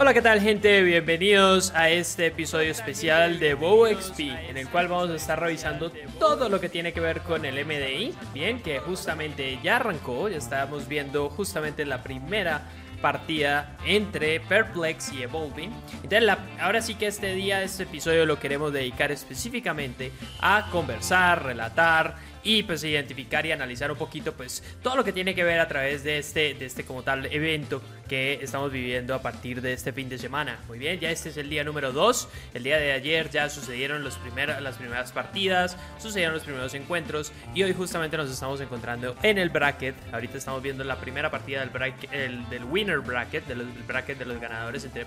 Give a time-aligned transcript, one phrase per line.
[0.00, 0.80] Hola, ¿qué tal gente?
[0.84, 5.90] Bienvenidos a este episodio especial de WoW XP, en el cual vamos a estar revisando
[6.20, 8.14] todo lo que tiene que ver con el MDI.
[8.32, 12.62] Bien, que justamente ya arrancó, ya estábamos viendo justamente la primera
[13.02, 15.72] partida entre Perplex y Evolving.
[16.04, 22.14] Entonces, ahora sí que este día, este episodio lo queremos dedicar específicamente a conversar, relatar
[22.42, 25.68] y pues identificar y analizar un poquito pues todo lo que tiene que ver a
[25.68, 29.92] través de este, de este como tal evento que estamos viviendo a partir de este
[29.92, 30.58] fin de semana.
[30.66, 32.28] Muy bien, ya este es el día número 2.
[32.54, 34.18] El día de ayer ya sucedieron los
[34.60, 39.50] las primeras partidas, sucedieron los primeros encuentros y hoy justamente nos estamos encontrando en el
[39.50, 39.94] bracket.
[40.12, 44.24] Ahorita estamos viendo la primera partida del, bracket, el, del winner bracket, del bracket de
[44.24, 45.06] los ganadores entre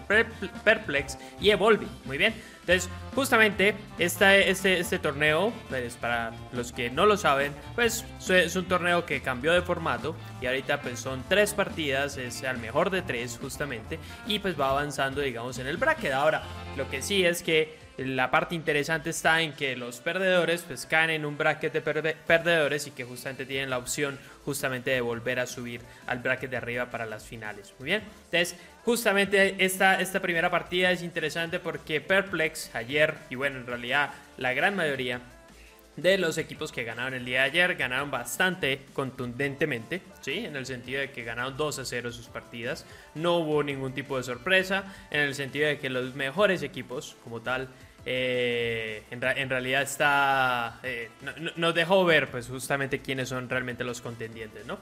[0.64, 1.89] Perplex y Evolving.
[2.05, 2.33] Muy bien.
[2.62, 8.66] Entonces, justamente este, este torneo, pues, para los que no lo saben, pues es un
[8.66, 13.02] torneo que cambió de formato y ahorita pues son tres partidas, es al mejor de
[13.02, 16.14] tres justamente y pues va avanzando digamos en el bracket.
[16.14, 16.44] Ahora,
[16.78, 21.09] lo que sí es que la parte interesante está en que los perdedores pues caen
[21.09, 25.45] en un bracket de perdedores y que justamente tienen la opción justamente de volver a
[25.45, 27.73] subir al bracket de arriba para las finales.
[27.80, 28.02] Muy bien.
[28.26, 34.11] Entonces, justamente esta, esta primera partida es interesante porque Perplex ayer, y bueno, en realidad
[34.37, 35.21] la gran mayoría
[35.97, 40.45] de los equipos que ganaron el día de ayer ganaron bastante contundentemente, ¿sí?
[40.45, 42.85] En el sentido de que ganaron 2 a 0 sus partidas.
[43.13, 47.41] No hubo ningún tipo de sorpresa, en el sentido de que los mejores equipos, como
[47.41, 47.67] tal,
[48.05, 51.09] eh, en, realidad está eh,
[51.55, 54.79] nos dejó ver pues justamente quiénes son realmente los contendientes, ¿no?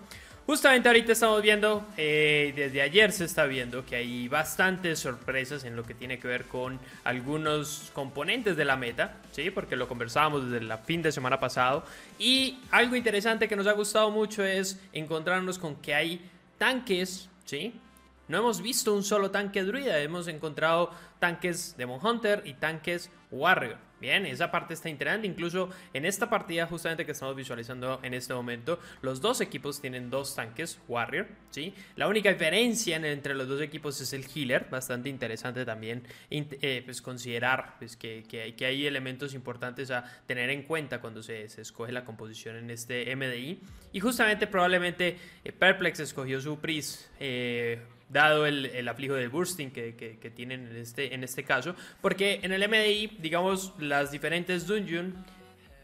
[0.50, 5.76] Justamente ahorita estamos viendo, eh, desde ayer se está viendo que hay bastantes sorpresas en
[5.76, 9.52] lo que tiene que ver con algunos componentes de la meta, ¿sí?
[9.52, 11.84] Porque lo conversábamos desde el fin de semana pasado.
[12.18, 16.28] Y algo interesante que nos ha gustado mucho es encontrarnos con que hay
[16.58, 17.80] tanques, ¿sí?
[18.28, 20.90] No hemos visto un solo tanque druida, hemos encontrado
[21.20, 23.89] tanques Demon Hunter y tanques Warrior.
[24.00, 25.28] Bien, esa parte está interesante.
[25.28, 30.10] Incluso en esta partida, justamente que estamos visualizando en este momento, los dos equipos tienen
[30.10, 31.28] dos tanques Warrior.
[31.52, 31.74] ¿sí?
[31.96, 34.68] La única diferencia entre los dos equipos es el healer.
[34.70, 38.24] Bastante interesante también eh, pues considerar pues, que,
[38.60, 43.16] hay elementos importantes a tener en cuenta cuando se, se escoge la composición en este
[43.16, 43.60] MDI.
[43.92, 47.10] Y justamente, probablemente, eh, Perplex escogió su Pris.
[47.20, 51.76] Eh, dado el, el aflijo de bursting que, que, tienen en este, en este caso,
[52.02, 55.16] porque en el MDI, digamos, las diferentes dungeons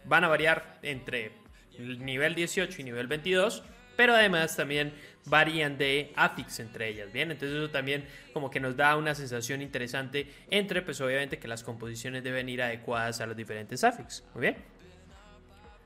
[0.05, 1.31] van a variar entre
[1.77, 3.63] el nivel 18 y nivel 22,
[3.95, 4.93] pero además también
[5.25, 7.31] varían de affix entre ellas, ¿bien?
[7.31, 11.63] Entonces eso también como que nos da una sensación interesante entre, pues obviamente que las
[11.63, 14.57] composiciones deben ir adecuadas a los diferentes affix, ¿muy bien?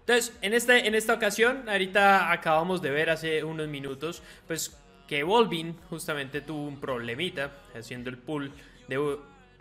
[0.02, 4.76] Entonces, en, este, en esta ocasión, ahorita acabamos de ver hace unos minutos, pues
[5.10, 8.52] que Volvin justamente tuvo un problemita haciendo el pull
[8.88, 9.18] de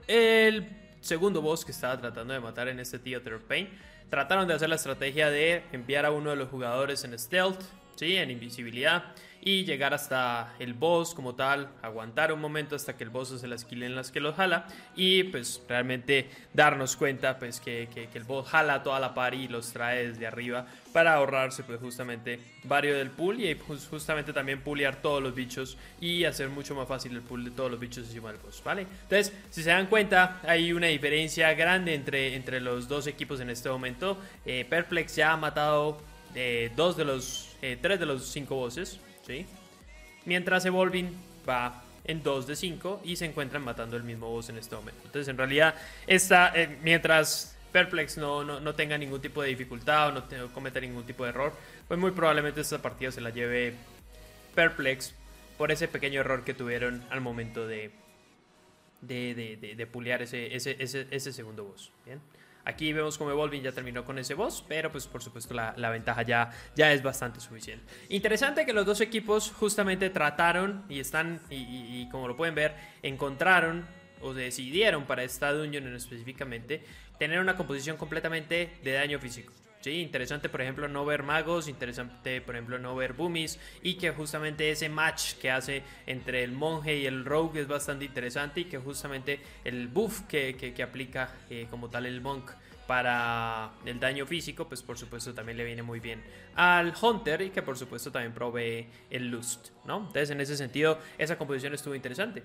[0.07, 0.69] el
[1.01, 3.67] segundo boss que estaba tratando de matar en este Theater of Pain.
[4.11, 7.63] Trataron de hacer la estrategia de enviar a uno de los jugadores en stealth,
[7.97, 8.17] ¿sí?
[8.17, 9.15] en invisibilidad,
[9.49, 13.49] y llegar hasta el boss como tal, aguantar un momento hasta que el boss hace
[13.49, 18.11] las kills en las que los jala y pues realmente darnos cuenta pues que, que,
[18.13, 22.41] el boss jala toda la party y los trae desde arriba para ahorrarse pues justamente
[22.65, 26.87] varios del pool y pues, justamente también pulear todos los bichos y hacer mucho más
[26.87, 28.83] fácil el pool de todos los bichos encima del boss, ¿vale?
[28.83, 33.49] Entonces, si se dan cuenta, hay una diferencia grande entre, entre los dos equipos en
[33.49, 34.19] este momento.
[34.45, 36.03] Eh, Perplex ya ha matado
[36.35, 39.01] eh, dos de los, eh, tres de los cinco bosses,
[40.25, 41.15] Mientras Evolving
[41.49, 45.01] va en 2 de 5 y se encuentran matando el mismo boss en este momento.
[45.05, 45.75] Entonces, en realidad,
[46.07, 51.05] esta, eh, mientras Perplex no, no, tenga ningún tipo de dificultad o no, cometa ningún
[51.05, 51.53] tipo de error,
[51.87, 53.75] pues muy probablemente esta partida se la lleve
[54.55, 55.15] Perplex
[55.59, 57.91] por ese pequeño error que tuvieron al momento de,
[59.03, 61.91] de, de, de, pulear ese, ese, ese, ese segundo boss.
[62.07, 62.21] ¿bien?
[62.69, 66.21] Aquí vemos como Evolving ya terminó con ese boss, pero pues por supuesto la, ventaja
[66.21, 67.83] ya, ya es bastante suficiente.
[68.11, 73.87] Interesante que los dos equipos justamente trataron y están, y, como lo pueden ver, encontraron
[74.21, 76.85] o decidieron para esta dungeon en específicamente
[77.19, 79.51] tener una composición completamente de daño físico.
[79.89, 84.11] Sí, interesante, por ejemplo, no ver magos, interesante, por ejemplo, no ver boomies, y que
[84.11, 88.65] justamente ese match que hace entre el monje y el rogue es bastante interesante, y
[88.67, 92.51] que justamente el buff que, que, aplica eh, como tal el monk
[92.87, 96.23] para el daño físico, pues por supuesto también le viene muy bien
[96.55, 100.01] al Hunter y que por supuesto también provee el Lust, ¿no?
[100.01, 102.43] Entonces en ese sentido esa composición estuvo interesante.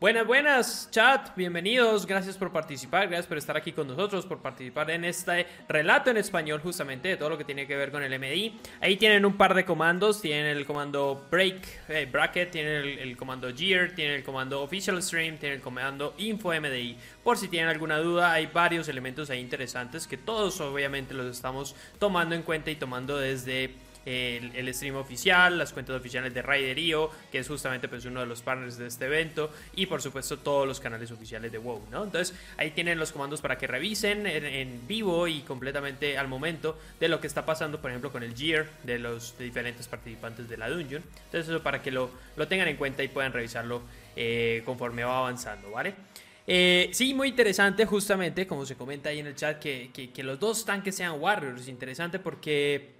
[0.00, 4.92] Buenas, buenas, chat, bienvenidos, gracias por participar, gracias por estar aquí con nosotros, por participar
[4.92, 8.16] en este relato en español justamente de todo lo que tiene que ver con el
[8.16, 8.60] MDI.
[8.80, 13.52] Ahí tienen un par de comandos, tienen el comando break, eh, bracket, tienen el, comando
[13.52, 16.96] gear, tienen el comando official stream, tienen el comando info MDI.
[17.24, 21.74] Por si tienen alguna duda, hay varios elementos ahí interesantes que todos obviamente los estamos
[21.98, 23.74] tomando en cuenta y tomando desde
[24.08, 28.42] el, stream oficial, las cuentas oficiales de Raiderío, que es justamente pues uno de los
[28.42, 32.04] partners de este evento, y por supuesto todos los canales oficiales de WoW, ¿no?
[32.04, 37.08] Entonces ahí tienen los comandos para que revisen en, vivo y completamente al momento de
[37.08, 40.70] lo que está pasando, por ejemplo, con el gear de los diferentes participantes de la
[40.70, 41.02] dungeon.
[41.26, 43.82] Entonces eso para que lo, lo tengan en cuenta y puedan revisarlo
[44.16, 45.94] eh, conforme va avanzando, ¿vale?
[46.46, 50.22] Eh, sí, muy interesante, justamente, como se comenta ahí en el chat, que, que, que
[50.22, 51.68] los dos tanques sean Warriors.
[51.68, 52.97] Interesante porque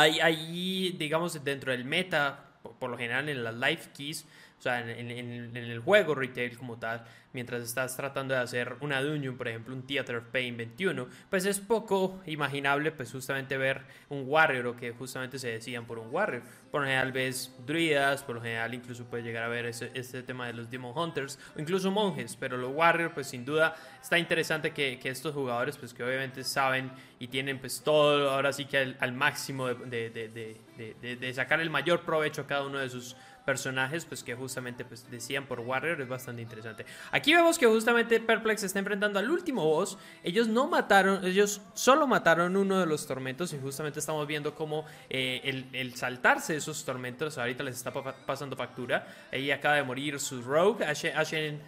[0.00, 2.44] hay, digamos, dentro del meta,
[2.78, 4.26] por, lo general en las life keys,
[4.58, 5.10] o sea, en,
[5.56, 9.86] el juego retail como tal, mientras estás tratando de hacer una dungeon, por ejemplo, un
[9.86, 14.92] Theater of Pain 21, pues es poco imaginable, pues justamente ver un warrior o que
[14.92, 16.42] justamente se decidan por un warrior.
[16.70, 20.22] Por lo general ves druidas, por lo general incluso puedes llegar a ver ese, este
[20.22, 24.18] tema de los Demon Hunters o incluso monjes, pero los warriors, pues sin duda está
[24.18, 28.64] interesante que, que, estos jugadores, pues que obviamente saben y tienen pues todo ahora sí
[28.64, 33.16] que al, máximo de, de, de sacar el mayor provecho a cada uno de sus
[33.46, 36.84] personajes pues que justamente pues decían por Warrior es bastante interesante.
[37.12, 39.96] Aquí vemos que justamente Perplex está enfrentando al último boss.
[40.24, 44.84] Ellos no mataron, ellos solo mataron uno de los tormentos y justamente estamos viendo cómo
[45.08, 49.06] eh, el, saltarse esos tormentos ahorita les está pasando factura.
[49.32, 51.62] Ahí acaba de morir su rogue, Ashen,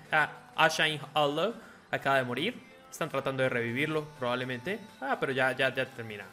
[0.57, 1.55] Ashen Hollow,
[1.93, 2.61] acaba de morir.
[2.91, 4.81] Están tratando de revivirlo probablemente.
[5.01, 6.25] Ah, pero ya, ya, ya termina.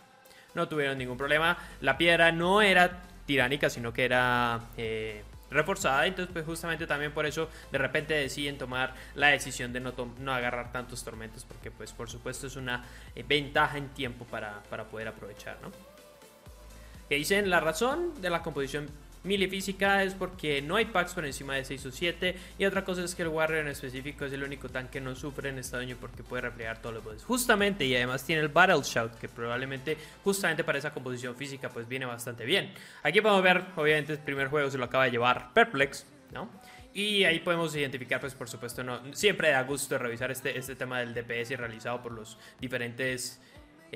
[0.56, 1.56] No tuvieron ningún problema.
[1.82, 5.24] La piedra no era tiránica, sino que era eh,
[5.56, 6.06] reforzada.
[6.06, 10.34] Entonces, pues justamente también por eso de repente deciden tomar la decisión de no, no
[10.34, 12.84] agarrar tantos tormentos, porque pues por supuesto es una
[13.16, 15.72] eh, ventaja en tiempo para, para poder aprovechar, ¿no?
[17.10, 18.90] Que dicen la razón de la composición
[19.26, 22.36] Milifísica es porque no hay packs por encima de 6 o 7.
[22.58, 25.14] Y otra cosa es que el Warrior en específico es el único tanque que no
[25.14, 27.26] sufre en este daño porque puede replegar todos los bosses.
[27.26, 31.86] Justamente, y además tiene el Battle Shout, que probablemente justamente para esa composición física pues
[31.86, 32.74] viene bastante bien.
[33.04, 36.50] Aquí podemos ver, obviamente el primer juego se lo acaba de llevar Perplex, ¿no?
[36.94, 41.02] Y ahí podemos identificar, pues por supuesto, no, siempre da gusto revisar este, este tema
[41.02, 43.42] del DPS realizado por los diferentes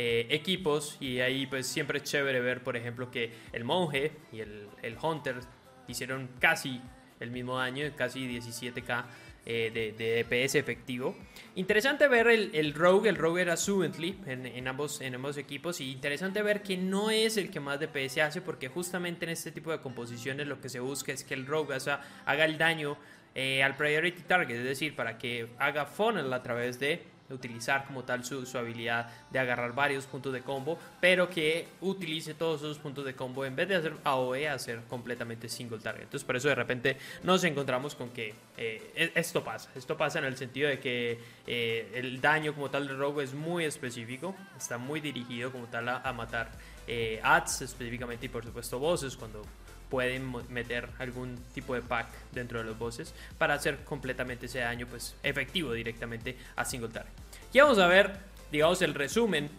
[0.02, 4.40] eh, equipos y ahí pues siempre es chévere ver por ejemplo que el monje y
[4.40, 5.42] el, el hunter
[5.90, 6.82] hicieron casi
[7.20, 9.04] el mismo daño, casi 17k
[9.46, 11.18] eh, de, DPS efectivo.
[11.56, 15.82] Interesante ver el, el, Rogue, el Rogue era Subently en, en, ambos, en ambos equipos
[15.82, 19.52] y interesante ver que no es el que más DPS hace porque justamente en este
[19.52, 21.76] tipo de composiciones lo que se busca es que el Rogue
[22.26, 22.98] haga el daño
[23.36, 28.04] eh, al priority target, es decir, para que haga funnel a través de utilizar como
[28.04, 33.06] tal su, habilidad de agarrar varios puntos de combo, pero que utilice todos esos puntos
[33.06, 36.04] de combo en vez de hacer AOE, hacer completamente single target.
[36.04, 39.70] Entonces, por eso de repente nos encontramos con que eh, e, esto pasa.
[39.76, 43.34] Esto pasa en el sentido de que eh, el daño como tal de Rogue es
[43.34, 46.52] muy específico, está muy dirigido como tal a, matar
[46.88, 49.44] eh, ads específicamente y por supuesto bosses cuando
[49.90, 54.88] pueden meter algún tipo de pack dentro de los bosses para hacer completamente ese daño
[54.88, 57.12] pues efectivo directamente a single target.
[57.52, 58.14] Y vamos a ver,
[58.52, 59.50] digamos, el resumen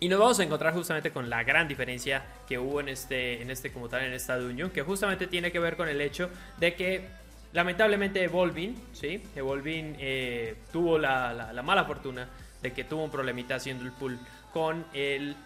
[0.00, 3.50] y nos vamos a encontrar justamente con la gran diferencia que hubo en este, en
[3.50, 6.28] este como tal, en esta dungeon, que justamente tiene que ver con el hecho
[6.58, 7.08] de que
[7.52, 9.22] lamentablemente Evolving, ¿sí?
[9.36, 12.28] Evolving eh, tuvo la, la, mala fortuna
[12.60, 14.18] de que tuvo un problemita haciendo el pull
[14.52, 15.36] con el,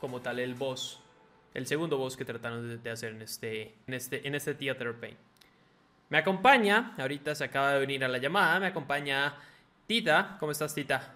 [0.00, 1.00] como tal, el boss
[1.54, 5.16] el segundo boss que trataron de, hacer en este, en este, en este Theater Pain.
[6.10, 9.34] Me acompaña, ahorita se acaba de venir a la llamada, me acompaña
[9.86, 10.36] Tita.
[10.40, 11.14] ¿Cómo estás, Tita?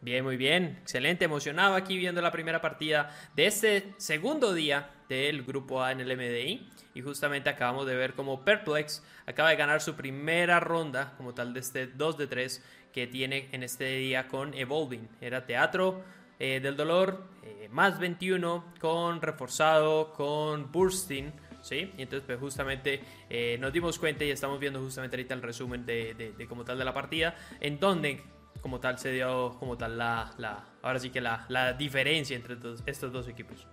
[0.00, 5.44] Bien, muy bien, excelente, emocionado aquí viendo la primera partida de este segundo día del
[5.44, 6.68] grupo A en el MDI.
[6.94, 11.54] Y justamente acabamos de ver cómo Perplex acaba de ganar su primera ronda, como tal,
[11.54, 15.08] de este 2 de 3 que tiene en este día con Evolving.
[15.20, 16.04] Era teatro,
[16.38, 21.32] eh, del dolor, eh, más 21 con reforzado, con bursting.
[21.62, 21.90] ¿Sí?
[21.96, 25.86] Y entonces pues justamente eh, nos dimos cuenta y estamos viendo justamente ahorita el resumen
[25.86, 28.22] de, de, como tal de la partida, en donde
[28.60, 32.58] como tal se dio como tal la, la ahora sí que la, la diferencia entre
[32.84, 33.66] estos dos equipos.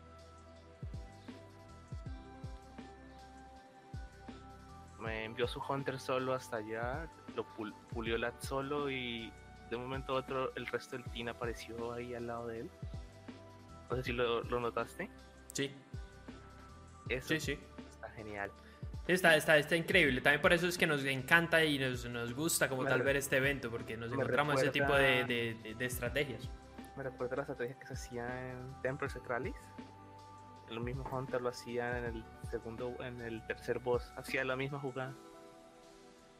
[5.01, 7.45] Me envió su Hunter solo hasta allá, lo
[7.89, 9.33] pulió la solo y
[9.71, 12.71] de un momento a otro el resto del team apareció ahí al lado de él.
[13.89, 15.09] No sé si lo, notaste.
[15.53, 15.73] Sí.
[17.09, 17.59] Eso sí, sí.
[17.89, 18.51] Está genial.
[19.07, 20.21] Está, está, está increíble.
[20.21, 23.37] También por eso es que nos encanta y nos, nos gusta como tal ver este
[23.37, 26.49] evento, porque nos encontramos ese tipo de, de, de, estrategias.
[26.97, 29.55] Me recuerda la estrategia que se hacía en Temple Centralis.
[30.69, 34.13] Lo mismo Hunter lo hacía en el segundo, en el tercer boss.
[34.17, 35.13] Hacía la misma jugada.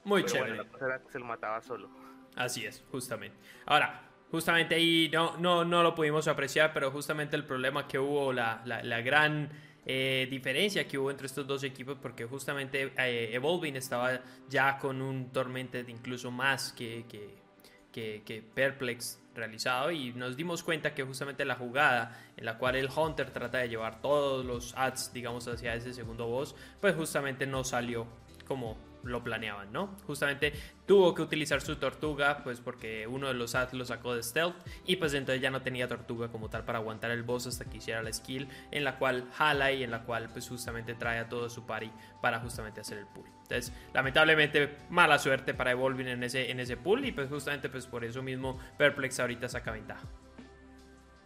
[0.04, 0.64] Muy chévere.
[1.10, 1.90] se lo mataba solo.
[2.36, 3.38] Así es, justamente.
[3.66, 8.32] Ahora, justamente ahí no, no, no lo pudimos apreciar, pero justamente el problema que hubo,
[8.32, 9.50] la, la, la gran
[9.84, 15.02] eh, diferencia que hubo entre estos dos equipos porque justamente eh, Evolving estaba ya con
[15.02, 21.46] un Tormented incluso más que, que, que, Perplex realizado y nos dimos cuenta que justamente
[21.46, 25.74] la jugada en la cual el Hunter trata de llevar todos los ads digamos hacia
[25.74, 28.06] ese segundo boss pues justamente no salió
[28.48, 29.96] como lo planeaban, ¿no?
[30.06, 30.54] Justamente
[30.86, 34.56] tuvo que utilizar su tortuga, pues porque uno de los ads lo sacó de stealth
[34.86, 37.78] y pues entonces ya no tenía tortuga como tal para aguantar el boss hasta que
[37.78, 41.30] hiciera la skill en la cual jala y en la cual pues justamente trae a
[41.30, 41.92] todo su party
[42.22, 43.28] para justamente hacer el pull.
[43.44, 47.88] Entonces, lamentablemente mala suerte para Evolving en ese, en ese pull y pues justamente pues
[47.88, 50.08] por eso mismo Perplex ahorita saca ventaja.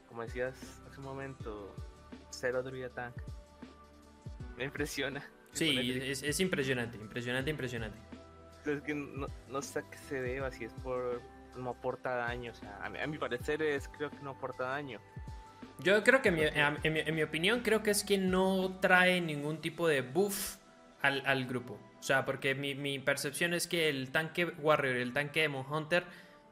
[0.08, 0.55] Como decías
[0.88, 1.75] hace un momento,
[2.29, 3.13] cero druida.
[4.58, 5.24] Me impresiona.
[5.56, 7.98] Sí, es, impresionante, impresionante, impresionante.
[8.66, 11.22] Es que no, no sé qué se deba, si es por
[11.56, 15.00] no aporta daño, o sea, a mi, parecer es creo que no aporta daño.
[15.80, 20.02] Yo creo que en mi, opinión creo que es que no trae ningún tipo de
[20.02, 20.58] buff
[21.02, 21.80] al, al grupo.
[22.00, 25.66] O sea, porque mi, mi, percepción es que el tanque Warrior y el tanque Demon
[25.70, 26.04] Hunter,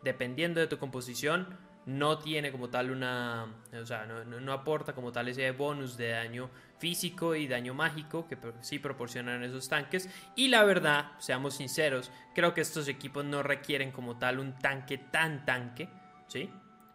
[0.01, 5.27] dependiendo de tu composición, no tiene como tal una, o sea, no, aporta como tal
[5.27, 6.49] ese bonus de daño
[6.79, 10.09] físico y daño mágico que sí proporcionan esos tanques.
[10.35, 14.97] Y la verdad, seamos sinceros, creo que estos equipos no requieren como tal un tanque
[14.97, 15.89] tan tanque,
[16.27, 16.49] ¿sí?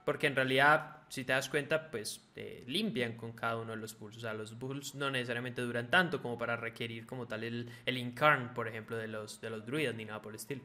[0.04, 2.30] Porque en realidad, si te das cuenta, pues
[2.66, 4.16] limpian con cada uno de los pulls.
[4.16, 7.98] O sea, los bulls no necesariamente duran tanto como para requerir como tal el, el
[7.98, 10.62] incarn, por ejemplo, de los, de los druidas ni nada por el estilo.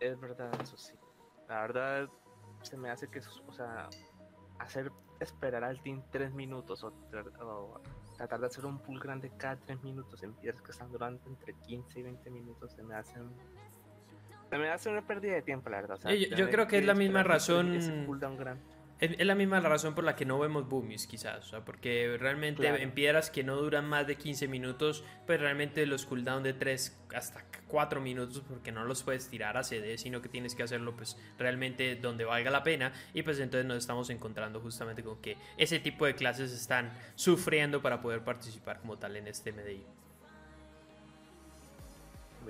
[0.00, 0.94] Es verdad, eso sí.
[1.48, 2.08] La verdad,
[2.62, 3.88] se me hace que, o sea,
[4.58, 6.92] hacer esperar al team 3 minutos o,
[8.16, 11.54] tratar de hacer un pool grande cada 3 minutos en piedras que están durando entre
[11.54, 13.30] 15 y 20 minutos se me hacen
[14.48, 17.22] se me hace una pérdida de tiempo la verdad yo, creo que, es la misma
[17.22, 17.74] razón
[19.00, 21.46] es, la misma razón por la que no vemos boomies, quizás.
[21.46, 25.86] O sea, porque realmente en piedras que no duran más de 15 minutos, pues realmente
[25.86, 30.20] los cooldown de 3 hasta 4 minutos, porque no los puedes tirar a CD, sino
[30.20, 32.92] que tienes que hacerlo pues realmente donde valga la pena.
[33.14, 37.80] Y pues entonces nos estamos encontrando justamente con que ese tipo de clases están sufriendo
[37.82, 39.84] para poder participar como tal en este MDI.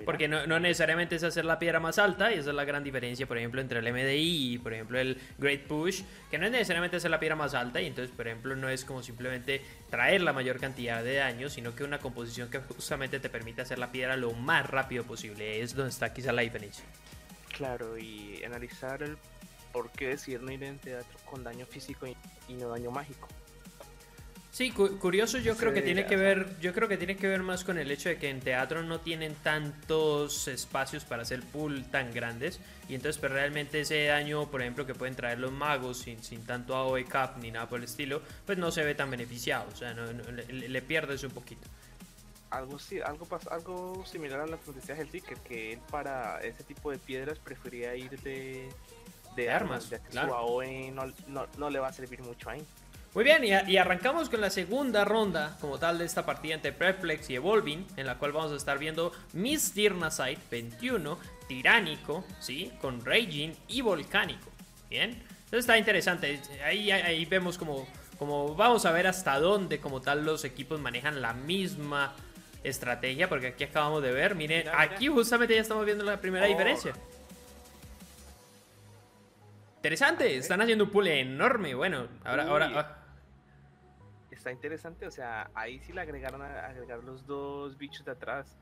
[0.05, 2.83] Porque no, no, necesariamente es hacer la piedra más alta, y esa es la gran
[2.83, 6.51] diferencia, por ejemplo, entre el MDI y, por ejemplo, el Great Push, que no es
[6.51, 10.21] necesariamente hacer la piedra más alta, y entonces, por ejemplo, no es como simplemente traer
[10.21, 13.91] la mayor cantidad de daño, sino que una composición que justamente te permite hacer la
[13.91, 15.61] piedra lo más rápido posible.
[15.61, 16.83] Es donde está quizá la diferencia.
[17.55, 19.17] Claro, y analizar el
[19.71, 23.27] por qué decir no ir en teatro con daño físico y no daño mágico.
[24.51, 27.63] Sí, curioso yo creo que tiene que ver, yo creo que tiene que ver más
[27.63, 32.13] con el hecho de que en teatro no tienen tantos espacios para hacer pool tan
[32.13, 35.99] grandes y entonces pero pues, realmente ese daño, por ejemplo, que pueden traer los magos
[35.99, 39.09] sin, sin tanto AOE cap ni nada por el estilo, pues no se ve tan
[39.09, 41.65] beneficiado, o sea, le, pierdes un poquito.
[42.49, 46.91] Algo sí, algo algo similar a lo que decía Ticker, que él para ese tipo
[46.91, 48.67] de piedras prefería ir de,
[49.37, 52.61] de, armas, ya que su AOE no, no, no le va a servir mucho ahí.
[53.13, 57.29] Muy bien, y, arrancamos con la segunda ronda como tal de esta partida entre Perplex
[57.29, 62.71] y Evolving, en la cual vamos a estar viendo Miss Dirnasite 21, Tiránico, ¿sí?
[62.79, 64.49] Con Raging y Volcánico.
[64.89, 66.39] Bien, entonces está interesante.
[66.63, 67.85] Ahí, ahí vemos como,
[68.17, 72.15] como vamos a ver hasta dónde como tal los equipos manejan la misma
[72.63, 76.49] estrategia, porque aquí acabamos de ver, miren, aquí justamente ya estamos viendo la primera oh.
[76.49, 76.93] diferencia.
[79.75, 81.75] Interesante, están haciendo un pool enorme.
[81.75, 83.00] Bueno, ahora, ahora, ah
[84.41, 88.57] está interesante, o sea, ahí sí le agregaron a agregar los dos bichos de atrás.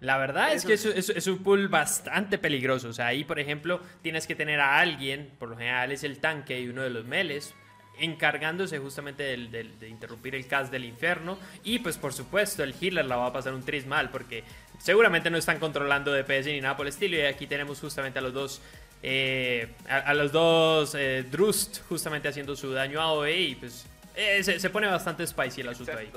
[0.00, 2.88] La verdad es que es, un pool bastante peligroso.
[2.88, 6.18] O sea, ahí, por ejemplo, tienes que tener a alguien, por lo general es el
[6.18, 7.54] tanque y uno de los meles,
[7.98, 11.38] encargándose justamente de interrumpir el cast del infierno.
[11.62, 14.42] Y pues, por supuesto, el healer la va a pasar un tris mal, porque
[14.78, 17.16] seguramente no están controlando DPS ni nada por el estilo.
[17.16, 18.62] Y aquí tenemos justamente a los dos.
[19.06, 24.42] Eh, a, los dos eh, Drust justamente haciendo su daño a OE y pues eh,
[24.42, 26.10] se, pone bastante spicy el asunto ahí.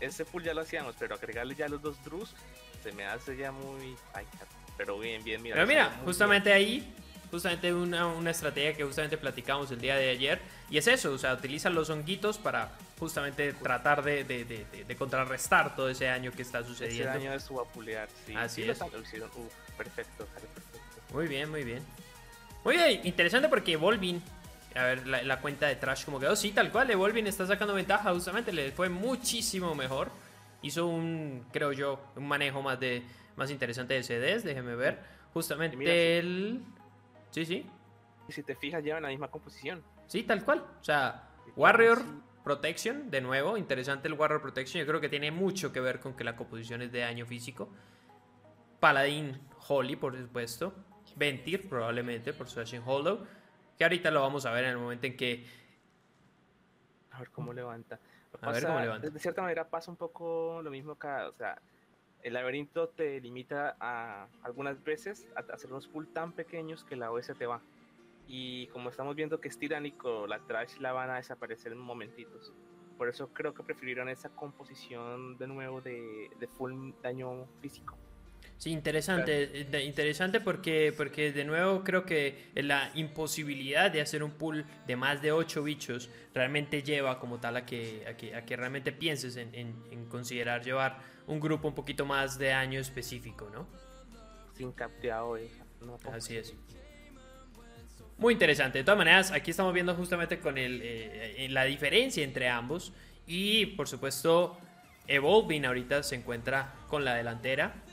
[0.00, 2.34] Ese full ya lo hacíamos, pero agregarle ya los dos Drus
[2.82, 3.96] se me hace ya muy.
[4.76, 5.56] pero bien, bien, mira.
[5.56, 6.94] Pero mira, justamente ahí
[7.30, 10.40] justamente una, una estrategia que justamente platicamos el día de ayer.
[10.70, 14.96] Y es eso, o sea, utiliza los honguitos para justamente tratar de, de, de, de
[14.96, 17.10] contrarrestar todo ese daño que está sucediendo.
[17.10, 18.34] Ese daño de su vapulear, sí.
[18.34, 18.80] Así Sí, es.
[18.80, 19.30] lo hicieron.
[19.30, 20.78] Uf, perfecto, perfecto.
[21.12, 21.82] Muy bien, muy bien.
[22.64, 24.22] Muy bien, interesante porque Volvin,
[24.74, 27.74] a ver la, la cuenta de Trash como quedó, sí, tal cual, Volvin está sacando
[27.74, 30.10] ventaja, justamente le fue muchísimo mejor.
[30.62, 33.02] Hizo un, creo yo, un manejo más de
[33.36, 34.98] más interesante de CDs, déjeme ver.
[35.32, 36.62] Justamente Mira, el...
[37.30, 37.66] Sí, sí,
[38.28, 39.82] Y si te fijas, llevan la misma composición.
[40.06, 40.64] sí, tal cual.
[40.80, 42.02] O sea, Warrior.
[42.42, 44.80] Protection, de nuevo, interesante el Warrior Protection.
[44.80, 47.68] Yo creo que tiene mucho que ver con que la composición es de daño físico.
[48.80, 50.72] Paladin Holy, por supuesto.
[51.14, 53.26] Ventir, probablemente, por Slashing Hollow.
[53.78, 55.46] Que ahorita lo vamos a ver en el momento en que.
[57.12, 57.98] A ver cómo levanta.
[58.32, 59.08] Lo A ver pasa- cómo levanta.
[59.10, 61.28] De cierta manera pasa un poco lo mismo acá.
[61.28, 61.60] O sea,
[62.22, 67.10] el laberinto te limita a algunas veces a hacer unos pool tan pequeños que la
[67.12, 67.60] OS te va.
[68.26, 72.52] Y como estamos viendo que es tiránico, la trash la van a desaparecer en momentitos.
[72.98, 77.96] Por eso creo que prefirieron esa composición de nuevo de, de full daño físico.
[78.58, 79.46] Sí, interesante.
[79.46, 84.96] de- Interesante porque, porque, de nuevo, creo que la imposibilidad de hacer un pool de
[84.96, 88.90] más de 8 bichos realmente lleva como tal a que, a que, a que realmente
[88.90, 90.98] pienses en, en- en considerar llevar
[91.28, 93.68] un grupo un poquito más de daño específico, ¿no?
[94.56, 95.36] Sin capteado.
[95.36, 95.48] eh,
[95.80, 96.52] no, Así es.
[98.16, 98.78] Muy interesante.
[98.78, 102.92] De todas maneras, aquí estamos viendo justamente con el, eh, eh, la diferencia entre ambos.
[103.24, 104.58] Y por supuesto,
[105.06, 107.84] Evolving ahorita se encuentra con la delantera.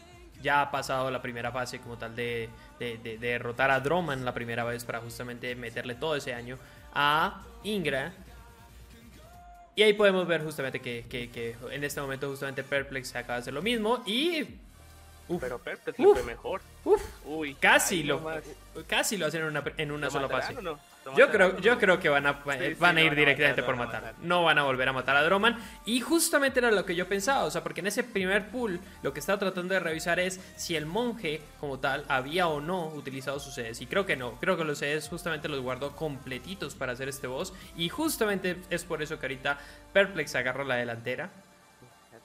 [0.46, 2.48] Ya ha pasado la primera fase como tal de,
[2.80, 6.60] de- de- de derrotar a Droman la primera vez para justamente meterle todo ese año
[6.94, 8.14] a Ingra.
[9.75, 13.42] Y ahí podemos ver justamente que, que- que en este momento justamente Perplex acaba de
[13.42, 14.04] hacer lo mismo.
[14.06, 14.44] Y...
[15.28, 16.06] Uf, Pero Perplex Uf.
[16.16, 16.62] le fue mejor.
[16.84, 18.44] uf, Uy, Casi lo, nomás.
[18.86, 20.56] casi lo hacen en una, en una ¿Lo sola fase.
[20.56, 20.80] o no?
[21.06, 23.20] ¿Lo Yo creo, yo creo que van a, Sí, sí, van a ir van a
[23.20, 24.16] directamente matar, por matar.
[24.22, 25.56] No van a volver a matar a Droman.
[25.86, 27.44] Y justamente era lo que yo pensaba.
[27.44, 30.76] O sea, porque en ese primer pool lo que estaba tratando de revisar es si
[30.76, 33.82] el monje, como tal, había o no utilizado sus sedes.
[33.82, 34.40] Y creo que no.
[34.40, 37.53] Creo que los sedes justamente los guardó completitos para hacer este boss.
[37.77, 39.60] Y justamente es por eso que ahorita
[39.94, 41.29] Perplex agarra la delantera.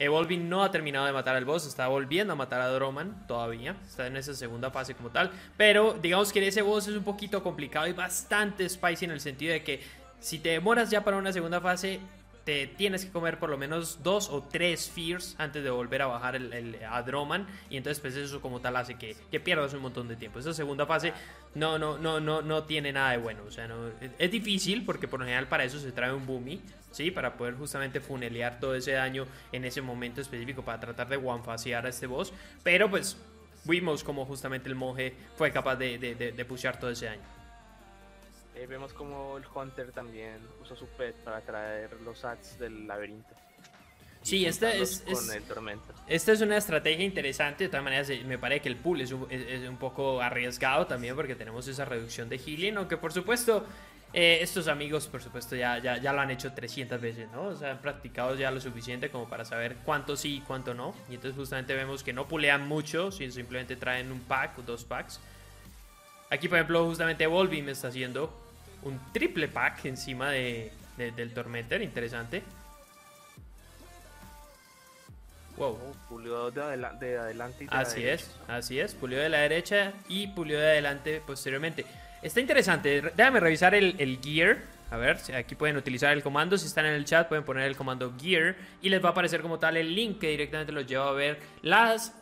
[0.01, 3.77] Evolving no ha terminado de matar al boss, está volviendo a matar a Droman todavía,
[3.87, 7.43] está en esa segunda fase como tal, pero digamos que ese boss es un poquito
[7.43, 9.83] complicado y bastante spicy en el sentido de que
[10.19, 12.01] si te demoras ya para una segunda fase,
[12.77, 16.37] tienes que comer por lo menos dos o tres fears antes de volver a bajar
[16.37, 16.79] el, el-
[17.71, 20.39] y entonces pues eso como tal hace que, pierdas un montón de tiempo.
[20.39, 21.13] Esa segunda fase
[21.55, 25.09] no, no, no, no, no tiene nada de bueno, o sea, no, es, difícil porque
[25.09, 26.61] por lo general para eso se trae un Boomy,
[26.91, 27.11] ¿sí?
[27.11, 31.87] Para poder justamente funelear todo ese daño en ese momento específico para tratar de one-facear
[31.87, 32.33] a este boss,
[32.63, 33.17] pero pues
[33.65, 36.15] vimos como justamente el monje fue capaz de, de,
[36.79, 37.40] todo ese daño.
[38.61, 43.35] Eh, vemos como el Hunter también usó su pet para traer los ads del laberinto.
[44.23, 45.41] Sí, esta es- es-.
[46.07, 49.13] Esta es una estrategia interesante, de todas maneras eh, me parece que el pool es
[49.13, 53.15] un, es- es un poco arriesgado también porque tenemos esa reducción de healing, aunque por
[53.15, 53.65] supuesto
[54.13, 57.45] eh, estos amigos por supuesto ya, ya, ya lo han hecho 300 veces, ¿no?
[57.45, 60.95] O sea, han practicado ya lo suficiente como para saber cuánto sí y cuánto no.
[61.09, 64.85] Y entonces justamente vemos que no pulean mucho, sino simplemente traen un pack o dos
[64.85, 65.19] packs.
[66.29, 68.37] Aquí por ejemplo justamente Volvi me está haciendo
[68.83, 72.43] un triple pack encima de, de- del Tormentor, interesante.
[75.57, 75.73] Wow.
[75.75, 78.25] Oh, pulió de, adela- de adelante y de la Así derecha.
[78.25, 78.95] es, así es.
[78.95, 81.85] Pulió de la derecha y pulió de adelante posteriormente.
[82.23, 83.01] Está interesante.
[83.03, 84.59] re- Déjame revisar el, el gear.
[84.91, 86.57] A ver, aquí pueden utilizar el comando.
[86.59, 88.57] Si están en el chat, pueden poner el comando gear.
[88.81, 91.39] Y les va a aparecer como tal el link que directamente los lleva a ver
[91.63, 92.15] las.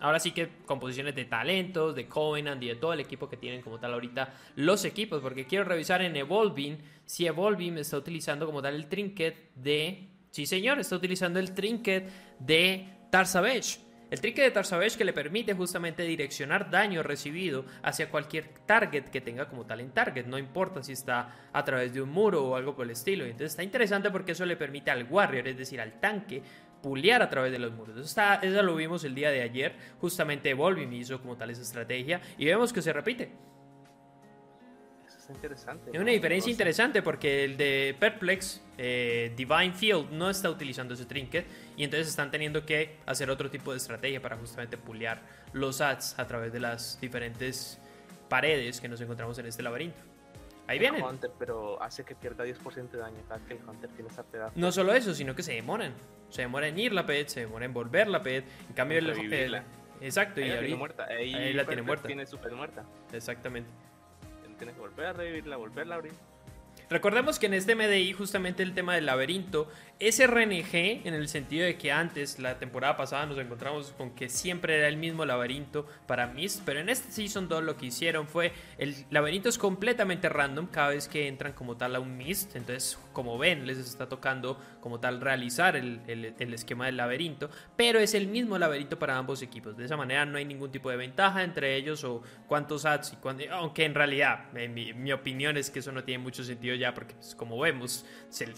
[0.00, 3.62] Ahora sí que composiciones de talentos, de Covenant y de todo el equipo que tienen
[3.62, 5.22] como tal ahorita los equipos.
[5.22, 10.08] Porque quiero revisar en Evolving si Evolving está utilizando como tal el trinket de.
[10.30, 13.78] Sí, señor, está utilizando el trinket de Tarsavage.
[14.10, 19.20] El trinket de Tarsavage que le permite justamente direccionar daño recibido hacia cualquier target que
[19.20, 20.26] tenga como tal en target.
[20.26, 23.24] No importa si está a través de un muro o algo por el estilo.
[23.24, 26.42] Entonces está interesante porque eso le permite al warrior, es decir, al tanque,
[26.84, 27.96] pulear a través de los muros.
[27.96, 29.74] Eso, está, eso lo vimos el día de ayer.
[30.02, 32.20] Justamente Evolving hizo como tal esa estrategia.
[32.36, 33.32] Y vemos que se repite.
[35.06, 35.90] Eso está interesante.
[35.94, 41.06] Es una diferencia interesante porque el de Perplex, eh, Divine Field, no está utilizando ese
[41.06, 45.22] trinket y entonces están teniendo que hacer otro tipo de estrategia para justamente pulear
[45.54, 47.80] los ads a través de las diferentes
[48.28, 50.02] paredes que nos encontramos en este laberinto.
[50.66, 51.02] Ahí el vienen.
[51.04, 54.52] Hunter, pero hace que pierda 10% de daño cada que el Hunter tiene esa pedazo.
[54.56, 55.92] No solo eso, sino que se demoran.
[56.30, 58.44] Se demora en ir la pet, se demora en volver la pet.
[58.68, 59.62] En cambio, el, el-
[60.00, 61.04] Exacto, y Ahí la tiene muerta.
[61.06, 62.06] Ahí, ahí la tiene muerta.
[62.06, 62.84] Tiene super muerta.
[63.12, 63.70] Exactamente.
[64.58, 66.12] tienes que volver a revivirla, volverla a abrir.
[66.90, 69.68] Recordemos que en este MDI justamente el tema del laberinto
[69.98, 74.28] es RNG en el sentido de que antes, la temporada pasada, nos encontramos con que
[74.28, 78.28] siempre era el mismo laberinto para Mist, pero en este Season 2 lo que hicieron
[78.28, 82.54] fue, el laberinto es completamente random cada vez que entran como tal a un Mist,
[82.56, 86.02] entonces como ven les está tocando como tal realizar el,
[86.38, 90.36] esquema del laberinto, pero es el mismo laberinto para ambos equipos, de esa manera no
[90.36, 94.52] hay ningún tipo de ventaja entre ellos o cuántos ads y cuántos, aunque en realidad
[94.52, 98.52] mi, opinión es que eso no tiene mucho sentido ya porque pues, como vemos se,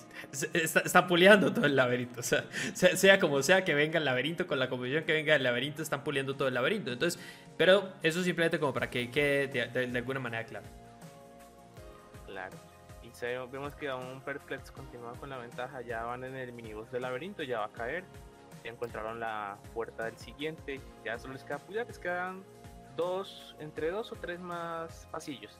[0.54, 2.22] está, está todo el laberinto.
[2.22, 6.02] Sea, como sea que venga el laberinto, con la composición que venga el laberinto, están
[6.02, 6.92] puliendo todo el laberinto.
[6.92, 7.20] Entonces,
[7.56, 10.66] pero eso simplemente como para que quede de, alguna manera claro.
[12.26, 12.65] Claro.
[13.22, 15.80] Y vemos que aún Perplex continúa con la ventaja.
[15.80, 18.04] Ya van en el minibus del laberinto, ya va a caer.
[18.64, 20.80] Ya encontraron la puerta del siguiente.
[21.04, 22.44] Ya solo les queda pulir, les quedan
[22.96, 25.58] dos, entre dos o tres más pasillos.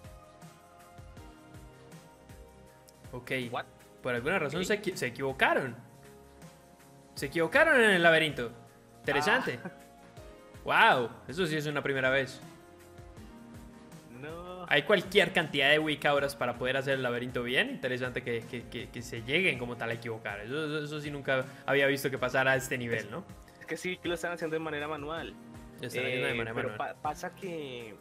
[3.12, 3.32] Ok.
[3.50, 3.64] What?
[4.02, 5.74] Por alguna razón se, equivocaron.
[7.14, 8.50] Se equivocaron en el laberinto.
[9.00, 9.58] Interesante.
[10.66, 11.08] Wow, ah.
[11.28, 12.40] eso sí es una primera vez.
[14.68, 17.70] Hay cualquier cantidad de week hours para poder hacer el laberinto bien.
[17.70, 20.40] Interesante que, se lleguen como tal a equivocar.
[20.40, 23.24] Eso, sí nunca había visto que pasara a este nivel, ¿no?
[23.60, 25.34] Es que sí, que lo están haciendo de manera manual.
[25.82, 27.94] Eh, pero pasa que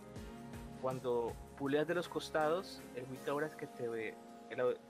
[0.82, 4.16] cuando puleas de los costados, el week hours que te ve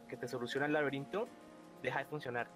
[0.07, 1.27] que te soluciona el laberinto
[1.81, 2.47] deja de funcionar.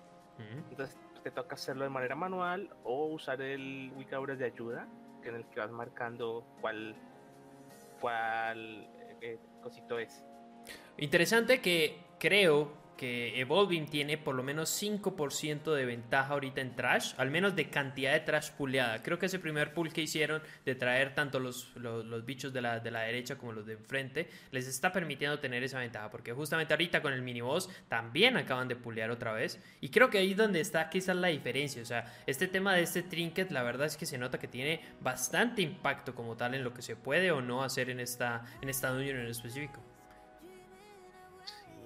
[0.69, 4.87] Entonces te toca hacerlo de manera manual o usar el Wikabras de ayuda,
[5.21, 6.95] que en el que vas marcando cuál,
[7.99, 8.98] cuál eh,
[9.61, 10.23] cosito es.
[10.97, 17.13] Interesante que creo que Evolving tiene por lo menos 5% de ventaja ahorita en trash,
[17.15, 19.01] al menos de cantidad de trash puleada.
[19.01, 22.81] Creo que ese primer pull que hicieron de traer tanto los, los, bichos de la,
[22.81, 26.73] de la, derecha como los de enfrente, les está permitiendo tener esa ventaja, porque justamente
[26.73, 29.61] ahorita con el mini boss también acaban de pulear otra vez.
[29.79, 31.81] Y creo que ahí es donde está quizás la diferencia.
[31.81, 34.81] O sea, este tema de este trinket, la verdad es que se nota que tiene
[34.99, 38.67] bastante impacto como tal en lo que se puede o no hacer en esta, en
[38.67, 39.88] esta unión en específico.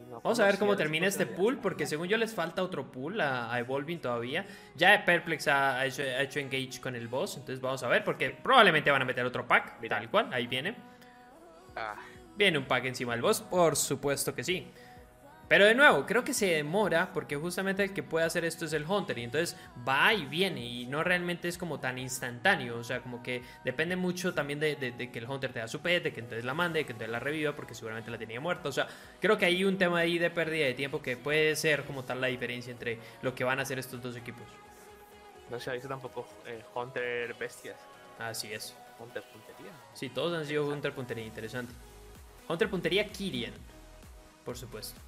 [0.09, 3.57] Vamos a ver cómo termina este pool, porque según yo les falta otro pool a,
[3.59, 4.45] Evolving todavía.
[4.75, 9.01] Ya Perplex ha hecho, engage con el boss, entonces vamos a ver, porque probablemente van
[9.01, 10.75] a meter otro pack, tal cual, ahí viene.
[11.75, 11.95] Ah.
[12.35, 14.67] Viene un pack encima del boss, por supuesto que sí.
[15.47, 18.73] Pero de nuevo, creo que se demora porque justamente el que puede hacer esto es
[18.73, 22.83] el Hunter y entonces va y viene y no realmente es como tan instantáneo, o
[22.83, 26.13] sea, como que depende mucho también de, que el Hunter te da su pet, de
[26.13, 28.71] que entonces la mande, de que entonces la reviva porque seguramente la tenía muerta, o
[28.71, 28.87] sea,
[29.19, 32.21] creo que hay un tema ahí de pérdida de tiempo que puede ser como tal
[32.21, 34.45] la diferencia entre lo que van a hacer estos dos equipos.
[35.49, 37.77] No se ha visto tampoco eh, Hunter Bestias.
[38.17, 38.75] Así es.
[38.99, 39.71] Hunter Puntería.
[39.93, 41.73] Sí, todos han sido Hunter Puntería, interesante.
[42.47, 43.53] Hunter Puntería Kirian,
[44.45, 44.99] por supuesto.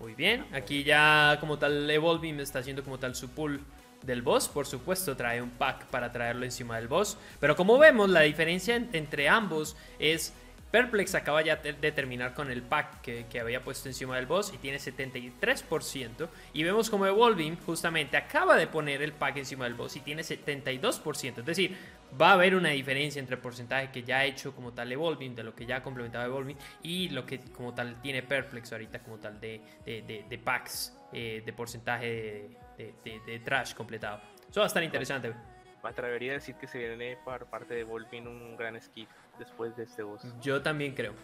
[0.00, 3.60] Muy bien, aquí ya como tal Evolving está haciendo como tal su pull
[4.02, 4.48] del boss.
[4.48, 7.16] Por supuesto trae un pack para traerlo encima del boss.
[7.40, 10.32] Pero como vemos la diferencia entre ambos es
[10.70, 14.58] Perplex acaba ya de terminar con el pack que, había puesto encima del boss y
[14.58, 16.28] tiene 73%.
[16.52, 20.22] Y vemos como Evolving justamente acaba de poner el pack encima del boss y tiene
[20.22, 21.38] 72%.
[21.38, 21.76] Es decir,
[22.20, 25.34] va a haber una diferencia entre el porcentaje que ya ha hecho como tal Evolving,
[25.34, 28.98] de lo que ya ha complementado Evolving, y lo que como tal tiene Perplex ahorita
[29.00, 34.20] como tal de, de, packs, eh, de porcentaje de, trash completado.
[34.50, 35.32] Eso va a estar interesante.
[35.82, 39.76] Me atrevería a decir que se viene por parte de Evolving un gran skip después
[39.76, 40.22] de este boss.
[40.40, 41.14] Yo también creo.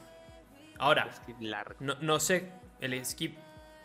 [0.78, 1.08] Ahora,
[1.80, 3.36] no, no, sé, el skip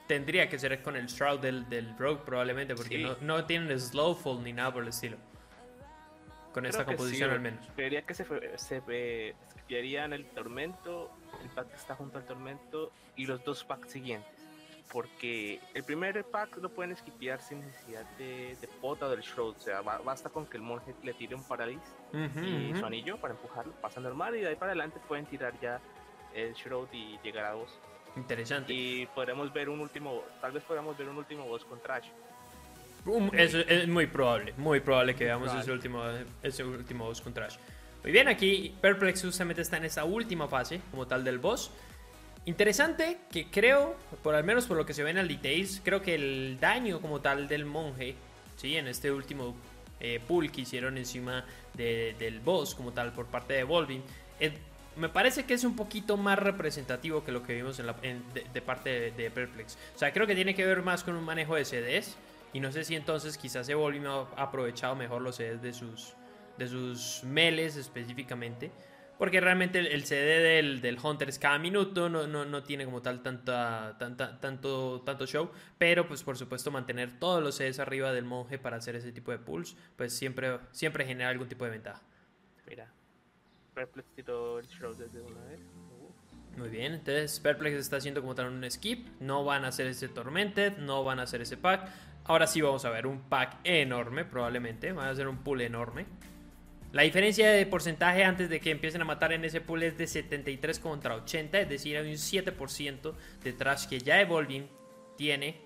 [0.07, 4.43] tendría que ser con el Shroud del, del Rogue probablemente, porque no, no tienen Slowfall
[4.43, 5.17] ni nada por el estilo.
[6.53, 7.65] Con esta composición al menos.
[7.75, 8.25] Creería que se,
[8.57, 9.35] se eh,
[9.69, 11.11] en el Tormento,
[11.43, 14.38] el pack que está junto al Tormento y los dos packs siguientes.
[14.91, 19.55] Porque el primer pack lo pueden skipear sin necesidad de, de pota o del Shroud.
[19.55, 23.33] O sea, basta con que el monje le tire un Paradise y su anillo para
[23.33, 25.79] empujarlo, pasa normal y de ahí para adelante pueden tirar ya
[26.33, 27.79] el Shroud y llegar a boss.
[28.15, 28.73] Interesante.
[28.73, 32.07] Y podremos ver un último, tal vez podamos ver un último boss con Trash.
[33.33, 36.03] es, muy probable, muy probable que veamos ese último,
[36.41, 37.57] ese último boss con Trash.
[38.03, 41.71] Muy bien, aquí Perplex justamente está en esa última fase como tal del boss.
[42.49, 46.01] Interesante que creo, por al menos por lo que se ve en el details, creo
[46.01, 48.15] que el daño como tal del monje,
[48.57, 48.75] ¿sí?
[48.75, 49.55] en este último
[49.99, 54.01] eh, pull que hicieron encima del boss como tal por parte de Volving,
[54.95, 59.29] me parece que es un poquito más representativo que lo que vimos de, parte de,
[59.29, 59.77] Perplex.
[59.95, 62.17] O sea, creo que tiene que ver más con un manejo de CDs.
[62.51, 66.15] Y no sé si entonces quizás Evolving ha aprovechado mejor los CDs de sus,
[66.57, 68.71] de sus meles específicamente.
[69.19, 73.01] Porque realmente el, CD del, del, Hunter es cada minuto, no, no, no tiene como
[73.01, 75.51] tal tanta, tanta, tanto, tanto show.
[75.77, 79.31] Pero pues por supuesto mantener todos los CDs arriba del monje para hacer ese tipo
[79.31, 82.01] de pulls, pues siempre, siempre genera algún tipo de ventaja.
[82.65, 82.89] Mira,
[83.73, 85.59] Perplex tiró el show desde una vez.
[86.55, 89.05] Muy bien, entonces Perplex está haciendo como tal un skip.
[89.19, 91.89] No van a hacer ese Tormented, no van a hacer ese pack.
[92.23, 94.93] Ahora sí vamos a ver un pack enorme, probablemente.
[94.93, 96.05] Van a hacer un pool enorme.
[96.91, 100.07] La diferencia de porcentaje antes de que empiecen a matar en ese pool es de
[100.07, 104.67] 73 contra 80, es decir, hay un 7% de trash que ya Evolving
[105.15, 105.61] tiene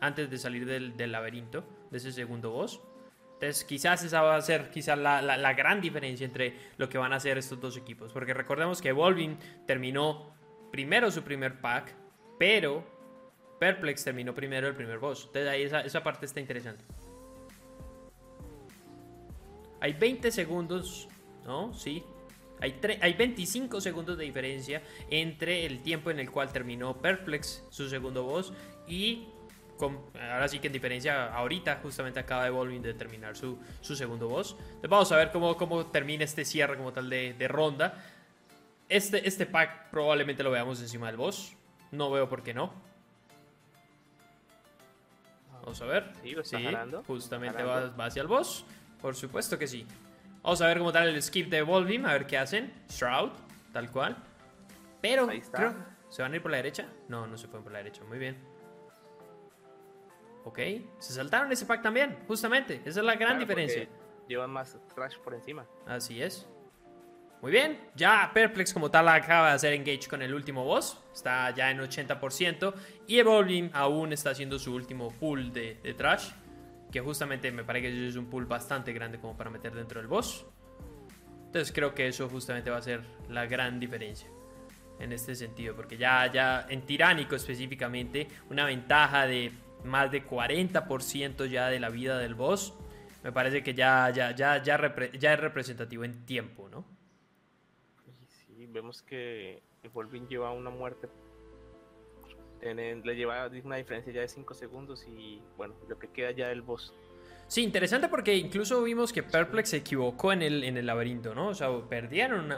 [0.00, 2.78] antes de salir del, laberinto, de ese segundo boss.
[3.34, 7.16] Entonces, quizás esa va a ser quizás la, gran diferencia entre lo que van a
[7.16, 8.12] hacer estos dos equipos.
[8.12, 10.34] Porque recordemos que Evolving terminó
[10.70, 11.94] primero su primer pack,
[12.38, 12.84] pero
[13.58, 15.24] Perplex terminó primero el primer boss.
[15.28, 16.84] Entonces, ahí esa parte está interesante.
[19.80, 21.08] Hay 20 segundos,
[21.44, 21.72] ¿no?
[21.74, 22.02] Sí.
[22.60, 27.88] Hay, hay 25 segundos de diferencia entre el tiempo en el cual terminó Perplex su
[27.88, 28.52] segundo boss
[28.86, 29.28] y
[29.78, 33.96] con, ahora sí que en diferencia ahorita justamente acaba de Evolving de terminar su, su
[33.96, 34.54] segundo boss.
[34.58, 38.04] Entonces vamos a ver cómo, cómo termina este cierre como tal de, de ronda.
[38.90, 41.56] Este, este pack probablemente lo veamos encima del boss.
[41.92, 42.74] No veo por qué no.
[45.62, 46.12] Vamos a ver.
[46.22, 46.66] Sí, lo está sí
[47.06, 48.66] justamente va, va, hacia el boss.
[49.00, 49.86] Por supuesto que sí.
[50.42, 52.72] Vamos a ver cómo tal el skip de Volvim, a ver qué hacen.
[52.88, 53.30] Shroud,
[53.72, 54.16] tal cual.
[55.00, 55.74] Pero, creo,
[56.08, 56.86] ¿se van a ir por la derecha?
[57.08, 58.02] No, no se fueron por la derecha.
[58.04, 58.36] Muy bien.
[60.44, 60.58] Ok,
[60.98, 62.80] se saltaron ese pack también, justamente.
[62.84, 63.86] Esa es la gran diferencia.
[64.28, 65.66] Llevan más trash por encima.
[65.86, 66.46] Así es.
[67.42, 71.50] Muy bien, ya Perplex como tal acaba de hacer engage con el último boss, está
[71.54, 72.74] ya en 80%
[73.06, 76.32] y Evolving aún está haciendo su último pull de, de trash
[76.90, 80.08] que justamente me parece que es un pool bastante grande como para meter dentro del
[80.08, 80.46] boss.
[81.46, 84.28] Entonces creo que eso justamente va a ser la gran diferencia
[84.98, 89.50] en este sentido, porque ya, en Tiránico específicamente, una ventaja de
[89.84, 92.74] más de 40% ya de la vida del boss,
[93.24, 96.84] me parece que ya, ya, ya, ya, ya es representativo en tiempo, ¿no?
[98.28, 101.08] Sí, vemos que Volvin lleva una muerte
[102.62, 106.62] le lleva una diferencia ya de 5 segundos y bueno, lo que queda ya del
[106.62, 106.92] boss.
[107.46, 111.48] Sí, interesante porque incluso vimos que Perplex se equivocó en el, en el laberinto, ¿no?
[111.48, 112.54] O sea, perdieron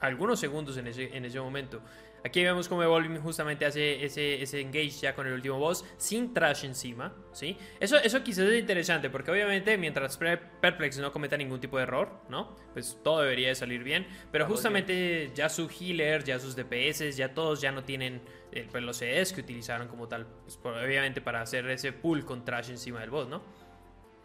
[0.00, 1.80] algunos segundos en ese, en ese momento.
[2.24, 6.34] Aquí vemos cómo Evolving justamente hace ese, ese engage ya con el último boss sin
[6.34, 7.56] trash encima, ¿sí?
[7.78, 12.10] Eso, eso quizás es interesante porque obviamente mientras Perplex no cometa ningún tipo de error,
[12.28, 12.54] ¿no?
[12.72, 17.32] Pues todo debería de salir bien, pero justamente ya su healer, ya sus DPS, ya
[17.32, 18.20] todos ya no tienen
[18.52, 22.44] eh, pues los CDs que utilizaron como tal, pues, obviamente para hacer ese pull con
[22.44, 23.42] trash encima del boss, ¿no?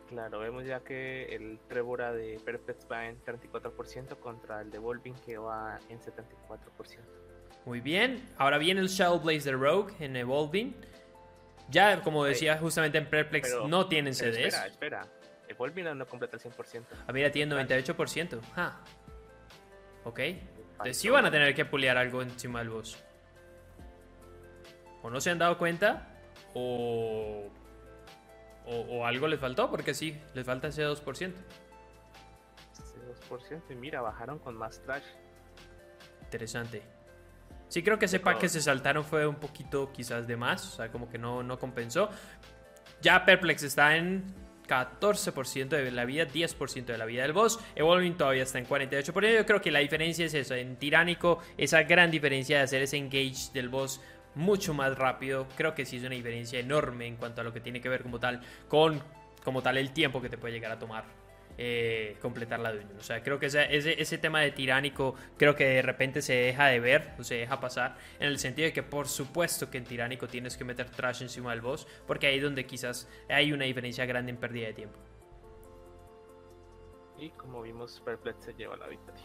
[0.10, 5.15] Claro, vemos ya que el Trevora de Perplex va en 34% contra el de Evolving
[5.25, 7.25] que va en 74%.
[7.65, 8.30] Muy bien.
[8.38, 10.75] Ahora viene el Shadow Blaze de Rogue en Evolving.
[11.69, 14.38] Ya, como decía, justamente en Perplex no tienen CDs.
[14.38, 15.08] Espera, espera.
[15.47, 16.84] Evolving no completa el 100%.
[17.08, 18.39] Ah, mira, tiene 98%.
[18.56, 18.80] Ah.
[20.04, 20.19] Ok.
[20.19, 22.97] Entonces sí van a tener que pulear algo encima del boss.
[25.01, 26.08] O no se han dado cuenta,
[26.54, 27.49] o,
[28.65, 31.34] o, algo les faltó, porque sí, les falta ese 2%.
[32.73, 32.95] Ese
[33.30, 35.04] 2%, y mira, bajaron con más trash.
[36.23, 36.94] Interesante.
[37.67, 40.75] Sí, creo que ese pack que se saltaron fue un poquito quizás de más, o
[40.78, 42.10] sea, como que no, no compensó.
[43.01, 44.23] Ya Perplex está en
[44.67, 47.60] 14% de la vida, 10% de la vida del boss.
[47.75, 49.36] Evolving todavía está en 48%.
[49.36, 50.56] Yo creo que la diferencia es eso.
[50.56, 54.01] En Tiránico, esa gran diferencia de hacer ese engage del boss
[54.36, 55.47] mucho más rápido.
[55.56, 58.04] Creo que sí es una diferencia enorme en cuanto a lo que tiene que ver
[58.04, 59.01] como tal con
[59.43, 61.06] como tal el tiempo que te puede llegar a tomar
[61.58, 63.00] eh, completar la Dungeon.
[63.00, 66.68] O sea, creo que ese, ese, tema de tiránico, creo que de repente se deja
[66.68, 69.86] de ver o se deja pasar, en el sentido de que por supuesto que en
[69.86, 73.65] tiránico tienes que meter trash encima del boss, porque ahí es donde quizás hay una
[73.65, 75.00] diferencia grande en pérdida de tiempo.
[77.18, 79.24] Y como vimos, Perplex se lleva la victoria.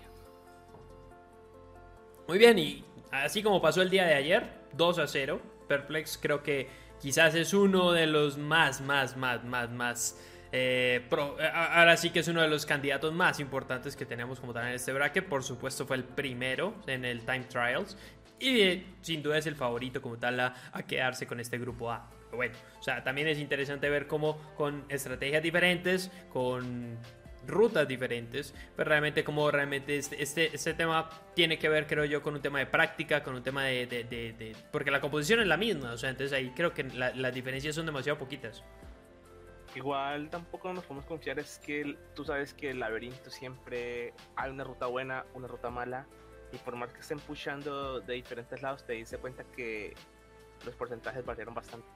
[2.29, 6.45] Muy bien, y así como pasó el día de ayer, 2 a 0, Perplex creo
[6.45, 6.69] que
[7.01, 12.21] quizás es uno de los más, más, más, más, más eh, eh, ahora sí que
[12.21, 15.27] es uno de los candidatos más importantes que tenemos como tal en este bracket.
[15.27, 17.97] Por supuesto fue el primero en el Time Trials.
[18.39, 20.55] Y eh, sin duda es el favorito como tal a,
[20.89, 22.11] quedarse con este grupo A.
[22.33, 26.99] bueno, o sea, también es interesante ver cómo con estrategias diferentes, con
[27.47, 32.23] rutas diferentes, pero realmente como realmente este, este, este, tema tiene que ver, creo yo,
[32.23, 34.55] con un tema de práctica, con un tema de...
[34.71, 37.87] porque la composición es la misma, o sea, entonces ahí creo que las diferencias son
[37.87, 38.63] demasiado poquitas.
[39.75, 44.65] Igual tampoco nos podemos confiar, es que tú sabes que el laberinto siempre hay una
[44.65, 46.07] ruta buena, una ruta mala,
[46.53, 49.95] y por más que estén pushando de diferentes lados, te dice cuenta que
[50.65, 51.87] los porcentajes variaron bastante.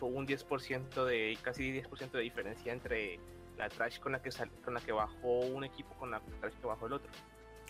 [0.00, 3.20] Hubo un 10% de, casi 10% de diferencia entre
[3.56, 4.30] la trash con la que
[4.64, 7.10] con la que bajó un equipo con la trash que bajó el otro.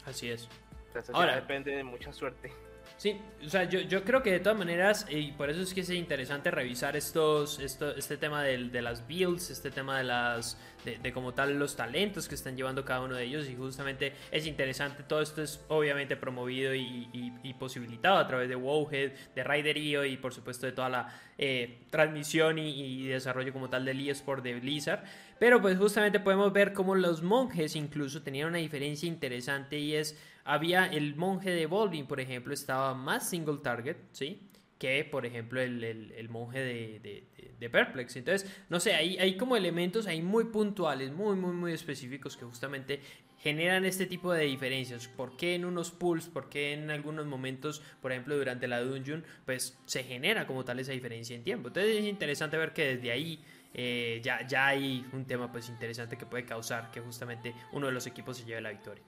[0.06, 0.48] Así es.
[0.86, 2.52] Entonces Ahora, depende de mucha suerte.
[2.98, 5.82] Sí, o sea, yo, yo, creo que de todas maneras, y por eso es que
[5.82, 10.58] es interesante revisar estos, esto, este tema de, de, las builds, este tema de las,
[10.84, 14.48] de, como tal los talentos que están llevando cada uno de ellos, y justamente es
[14.48, 20.16] interesante, todo esto es obviamente promovido y, posibilitado a través de Wowhead, de Riderio y
[20.16, 25.04] por supuesto de toda la eh, transmisión y, desarrollo como tal del eSport de Blizzard,
[25.38, 30.18] pero pues justamente podemos ver cómo los monjes incluso tenían una diferencia interesante y es
[30.48, 34.48] había el monje de Volving, por ejemplo, estaba más single target, ¿sí?
[34.78, 37.24] Que, por ejemplo, el, monje de,
[37.58, 38.16] de, Perplex.
[38.16, 42.46] Entonces, no sé, hay, hay como elementos ahí muy puntuales, muy, muy, muy específicos que
[42.46, 43.00] justamente
[43.40, 45.06] generan este tipo de diferencias.
[45.06, 49.24] ¿Por qué en unos pools, por qué en algunos momentos, por ejemplo, durante la dungeon,
[49.44, 51.68] pues se genera como tal esa diferencia en tiempo?
[51.68, 56.16] Entonces es interesante ver que desde ahí eh, ya, ya hay un tema pues interesante
[56.16, 59.02] que puede causar que justamente uno de los equipos se lleve la victoria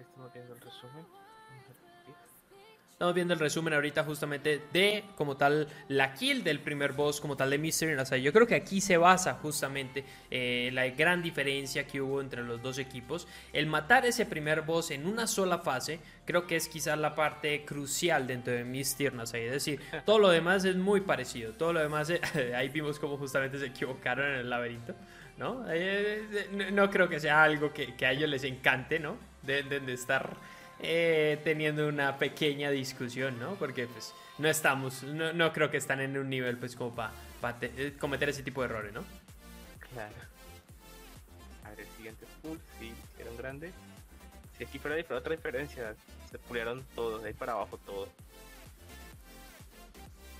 [0.00, 1.06] estamos viendo el resumen.
[2.92, 7.36] Estamos viendo el resumen ahorita justamente de como tal la kill del primer boss, como
[7.36, 7.94] tal de Mystery.
[7.94, 12.20] O sea, yo creo que aquí se basa justamente eh, la gran diferencia que hubo
[12.20, 13.26] entre los dos equipos.
[13.52, 17.64] El matar ese primer boss en una sola fase, creo que es quizás la parte
[17.64, 19.18] crucial dentro de Mystery.
[19.18, 21.54] Es decir, todo lo demás es muy parecido.
[21.54, 22.12] Todo lo demás,
[22.54, 24.94] ahí vimos cómo justamente se equivocaron en el laberinto.
[25.38, 25.64] ¿no?
[25.70, 29.31] Eh, no creo que sea algo que, que a ellos les encante, ¿no?
[29.42, 30.36] Deben de estar
[30.80, 33.54] eh, teniendo una pequeña discusión, ¿no?
[33.54, 37.12] Porque pues no estamos, no, creo que están en un nivel pues como para
[37.60, 39.04] eh, cometer ese tipo de errores, ¿no?
[39.92, 40.14] Claro.
[41.64, 43.72] A ver, el siguiente pool, sí, hicieron grande.
[44.58, 45.94] Si aquí fuera otra diferencia,
[46.30, 48.08] se pulieron todos, de ahí para abajo todo.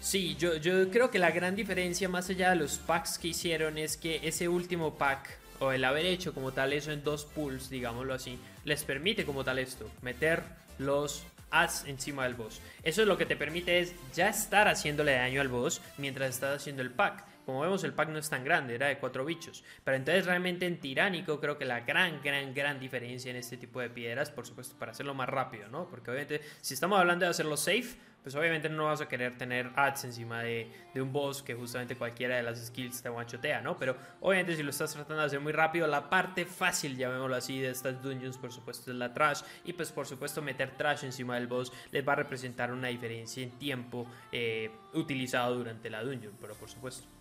[0.00, 3.78] Sí, yo, yo creo que la gran diferencia más allá de los packs que hicieron
[3.78, 7.70] es que ese último pack o el haber hecho como tal eso en dos pools,
[7.70, 10.42] digámoslo así, les permite como tal esto, meter
[10.78, 12.60] los ads encima del boss.
[12.82, 16.56] Eso es lo que te permite es ya estar haciéndole daño al boss mientras estás
[16.56, 17.24] haciendo el pack.
[17.46, 19.64] Como vemos el pack no es tan grande, era de cuatro bichos.
[19.84, 23.80] Pero entonces realmente en tiránico creo que la gran, gran, gran diferencia en este tipo
[23.80, 25.88] de piedras, por supuesto, para hacerlo más rápido, ¿no?
[25.88, 29.70] Porque obviamente si estamos hablando de hacerlo safe, pues obviamente no vas a querer tener
[29.74, 33.76] ads encima de, un boss que justamente cualquiera de las skills te guanchotea, ¿no?
[33.76, 37.60] Pero obviamente si lo estás tratando de hacer muy rápido, la parte fácil, llamémoslo así,
[37.60, 39.42] de estas dungeons, por supuesto, es la trash.
[39.64, 43.42] Y pues por supuesto meter trash encima del boss les va a representar una diferencia
[43.42, 47.11] en tiempo eh, utilizado durante la dungeon, pero por supuesto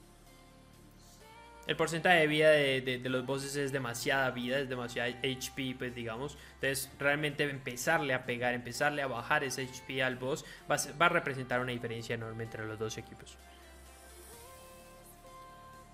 [1.67, 6.38] el porcentaje de vida de, los bosses es demasiada vida, es demasiada HP, pues digamos.
[6.56, 11.10] Entonces, realmente empezarle a pegar, empezarle a bajar ese HP al boss va va a
[11.10, 13.38] representar una diferencia enorme entre los dos equipos.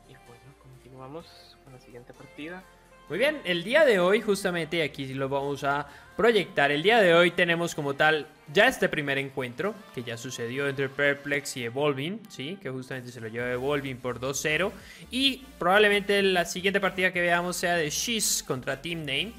[0.08, 2.64] Y bueno, continuamos con la siguiente partida.
[3.10, 6.72] Muy bien, el día de hoy justamente aquí lo vamos a proyectar.
[6.72, 10.90] El día de hoy tenemos como tal ya este primer encuentro que ya sucedió entre
[10.90, 12.58] Perplex y Evolving, ¿sí?
[12.62, 14.74] que justamente se lo lleva Evolving por 2-0.
[15.10, 19.32] Y probablemente la siguiente partida que veamos sea de Shiz contra Team Name.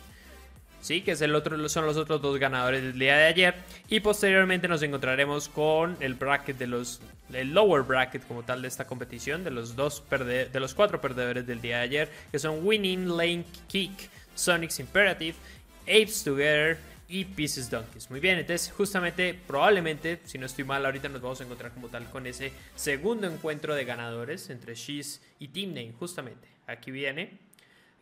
[0.80, 3.54] Sí, que es el otro, son los otros dos ganadores del día de ayer.
[3.88, 7.00] Y posteriormente nos encontraremos con el bracket de los.
[7.32, 9.44] El lower bracket como tal de esta competición.
[9.44, 12.08] De los dos de los cuatro perdedores del día de ayer.
[12.30, 15.34] Que son Winning, Lane Kick, Sonic's Imperative,
[15.82, 18.10] Apes Together y Pieces Donkeys.
[18.10, 21.88] Muy bien, entonces justamente, probablemente, si no estoy mal, ahorita nos vamos a encontrar como
[21.88, 26.46] tal con ese segundo encuentro de ganadores entre Shiz y Team Name, justamente.
[26.66, 27.38] Aquí viene,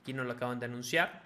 [0.02, 1.25] aquí nos lo acaban de anunciar.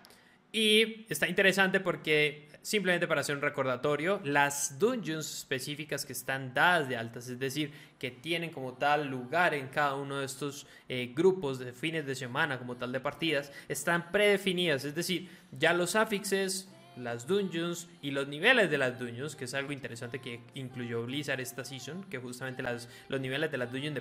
[0.52, 6.88] Y está interesante porque simplemente para hacer un recordatorio, las dungeons específicas que están dadas
[6.88, 11.12] de altas, es decir, que tienen como tal lugar en cada uno de estos eh,
[11.14, 15.96] grupos de fines de semana como tal de partidas, están predefinidas, es decir, ya los
[15.96, 21.04] afixes las dungeons y los niveles de las dungeons, que es algo interesante que incluyó
[21.04, 24.00] Blizzard esta season, que justamente las, los niveles de las dungeons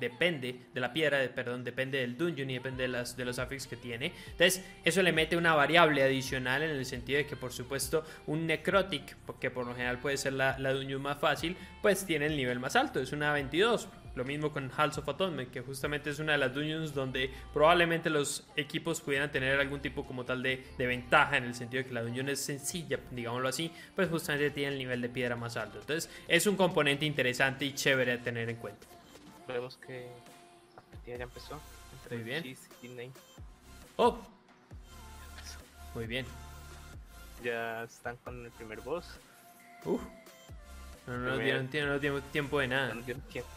[0.00, 3.38] depende de la piedra, de, perdón, depende del dungeon y depende de, las, de los
[3.38, 4.12] affix que tiene.
[4.30, 8.46] Entonces, eso le mete una variable adicional en el sentido de que, por supuesto, un
[8.46, 12.36] necrotic, que por lo general puede ser la, la dungeon más fácil, pues tiene el
[12.36, 13.88] nivel más alto, es una 22
[14.18, 18.10] lo mismo con Halls of Atonement, que justamente es una de las dungeons donde probablemente
[18.10, 21.94] los equipos pudieran tener algún tipo como tal de, ventaja en el sentido de que
[21.94, 25.78] la dungeon es sencilla, digámoslo así, pues justamente tiene el nivel de piedra más alto.
[25.78, 28.86] Entonces es un componente interesante y chévere a tener en cuenta.
[29.46, 30.08] vemos que
[30.74, 31.60] la partida ya empezó.
[32.02, 32.56] Entre Muy bien.
[32.82, 33.12] Y Name.
[33.96, 34.18] Oh.
[35.94, 36.26] Muy bien.
[37.42, 39.06] Ya están con el primer boss.
[39.84, 40.02] Uf.
[41.06, 42.94] No, no, Primer- dieron, no dieron tiempo de nada.
[42.94, 43.48] No, dieron tiempo.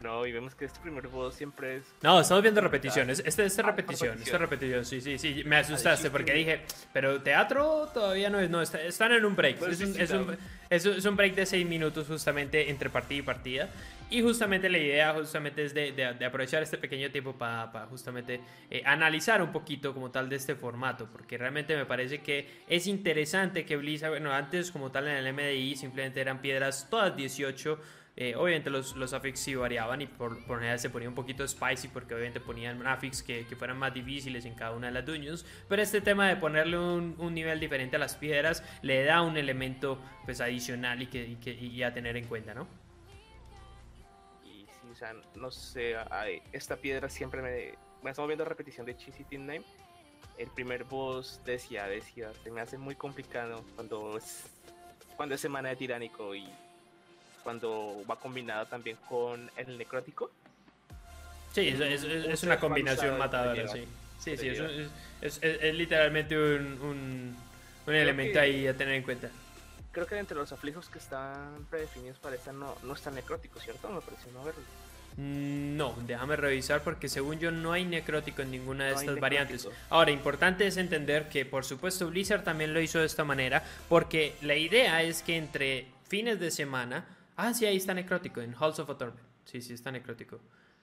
[0.00, 1.84] No, y vemos que este primer boss siempre es.
[2.02, 3.18] No, estamos viendo repeticiones.
[3.20, 4.84] Este, este es Ah, repetición, este es repetición.
[4.84, 5.42] Sí, sí, sí.
[5.46, 6.10] Me asustaste chiste.
[6.10, 6.60] porque dije,
[6.92, 8.50] pero teatro todavía no es.
[8.50, 9.56] No, está- están en un break.
[9.58, 10.36] Pues Es un, es, un,
[10.70, 13.70] es un- break de seis minutos justamente entre partida y partida.
[14.08, 18.40] Y justamente la idea justamente es de, de- de aprovechar este pequeño tiempo para justamente
[18.70, 21.08] eh, analizar un poquito como tal de este formato.
[21.10, 25.32] Porque realmente me parece que es interesante que Blizzard, bueno, antes como tal en el
[25.32, 27.80] MDI simplemente eran piedras todas 18.
[28.18, 31.46] Eh, obviamente los, los affix sí variaban y por, por general se ponía un poquito
[31.46, 35.04] spicy porque obviamente ponían affix que, que fueran más difíciles en cada una de las
[35.04, 35.44] dungeons.
[35.68, 39.36] Pero este tema de ponerle un, un nivel diferente a las piedras le da un
[39.36, 42.66] elemento pues adicional y, que, y, que, y a tener en cuenta, ¿no?
[44.44, 45.96] Y sí, o sea, no sé.
[46.52, 47.74] esta piedra siempre me.
[48.00, 49.62] Bueno, estamos viendo repetición de Cheese y Team Name.
[50.38, 54.50] El primer boss decía, decía, se me hace muy complicado cuando es,
[55.16, 56.46] cuando es semana de tiránico y
[57.46, 60.32] cuando va combinado también con el necrótico.
[61.52, 63.84] Sí, es, es- una combinación matadora, sí.
[64.18, 67.36] Sí, sí, es, es, literalmente un, un,
[67.86, 69.28] un elemento que- ahí a tener en cuenta.
[69.92, 73.88] Creo que entre los aflijos que están predefinidos para esta no, no está necrótico, ¿cierto?
[73.90, 74.60] Me pareció no verlo.
[75.18, 79.20] Mm, No, déjame revisar porque según yo no hay necrótico en ninguna de No estas
[79.20, 79.68] variantes.
[79.88, 84.34] Ahora, importante es entender que por supuesto Blizzard también lo hizo de esta manera porque
[84.42, 87.04] la idea es que entre fines de semana...
[87.36, 89.26] Ah, sí, ahí está necrótico, en Halls of Torment.
[89.44, 90.40] Sí, sí, está necrótico.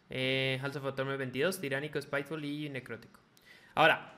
[0.09, 3.19] Eh, Halls of Torment 22, tiránico, spiteful y necrótico.
[3.75, 4.13] Ahora,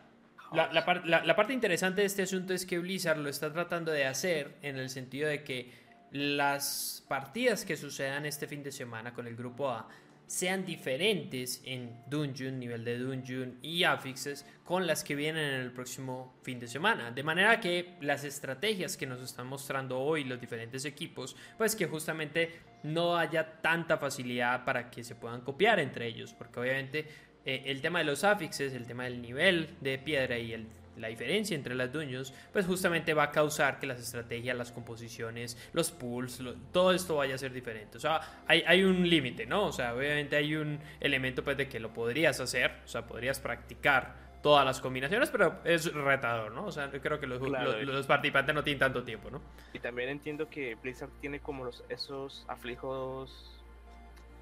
[0.51, 4.77] la parte interesante de este asunto es que Blizzard lo está tratando de hacer en
[4.77, 9.69] el sentido de que las partidas que sucedan este fin de semana con el grupo
[9.69, 9.87] A
[10.27, 15.71] sean diferentes en Dungeon, nivel de Dungeon y affixes con las que vienen en el
[15.71, 17.11] próximo fin de semana.
[17.11, 21.85] De manera que las estrategias que nos están mostrando hoy los diferentes equipos, pues que
[21.85, 22.51] justamente
[22.83, 27.05] no haya tanta facilidad para que se puedan copiar entre ellos, porque obviamente
[27.45, 30.67] eh, el tema de los affixes, el tema del nivel de piedra y el-
[30.97, 35.57] la diferencia entre las dungeons, pues justamente va a causar que las estrategias, las composiciones,
[35.73, 37.97] los pools, lo- todo esto vaya a ser diferente.
[37.97, 39.65] O sea, hay, hay un límite, ¿no?
[39.65, 43.39] O sea, obviamente hay un elemento pues de que lo podrías hacer, o sea, podrías
[43.39, 46.65] practicar todas las combinaciones, pero es retador, ¿no?
[46.67, 49.41] O sea, yo creo que los, Claro, los- los participantes no tienen tanto tiempo, ¿no?
[49.73, 53.51] Y también entiendo que Blizzard tiene como los, esos aflijos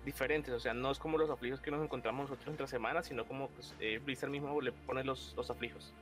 [0.05, 3.23] diferentes, o sea, no es como los aflijos que nos encontramos nosotros entre semanas, sino
[3.25, 5.93] como pues, eh, Blizzard mismo le pone los, los aflijos.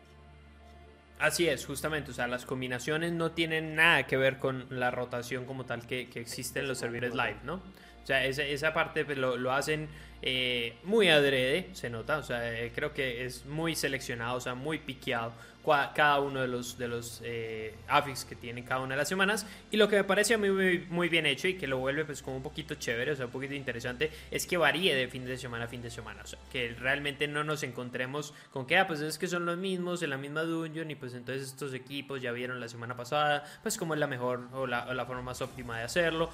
[1.22, 5.46] Así es, justamente, o sea, las combinaciones no tienen nada que ver con la rotación
[5.46, 7.62] como tal que, que existe en los servidores live, ¿no?
[8.04, 9.90] O sea, esa, esa parte pues, lo, lo hacen
[10.22, 14.54] eh, muy adrede, se nota, o sea, eh, creo que es muy seleccionado, o sea,
[14.56, 15.34] muy piqueado
[15.64, 19.46] cada uno de los, de los eh, affix que tienen cada una de las semanas.
[19.70, 22.22] Y lo que me parece muy, muy, muy bien hecho y que lo vuelve pues
[22.22, 25.38] como un poquito chévere, o sea, un poquito interesante, es que varíe de fin de
[25.38, 26.22] semana a fin de semana.
[26.24, 29.58] O sea, que realmente no nos encontremos con que, ah, pues es que son los
[29.58, 33.44] mismos en la misma dungeon y pues entonces estos equipos ya vieron la semana pasada,
[33.62, 36.30] pues como es la mejor o la, o la forma más óptima de hacerlo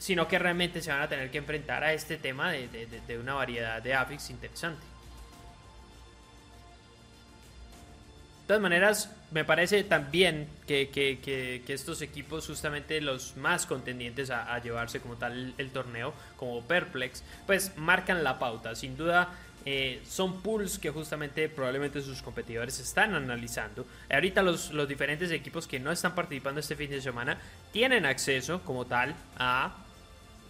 [0.00, 3.18] sino que realmente se van a tener que enfrentar a este tema de, de- de-
[3.18, 4.80] una variedad de affix interesante.
[8.42, 14.30] De todas maneras, me parece también que, que- que- estos equipos, justamente los más contendientes
[14.30, 18.74] a, llevarse como tal el, el torneo, como Perplex, pues marcan la pauta.
[18.74, 19.28] Sin duda,
[19.66, 23.86] eh, son pools que justamente probablemente sus competidores están analizando.
[24.10, 27.38] Ahorita los, los diferentes equipos que no están participando este fin de semana
[27.70, 29.76] tienen acceso como tal a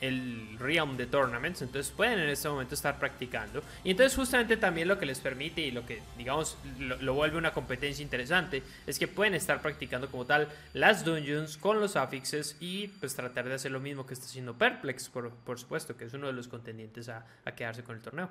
[0.01, 3.62] el realm de tournaments, entonces pueden en este momento estar practicando.
[3.84, 7.53] Y entonces justamente también lo que les permite y lo que digamos lo, vuelve una
[7.53, 12.88] competencia interesante es que pueden estar practicando como tal las dungeons con los affixes y
[12.88, 16.14] pues tratar de hacer lo mismo que está haciendo Perplex, por, por supuesto, que es
[16.14, 18.28] uno de los contendientes a, a quedarse con el torneo.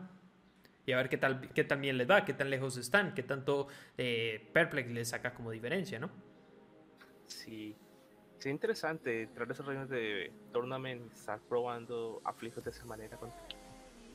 [0.85, 3.21] Y a ver qué tal, qué tan bien les va, qué tan lejos están, qué
[3.21, 6.09] tanto eh, Perplex les saca como diferencia, ¿no?
[7.27, 7.75] Sí,
[8.39, 13.17] sí, interesante entrar a esos reinos de tournament, estar probando aflijos de esa manera.
[13.17, 13.29] Con,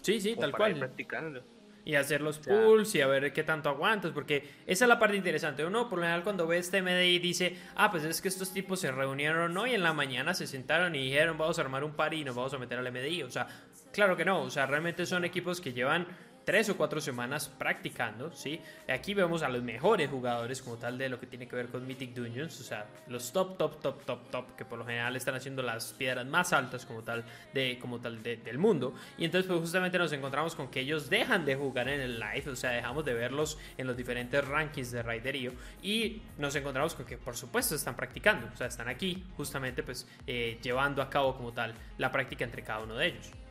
[0.03, 0.87] Sí, sí, tal para ir cual.
[0.89, 1.43] practicando.
[1.87, 2.53] Y hacer los Ya.
[2.55, 5.65] pulls y a ver qué tanto aguantas, porque esa es la parte interesante.
[5.67, 8.81] Uno, por lo general, cuando ve este MDI dice, ah, pues es que estos tipos
[8.81, 12.15] se reunieron hoy en la mañana, se sentaron y dijeron, vamos a armar un par
[12.15, 13.23] y nos vamos a meter al MDI.
[13.25, 13.47] O sea,
[13.93, 16.07] claro que no, o sea, realmente son equipos que llevan
[16.45, 18.61] tres o cuatro semanas practicando, ¿sí?
[18.89, 21.87] Aquí vemos a los mejores jugadores como tal de lo que tiene que ver con
[21.87, 25.35] Mythic Dungeons, o sea, los top, top, top, top, top, que por lo general están
[25.35, 28.95] haciendo las piedras más altas como tal, de, como tal del mundo.
[29.19, 32.51] Y entonces pues justamente nos encontramos con que ellos dejan de jugar en el live,
[32.51, 37.07] o sea, dejamos de verlos en los diferentes rankings de Raiderío y nos encontramos con
[37.07, 41.37] que por supuesto están practicando, o sea, están aquí justamente pues eh, llevando a cabo
[41.37, 43.44] como tal la práctica entre cada uno de ellos.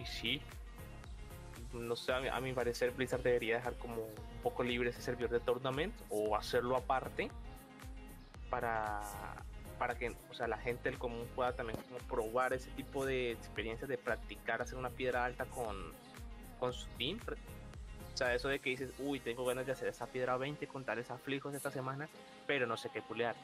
[0.00, 0.40] Y sí,
[1.72, 5.40] no sé, a mi, parecer Blizzard debería dejar como un poco libre ese servidor de
[5.40, 7.30] tournament o hacerlo aparte
[8.48, 9.00] para,
[9.78, 11.78] para que o sea, la gente del común pueda también
[12.08, 15.76] probar ese tipo de experiencias de practicar hacer una piedra alta con,
[16.58, 17.18] con su team.
[18.14, 20.84] O sea, eso de que dices, uy, tengo ganas de hacer esa piedra 20 con
[20.84, 22.08] tales aflijos esta semana,
[22.46, 23.36] pero no sé qué pulear.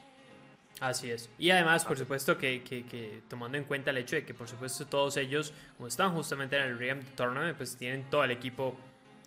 [0.81, 1.31] Así es.
[1.39, 4.87] Y además, por supuesto, que, que, tomando en cuenta el hecho de que, por supuesto,
[4.87, 8.77] todos ellos, como están justamente en el Ream Tournament, pues tienen todo el equipo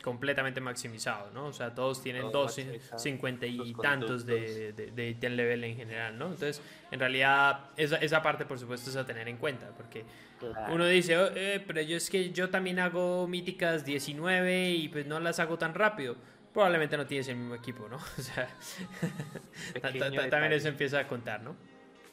[0.04, 1.48] completamente maximizado, ¿no?
[1.48, 2.60] O sea, todos tienen dos,
[2.98, 6.26] cincuenta y tantos de, de, de, level en general, ¿no?
[6.26, 10.06] Entonces, en realidad, esa, esa parte, por supuesto, es a tener en cuenta, porque
[10.70, 15.06] uno dice, oh, eh, pero yo es que yo también hago míticas 19 y pues
[15.06, 16.16] no las hago tan rápido
[16.58, 17.98] probablemente no tienes el mismo equipo, ¿no?
[18.18, 18.50] O sea,
[20.32, 21.56] también eso empieza a contar, ¿no?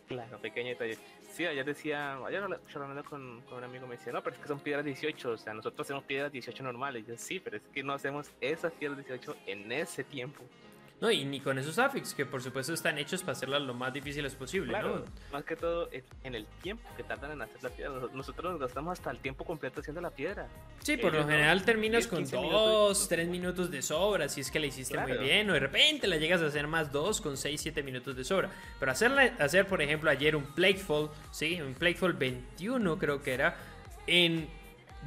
[0.07, 0.99] Claro, pequeño detalle.
[1.33, 4.49] Sí, ayer decía, ayer hablando con, con, un amigo me decía, no, pero es que
[4.49, 7.05] son piedras 18, o sea, nosotros hacemos piedras 18 normales.
[7.05, 10.45] Y yo, sí, pero es que no hacemos esas piedras 18 en ese tiempo.
[11.01, 13.93] No, y ni con esos affix, que por supuesto están hechos para hacerlas lo más
[13.93, 15.91] difíciles posible, claro, Más que todo
[16.23, 18.01] en el tiempo que tardan en hacer la piedra.
[18.13, 20.49] Nosotros nos gastamos hasta el tiempo completo haciendo la piedra.
[20.81, 24.67] Sí, por lo general terminas con dos, tres minutos de sobra, si es que la
[24.67, 27.83] hiciste muy bien, o de repente la llegas a hacer más dos con seis, siete
[27.83, 28.51] minutos de sobra.
[28.79, 33.57] Pero hacerla, hacer, por ejemplo, ayer un Platefall, sí, un Platefall 21 creo que era,
[34.07, 34.49] en,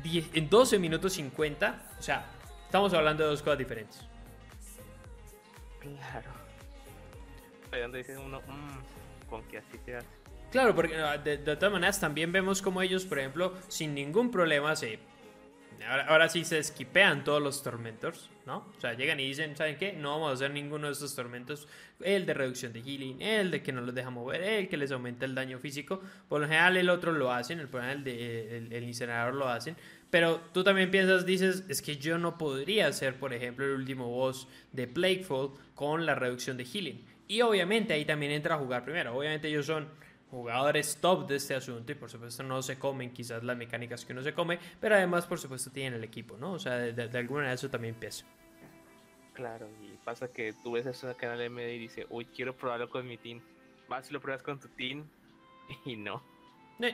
[0.03, 2.25] en 12 minutos 50, o sea,
[2.65, 4.06] estamos hablando de dos cosas diferentes.
[5.95, 6.31] Claro.
[7.71, 10.07] Ahí donde dice uno, mmm, con que así se hace.
[10.51, 14.99] Claro, porque de, todas maneras también vemos como ellos, por ejemplo, sin ningún problema se...
[16.07, 18.65] Ahora, sí se esquipean todos los tormentos, ¿no?
[18.75, 19.93] O sea, llegan y dicen, ¿saben qué?
[19.93, 21.67] No vamos a hacer ninguno de estos tormentos.
[21.99, 24.91] El de reducción de healing, el de que no los deja mover, el que les
[24.91, 26.01] aumenta el daño físico.
[26.27, 29.75] Por lo general el otro lo hacen, el, el, de, el, el incinerador lo hacen.
[30.09, 34.07] Pero tú también piensas, dices, es que yo no podría hacer, por ejemplo, el último
[34.07, 37.05] boss de Plaguefall con la reducción de healing.
[37.27, 39.17] Y obviamente ahí también entra a jugar primero.
[39.17, 39.89] Obviamente ellos son
[40.31, 44.13] jugadores top de este asunto y por supuesto no se comen quizás las mecánicas que
[44.13, 46.53] uno se come, pero además por supuesto tienen el equipo, ¿no?
[46.53, 48.25] O sea, de, alguna manera eso también pesa.
[49.33, 52.55] Claro, y pasa que tú ves eso en el canal MD y dices, uy, quiero
[52.55, 53.41] probarlo con mi team.
[53.87, 55.05] Vas y lo pruebas con tu team
[55.85, 56.36] y no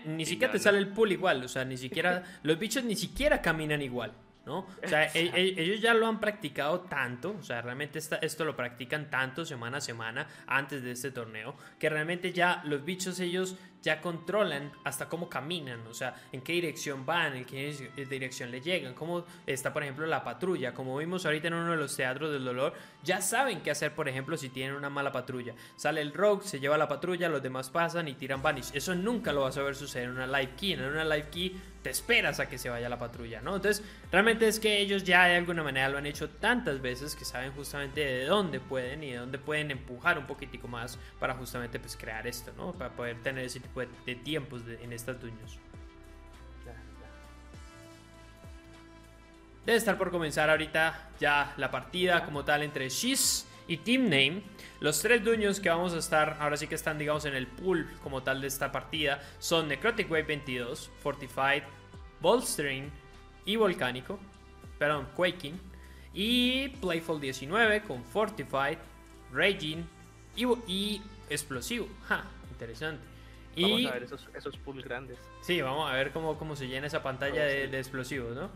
[0.06, 3.42] ni siquiera te sale el pool igual, o sea, ni siquiera, los bichos ni siquiera
[3.42, 4.14] caminan igual.
[4.46, 4.68] ¿no?
[4.84, 8.56] O sea, e, e, ellos ya lo han practicado tanto, o sea, realmente esto lo
[8.56, 13.56] practican tanto semana a semana antes de este torneo, que realmente ya los bichos ellos
[13.84, 18.62] ya controlan hasta cómo caminan, o sea, en qué dirección van, en qué dirección le
[18.62, 20.74] llegan, cómo está, por ejemplo, la patrulla.
[20.74, 22.74] Como vimos ahorita en uno de los teatros del dolor,
[23.04, 25.54] ya saben qué hacer, por ejemplo, si tienen una mala patrulla.
[25.76, 28.72] Sale el rogue, se lleva la patrulla, los demás pasan y tiran vanish.
[28.74, 30.74] Eso nunca lo vas a ver suceder en una live key.
[30.74, 33.58] En una live key te esperas a que se vaya la patrulla, ¿no?
[33.58, 37.26] Entonces, realmente es que ellos ya de alguna manera lo han hecho tantas veces que
[37.26, 41.80] saben justamente de dónde pueden y de dónde pueden empujar un poquitico más para justamente
[41.80, 42.72] pues crear esto, ¿no?
[42.72, 45.60] Para poder tener ese tipo de, tiempos en estas dueños.
[49.66, 54.44] Debe estar por comenzar ahorita ya la partida como tal entre Shiz y Team Name.
[54.82, 57.90] Los tres dueños que vamos a estar, ahora sí que están, digamos, en el pool
[58.04, 61.64] como tal de esta partida, son Necrotic Wave 22, Fortified,
[62.20, 62.92] Bolstering
[63.46, 64.20] y Volcánico.
[64.78, 65.60] Perdón, Quaking.
[66.14, 68.78] Y Playful 19 con Fortified,
[69.32, 69.84] Raging
[70.36, 71.88] y, Explosivo.
[72.08, 73.13] Ja, interesante.
[73.58, 75.18] Vamos a ver esos, esos pools grandes.
[75.42, 78.50] Sí, vamos a ver cómo, cómo se llena esa pantalla de, de explosivos, ¿no?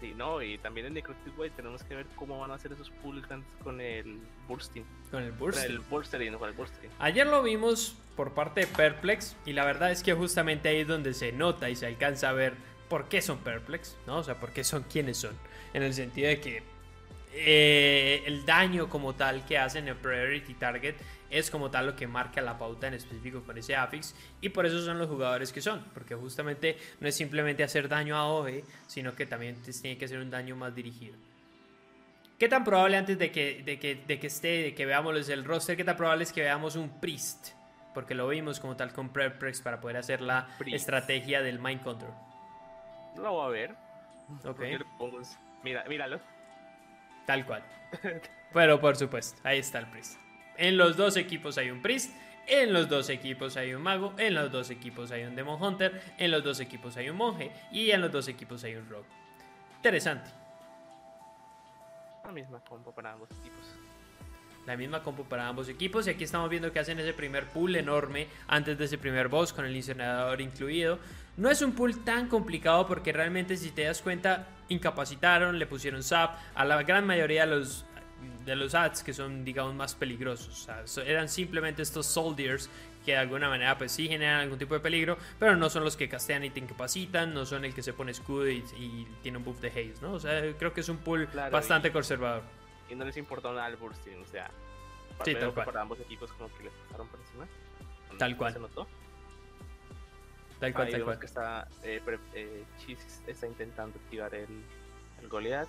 [0.00, 2.88] Sí, no, y también en Necrotic Way tenemos que ver cómo van a hacer esos
[3.02, 3.26] pools
[3.62, 4.18] con el
[4.48, 4.84] bursting.
[5.10, 5.64] Con el bursting.
[5.64, 6.90] Con el con el bursting.
[6.98, 10.88] Ayer lo vimos por parte de Perplex y la verdad es que justamente ahí es
[10.88, 12.54] donde se nota y se alcanza a ver
[12.88, 14.18] por qué son Perplex, ¿no?
[14.18, 15.36] O sea, por qué son quienes son.
[15.74, 16.62] En el sentido de que
[17.32, 20.96] eh, el daño como tal que hacen el Priority Target
[21.30, 24.66] es como tal lo que marca la pauta en específico con ese affix y por
[24.66, 28.64] eso son los jugadores que son, porque justamente no es simplemente hacer daño a OE,
[28.86, 31.16] sino que también tiene que ser un daño más dirigido.
[32.38, 35.44] ¿Qué tan probable antes de que, de que, de que esté, de que veamos el
[35.44, 37.50] roster, qué tan probable es que veamos un Priest?
[37.92, 42.14] Porque lo vimos como tal con Preprex para poder hacer la estrategia del Mind Control.
[43.16, 43.74] No lo voy a ver.
[44.44, 44.60] Ok.
[45.62, 46.20] Mira, míralo.
[47.30, 47.62] Tal cual.
[48.52, 50.18] Pero por supuesto, ahí está el Priest.
[50.56, 52.12] En los dos equipos hay un Priest.
[52.48, 56.02] En los dos equipos hay un mago, en los dos equipos hay un Demon Hunter,
[56.18, 59.06] en los dos equipos hay un monje y en los dos equipos hay un rogue.
[59.76, 60.28] Interesante.
[62.24, 63.76] La misma combo para ambos equipos.
[64.66, 67.76] La misma compo para ambos equipos y aquí estamos viendo que hacen ese primer pool
[67.76, 70.98] enorme antes de ese primer boss con el incinerador incluido.
[71.36, 76.02] No es un pool tan complicado porque realmente si te das cuenta incapacitaron, le pusieron
[76.02, 77.84] zap a la gran mayoría de los
[78.44, 80.68] de los ads que son digamos más peligrosos.
[80.68, 82.68] O sea, eran simplemente estos soldiers
[83.04, 85.96] que de alguna manera pues sí generan algún tipo de peligro, pero no son los
[85.96, 89.38] que castean y te incapacitan, no son el que se pone escudo y, y tiene
[89.38, 90.12] un buff de haze, ¿no?
[90.12, 92.42] O sea, creo que es un pool Claro, bastante y- conservador.
[92.90, 94.50] Y no les importó nada al bursting, o sea.
[95.24, 95.66] Sí, tal cual.
[95.66, 97.46] Para ambos equipos como que les pasaron por encima.
[98.18, 98.52] Tal No cual.
[98.52, 98.86] Se notó.
[100.60, 101.18] Tal cual, Ahí tal cual.
[101.18, 102.64] que está, eh, pre- eh,
[103.26, 104.46] está intentando activar el,
[105.22, 105.68] el Goliath.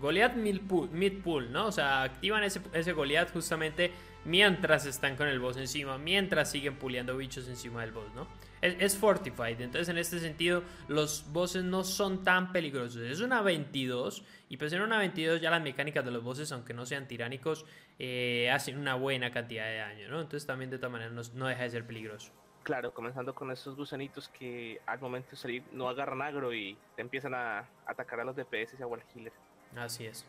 [0.00, 1.66] Goliath mid pool, mid pool, ¿no?
[1.66, 3.92] O sea, activan ese, ese Goliath justamente
[4.24, 8.26] mientras están con el boss encima, mientras siguen puleando bichos encima del boss, ¿no?
[8.62, 13.02] Es, es fortified, entonces en este sentido los bosses no son tan peligrosos.
[13.02, 16.72] Es una 22 y pues en una 22 ya las mecánicas de los bosses, aunque
[16.72, 17.66] no sean tiránicos,
[17.98, 20.20] eh, hacen una buena cantidad de daño, ¿no?
[20.20, 22.32] Entonces también de todas maneras no, no deja de ser peligroso.
[22.62, 27.34] Claro, comenzando con esos gusanitos que al momento de salir no agarran agro y empiezan
[27.34, 29.32] a atacar a los DPS y a Wall Healer.
[29.76, 30.24] Así es.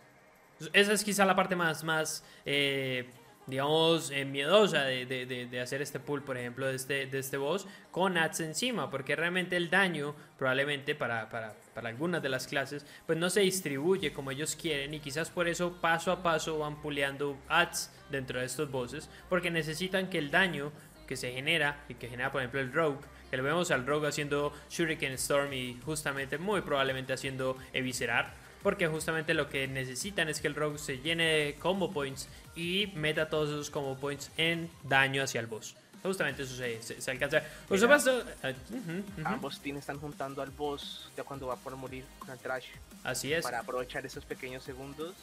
[0.73, 3.07] Esa es quizá la parte más, más eh,
[3.45, 7.37] digamos, eh, miedosa de, de- de- hacer este pull, por ejemplo, de este, de este
[7.37, 12.47] boss con ads encima, porque realmente el daño, probablemente para, para, para algunas de las
[12.47, 16.57] clases, pues no se distribuye como ellos quieren y quizás por eso paso a paso
[16.59, 20.71] van puleando ads dentro de estos bosses, porque necesitan que el daño
[21.07, 22.99] que se genera y que genera, por ejemplo, el Rogue,
[23.29, 28.87] que lo vemos al Rogue haciendo Shuriken Storm y justamente, muy probablemente haciendo Eviscerar, porque
[28.87, 33.29] justamente lo que necesitan es que el Rogue se llene de combo points y meta
[33.29, 35.75] todos esos combo points en daño hacia el boss.
[36.03, 37.41] Justamente eso se, se- se alcanza.
[37.67, 38.91] Por supuesto, eh, ujú,
[39.21, 42.65] ujú, Ambos teams están juntando al boss ya cuando va por morir con el trash
[43.05, 43.41] así es.
[43.43, 45.13] para aprovechar esos pequeños segundos.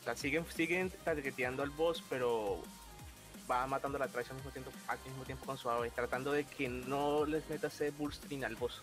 [0.00, 2.60] O sea, siguen, siguen targeteando al boss, pero
[3.50, 6.68] va matando la trash al mismo tiempo, al mismo tiempo con suave, tratando de que
[6.68, 8.82] no les meta ese bullstring al boss.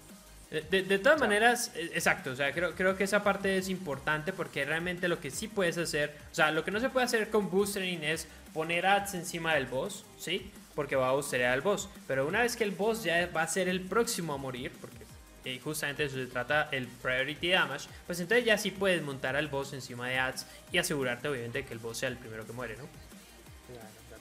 [0.51, 3.23] De, de- de todas O sea- maneras, eh, exacto, o sea, creo, creo que esa
[3.23, 6.79] parte es importante porque realmente lo que sí puedes hacer, o sea, lo que no
[6.79, 10.51] se puede hacer con boostering es poner ads encima del boss, ¿sí?
[10.75, 11.89] Porque va a boosterear al boss.
[12.07, 15.03] Pero una vez que el boss ya va a ser el próximo a morir, porque
[15.45, 19.35] eh, justamente de eso se trata el priority damage, pues entonces ya sí puedes montar
[19.35, 22.51] al boss encima de ads y asegurarte obviamente que el boss sea el primero que
[22.53, 22.83] muere, ¿no?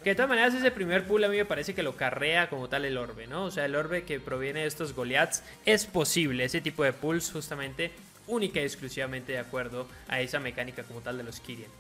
[0.05, 2.68] Que de todas maneras ese primer pool a mí me parece que lo carrea como
[2.68, 3.46] tal el orbe, ¿no?
[3.46, 7.30] O sea, el orbe que proviene de estos Goliaths es posible, ese tipo de pools
[7.32, 7.90] justamente
[8.26, 11.70] única y exclusivamente de acuerdo a esa mecánica como tal de los Kyrian.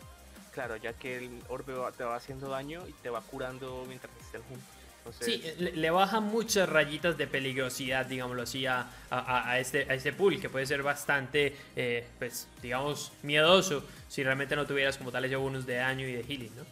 [0.52, 4.42] Claro, ya que el orbe te va haciendo daño y te va curando mientras estén
[4.42, 4.66] juntos.
[4.98, 9.82] Entonces, Sí, le, le baja muchas rayitas de peligrosidad, digámoslo así, a, a- a este,
[9.90, 14.96] a este pool, que puede ser bastante, eh, pues, digamos, miedoso si realmente no tuvieras
[14.96, 16.64] como tal ese bonus de daño y de healing, ¿no?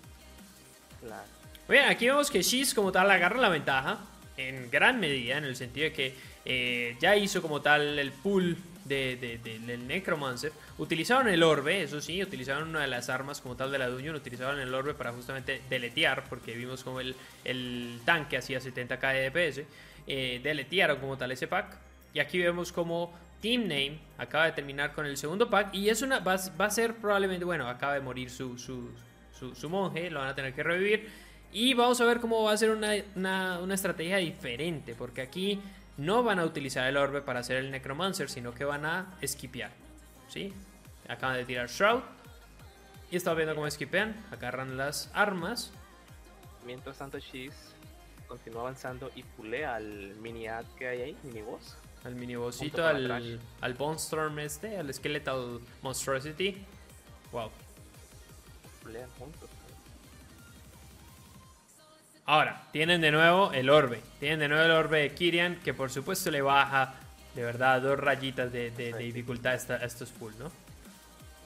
[1.01, 1.42] claro.
[1.69, 3.99] Bien, aquí vemos que Shiz como tal agarra la ventaja
[4.37, 8.57] en gran medida, en el sentido de que eh, ya hizo como tal el pool
[8.85, 10.53] de, de- de- del Necromancer.
[10.79, 14.17] Utilizaron el orbe, eso sí, utilizaron una de las armas como tal de la Dungeon,
[14.17, 17.15] utilizaron el orbe para justamente deletear, porque vimos como el,
[18.05, 19.63] tanque hacía 70k de DPS.
[20.09, 21.77] Eh, deletearon como tal ese pack.
[22.13, 25.73] Y aquí vemos como Team Name acaba de terminar con el segundo pack.
[25.75, 28.91] Y es una va, va a ser probablemente, bueno, acaba de morir su, su,
[29.55, 31.09] su monje, lo van a tener que revivir.
[31.53, 35.61] Y vamos a ver cómo va a ser una, una- una estrategia diferente, porque aquí
[35.99, 39.71] no van a utilizar el orbe para hacer el Necromancer, sino que van a esquipear.
[40.29, 40.53] ¿Sí?
[41.09, 42.01] Acaban de tirar Shroud.
[43.11, 44.17] Y estamos viendo cómo esquipean.
[44.31, 45.71] Agarran las armas.
[46.65, 47.55] Mientras tanto, Cheese
[48.27, 51.77] continúa avanzando y pulea al mini ad que hay ahí, mini boss.
[52.05, 52.15] Al
[52.71, 56.57] con la al, al Bone Storm este, al Skeletal Monstrosity.
[57.31, 57.51] Wow.
[58.83, 59.51] Pulean juntos.
[62.33, 64.01] Ahora, tienen de nuevo el orbe.
[64.19, 66.95] Tienen de nuevo el orbe de Kyrian, que por supuesto le baja
[67.35, 69.05] de verdad dos rayitas de, de- de Sí.
[69.05, 70.51] dificultad a, estos full, ¿no?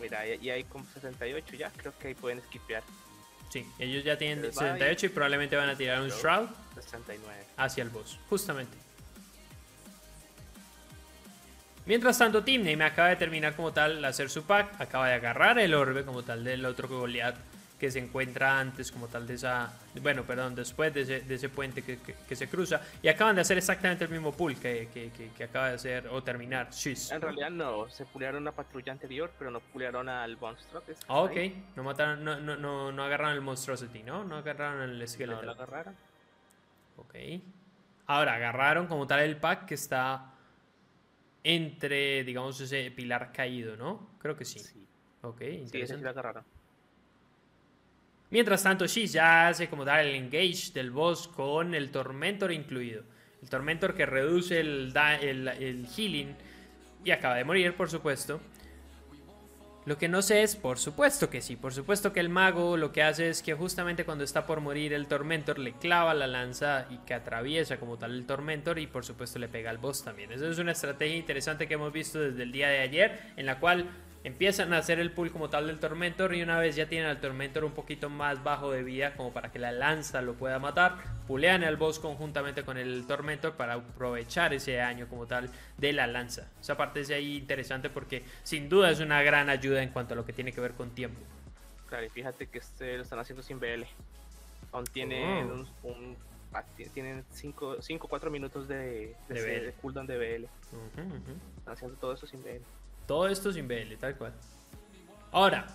[0.01, 2.84] Mira, y, hay como 68 ya, creo que ahí pueden skipear.
[3.51, 7.45] Sí, ellos ya tienen va 78 y probablemente van a tirar un Shroud 69.
[7.57, 8.78] hacia el boss, justamente.
[11.84, 15.59] Mientras tanto, Team Name acaba de terminar como tal hacer su pack, acaba de agarrar
[15.59, 17.34] el orbe como tal del otro Goliath
[17.79, 21.51] que se encuentra antes como tal de esa, bueno, perdón, después de ese, de ese
[21.51, 24.89] puente que, que, se cruza y acaban de hacer exactamente el mismo pool que,
[25.37, 26.70] que acaba de hacer o terminar
[27.11, 30.83] En realidad no, se pulearon una patrulla anterior, pero no pulearon al monstruo.
[31.09, 31.37] Ah, ok,
[31.77, 34.24] no mataron, no, no, no, no agarraron el monstrosity, ¿no?
[34.24, 35.41] No agarraron el esqueleto.
[35.41, 35.95] No lo agarraron.
[36.97, 37.14] Ok.
[38.07, 40.33] Ahora, agarraron como tal el pack que está
[41.45, 44.11] entre, digamos, ese pilar caído, ¿no?
[44.18, 44.61] Creo que sí.
[44.61, 44.87] sí.
[45.22, 46.03] Ok, interesante.
[46.03, 46.45] Sí, agarraron.
[48.31, 53.03] Mientras tanto, Shiz ya hace como tal el engage del boss con el Tormentor incluido.
[53.43, 56.35] El Tormentor que reduce el, el, healing
[57.05, 58.41] y acaba de morir, por supuesto.
[59.85, 62.91] Lo que no sé es, por supuesto que sí, por supuesto que el mago lo
[62.91, 66.89] que hace es que justamente cuando está por morir el Tormentor le clava la lanza
[66.91, 70.33] y que atraviesa como tal el Tormentor y por supuesto le pega al boss también.
[70.33, 73.61] Eso es una estrategia interesante que hemos visto desde el día de ayer en la
[73.61, 73.89] cual
[74.27, 77.20] empiezan a hacer el pull como tal del Tormentor y una vez ya tienen al
[77.20, 80.97] Tormentor un poquito más bajo de vida como para que la lanza lo pueda matar,
[81.29, 85.49] pulean al boss conjuntamente con el Tormentor para aprovechar ese daño como tal
[85.79, 86.51] de la lanza.
[86.61, 90.16] Esa parte es ahí interesante porque sin duda es una gran ayuda en cuanto a
[90.16, 91.20] lo que tiene que ver con tiempo.
[91.89, 93.85] Claro, y fíjate que este lo están haciendo sin BL.
[94.72, 95.64] Aún tiene oh.
[95.85, 96.16] un,
[96.53, 100.45] ah, tienen 5 o 4 minutos de, de, cooldown de BL.
[101.59, 102.76] Están haciendo todo eso sin BL.
[103.07, 104.32] Todo esto sin BL, tal cual.
[105.32, 105.66] Ahora,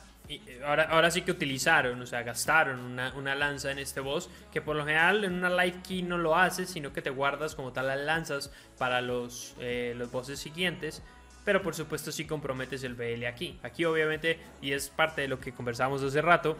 [0.65, 4.75] ahora, ahora sí que utilizaron, o sea, gastaron una, lanza en este boss, que por
[4.75, 7.87] lo general en una live key no lo haces, sino que te guardas como tal
[7.87, 11.03] las lanzas para los, eh, los bosses siguientes.
[11.43, 13.59] Pero por supuesto sí comprometes el BL aquí.
[13.63, 16.57] Aquí obviamente, y es parte de lo que conversamos hace rato,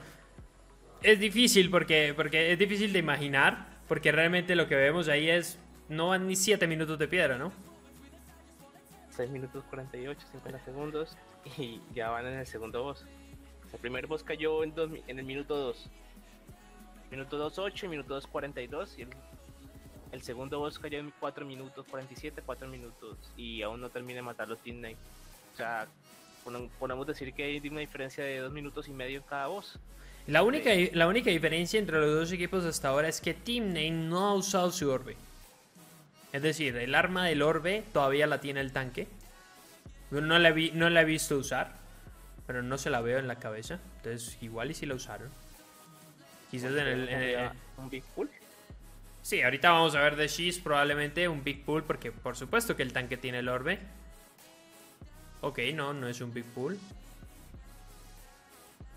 [1.03, 5.59] es difícil porque, porque es difícil de imaginar, porque realmente lo que vemos ahí es,
[5.89, 7.51] no van ni 7 minutos de piedra, ¿no?
[9.21, 11.15] 6 minutos 48, 50 segundos
[11.55, 13.05] y ya van en el segundo boss.
[13.71, 14.73] El primer boss cayó en,
[15.07, 15.89] en el minuto 2.
[17.11, 19.09] Minuto 2.8 y minuto 2.42 y el,
[20.11, 24.23] el, segundo boss cayó en 4 minutos 47, 4 minutos y aún no termina de
[24.23, 24.97] matar los Team Nine.
[25.53, 25.87] O sea,
[26.79, 29.77] podemos decir que hay una diferencia de 2 minutos y medio en cada boss.
[30.25, 34.09] La única, la única diferencia entre los dos equipos hasta ahora es que Team Nine
[34.09, 35.15] no ha usado su orbe.
[36.33, 39.07] Es decir, el arma del orbe todavía la tiene el tanque.
[40.11, 41.73] No la, vi, no la he visto usar,
[42.47, 43.79] pero no se la veo en la cabeza.
[43.97, 45.29] Entonces, igual y si la usaron.
[46.49, 48.29] Quizás en el, ¿Un Big Pool?
[49.21, 52.83] Sí, ahorita vamos a ver de Shiz probablemente un Big Pool, porque por supuesto que
[52.83, 53.79] el tanque tiene el orbe.
[55.41, 56.77] Ok, no, no es un Big Pool.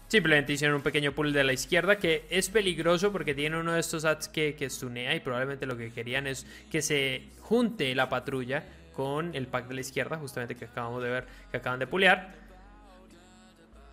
[0.08, 3.80] Simplemente hicieron un pequeño pull de la izquierda que es peligroso porque tiene uno de
[3.80, 8.08] estos ads que, que stunea y probablemente lo que querían es que se junte la
[8.08, 11.86] patrulla con el pack de la izquierda, justamente que acabamos de ver que acaban de
[11.86, 12.32] pulear.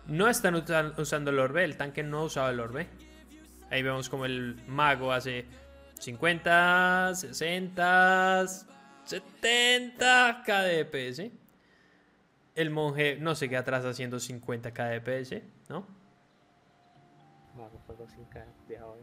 [0.06, 2.86] No están usando el orbe, el tanque no usaba el orbe.
[3.70, 5.46] Ahí vemos como el mago hace
[5.98, 8.46] 50, 60,
[9.04, 11.30] 70 KDPS.
[12.54, 16.01] El monje no se queda atrás haciendo 50 KDPS, ¿no?
[18.68, 19.00] De hoy.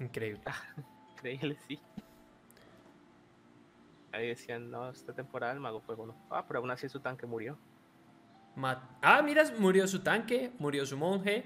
[0.00, 0.42] Increíble.
[1.12, 1.78] Increíble, sí.
[4.12, 6.16] Ahí decían, no, esta temporada el Mago Fuego no.
[6.30, 7.58] Ah, pero aún así su tanque murió.
[9.02, 11.44] ah, mira, murió su tanque, murió su monje.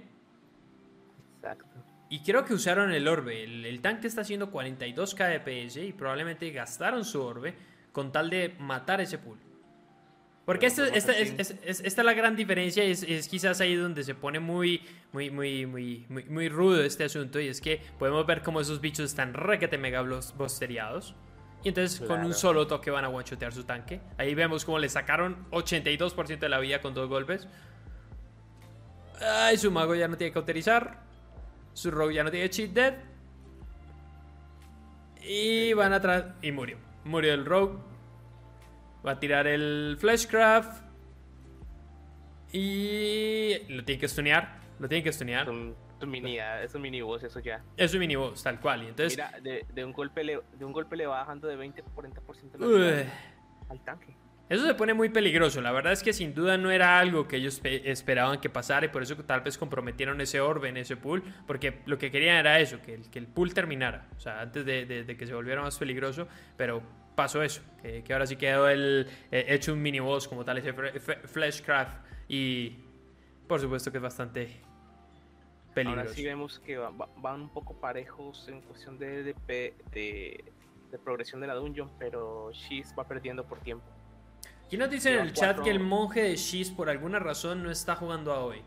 [1.36, 1.66] Exacto.
[2.08, 3.44] Y creo que usaron el orbe.
[3.44, 7.54] El, tanque está haciendo 42k de PS y probablemente gastaron su orbe
[7.92, 9.38] con tal de matar ese pool.
[10.50, 14.82] Porque esta, esta, es, la gran diferencia, es, es, quizás ahí donde se pone muy,
[15.12, 19.04] muy, muy, muy, muy, rudo este asunto, y es que podemos ver cómo esos bichos
[19.10, 20.02] están requete mega
[20.36, 21.14] bosteriados.
[21.62, 24.00] Y entonces con un solo toque van a one su tanque.
[24.18, 27.46] Ahí vemos cómo le sacaron 82% de la vida con dos golpes.
[29.20, 30.98] Ay, su mago ya no tiene que cauterizar.
[31.74, 32.94] Su rogue ya no tiene cheat dead.
[35.22, 36.24] Y van atrás.
[36.42, 36.76] Y murió.
[37.04, 37.89] Murió el rogue.
[39.06, 40.84] Va a tirar el Fleshcraft.
[42.52, 44.60] Y lo tiene que stunear.
[44.78, 45.42] Lo tiene que stunear.
[45.42, 45.76] Es un,
[46.06, 47.62] mini, es un mini boss, eso ya.
[47.76, 48.84] Es un mini boss, tal cual.
[48.84, 49.16] Y entonces...
[49.16, 53.06] Mira, de, un golpe le, de un golpe le va bajando de 20 a 40%
[53.68, 54.16] al tanque.
[54.48, 55.60] Eso se pone muy peligroso.
[55.60, 58.88] La verdad es que sin duda no era algo que ellos esperaban que pasara y
[58.88, 61.22] por eso tal vez comprometieron ese orbe en ese pool.
[61.46, 64.08] Porque lo que querían era eso, que el, que el pool terminara.
[64.16, 66.26] O sea, antes de, de que se volviera más peligroso.
[66.56, 66.82] Pero
[67.20, 70.72] pasó eso, que, ahora sí quedó el, eh, hecho un mini boss como tal, ese
[70.72, 72.02] Fleshcraft.
[72.28, 72.78] Y
[73.46, 74.62] por supuesto que es bastante
[75.74, 76.00] peligroso.
[76.00, 81.46] Ahora sí vemos que van un poco parejos en cuestión de, de, de, progresión de
[81.46, 83.84] la dungeon, pero Shiz va perdiendo por tiempo.
[84.70, 87.70] ¿Quién nos dice en el chat que el monje de Shiz por alguna razón no
[87.70, 88.62] está jugando a hoy?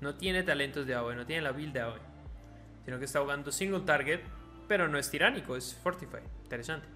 [0.00, 2.00] No tiene talentos de AOE, no tiene la build de AOE.
[2.86, 4.20] Sino que está jugando single target,
[4.68, 6.22] pero no es tiránico, es Fortify.
[6.44, 6.93] Interesante.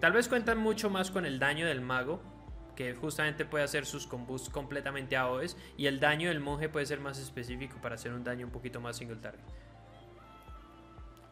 [0.00, 2.20] Tal vez cuentan mucho más con el daño del mago,
[2.74, 7.00] que justamente puede hacer sus combos completamente AOEs, y el daño del monje puede ser
[7.00, 9.40] más específico para hacer un daño un poquito más single target.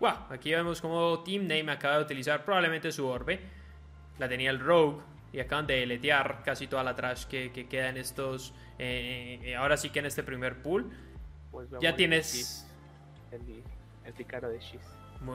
[0.01, 3.41] Wow, aquí vemos como Team Name acaba de utilizar probablemente su orbe.
[4.19, 5.03] La tenía el Rogue
[5.33, 8.55] y acaban de deletear casi toda la trash que, queda en estos.
[8.79, 10.91] Eh, eh, ahora sí que en este primer pool.
[11.51, 12.67] Pues ya tienes.
[13.31, 13.63] El,
[14.05, 14.87] el, picaro de Chiefs.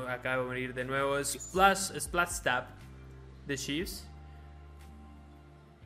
[0.08, 1.24] Acaba de morir de nuevo.
[1.24, 2.66] Splash, Splash Stab
[3.50, 4.10] de Chiefs.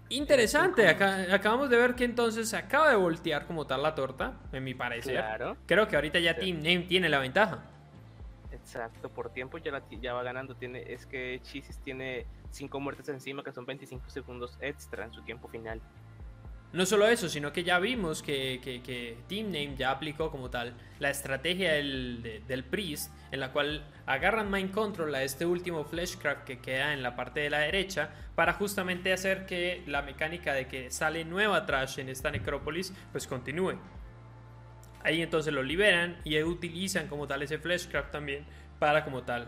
[0.09, 4.63] Interesante, acabamos de ver que entonces se acaba de voltear como tal la torta, en
[4.63, 5.23] mi parecer.
[5.65, 7.63] Creo que ahorita ya Team Name tiene la ventaja.
[8.51, 10.55] Exacto, por tiempo ya, ya va ganando.
[10.55, 15.23] Tiene, es que Chisis tiene 5 muertes encima, que son 25 segundos extra en su
[15.23, 15.81] tiempo final.
[16.73, 21.11] No solo eso, sino que ya vimos que, Team Name ya aplicó como tal la
[21.11, 26.59] estrategia del, del, Priest, en la cual agarran Mind Control a este último Fleshcraft que
[26.59, 30.89] queda en la parte de la derecha, para justamente hacer que la mecánica de que
[30.89, 33.77] sale nueva trash en esta necrópolis, pues continúe.
[35.03, 38.45] Ahí entonces lo liberan y utilizan como tal ese Fleshcraft también
[38.79, 39.47] para como tal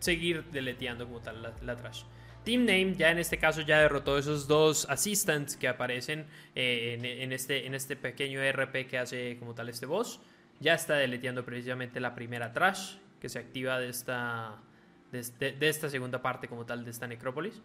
[0.00, 2.02] seguir deleteando como tal la, trash.
[2.44, 7.32] Team Name ya en este caso ya derrotó esos dos assistants que aparecen eh, en,
[7.32, 10.20] este, en este pequeño RP que hace como tal este boss.
[10.60, 14.60] Ya está deleteando precisamente la primera trash que se activa de esta,
[15.10, 17.62] de, esta segunda parte como tal de esta necrópolis.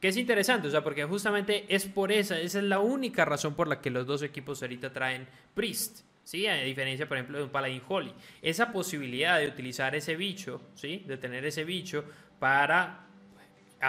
[0.00, 3.54] Que es interesante, o sea, porque justamente es por esa, esa es la única razón
[3.54, 6.00] por la que los dos equipos ahorita traen Priest.
[6.24, 6.46] ¿sí?
[6.46, 8.12] A diferencia, por ejemplo, de un Paladin Holy.
[8.42, 11.04] Esa posibilidad de utilizar ese bicho, ¿sí?
[11.06, 12.04] De tener ese bicho
[12.38, 13.06] para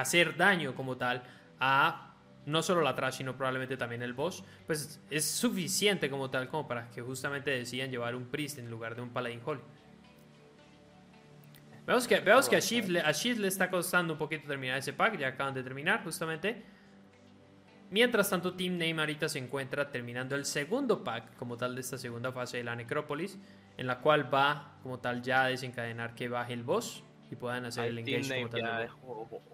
[0.02, 1.24] hacer daño como tal
[1.60, 2.14] a
[2.46, 6.68] no solo la trash, sino probablemente también el boss, pues es suficiente como tal como
[6.68, 9.62] para que justamente decidan llevar un priest en lugar de un Paladin Holy.
[11.88, 14.93] Vemos que, vemos que a Shift, le, a le está costando un poquito terminar ese
[14.93, 16.64] pack, ya acaban de terminar justamente.
[17.91, 22.32] Mientras tanto, Team Name se encuentra terminando el segundo pack como tal de esta segunda
[22.32, 23.38] fase de la necrópolis,
[23.78, 27.66] en la cual va como tal ya a desencadenar que baje el boss y puedan
[27.66, 28.90] hacer el engage como tal.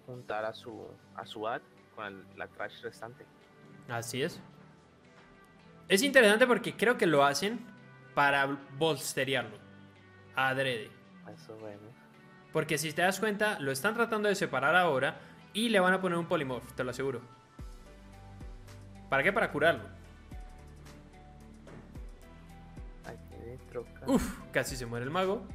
[0.06, 1.62] juntar a su, a su ad
[1.96, 3.26] con la trash restante.
[3.88, 4.42] Así es.
[5.88, 7.60] Es interesante porque creo que lo hacen
[8.14, 8.46] para
[8.78, 9.58] bolsteriarlo.
[10.36, 10.90] Adrede.
[11.34, 11.82] Eso bueno.
[12.54, 15.20] Porque si te das cuenta, lo están tratando de separar ahora
[15.54, 17.22] y le van a poner un polymorph, te lo aseguro.
[19.10, 19.34] ¿Para qué?
[19.34, 19.84] Para curarlo.
[24.08, 25.46] Uf, casi se muere el mago.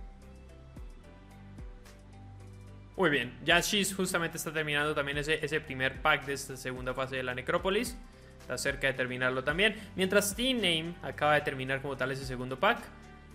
[2.97, 6.95] Muy bien, ya Shiz justamente está terminando también ese, ese primer pack de esta segunda
[6.95, 7.95] fase de la necrópolis.
[8.41, 9.77] Está cerca de terminarlo también.
[9.97, 12.79] Mientras Team Name acaba de terminar como tal ese segundo pack.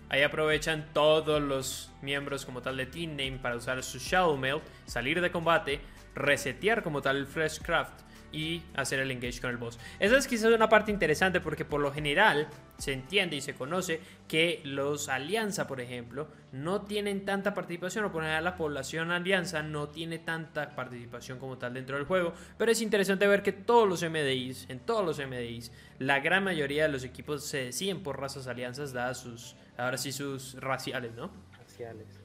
[0.08, 4.60] Ahí aprovechan todos los miembros como tal de Team Name para usar su Shadow Mail,
[4.84, 5.80] salir de combate,
[6.14, 8.00] resetear como tal el Freshcraft
[8.32, 9.78] y hacer el engage con el boss.
[9.98, 14.00] Esa es quizás una parte interesante porque por lo general se entiende y se conoce
[14.26, 19.88] que los alianza, por ejemplo, no tienen tanta participación o por la población alianza no
[19.88, 24.02] tiene tanta participación como tal dentro del juego, pero es interesante ver que todos los
[24.02, 28.46] MDIs, en todos los MDIs, la gran mayoría de los equipos se deciden por razas
[28.46, 31.30] alianzas dadas sus, ahora sí sus raciales, ¿no?
[31.58, 32.20] Raciales.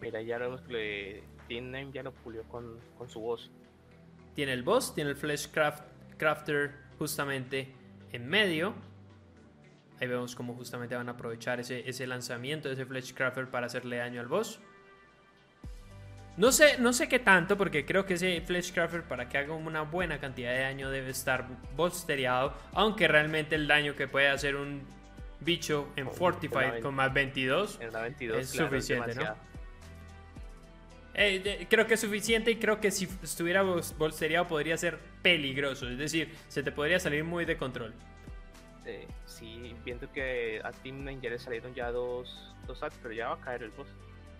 [0.00, 3.50] Mira, ya vemos que Team ya lo pulió con, con su voz.
[4.34, 5.48] Tiene el boss, tiene el Flesh
[6.18, 7.72] Crafter justamente
[8.12, 8.74] en medio.
[10.00, 13.66] Ahí vemos cómo justamente van a aprovechar ese, ese lanzamiento de ese Flesh Crafter para
[13.66, 14.60] hacerle daño al boss.
[16.36, 19.54] No sé, no sé qué tanto, porque creo que ese Flesh Crafter para que haga
[19.54, 22.54] una buena cantidad de daño debe estar bolstereado.
[22.72, 24.82] Aunque realmente el daño que puede hacer un
[25.40, 27.78] bicho en Fortified con más 22,
[28.36, 29.53] es suficiente, ¿no?
[31.14, 35.88] Eh, creo que es suficiente y creo que si estuviera bolsteriado podría ser peligroso.
[35.88, 37.94] Es decir, se te podría salir muy de control.
[38.84, 43.34] Eh, sí, viendo que a Team Ninja le salieron ya dos, dos pero ya va
[43.34, 43.88] a caer el boss.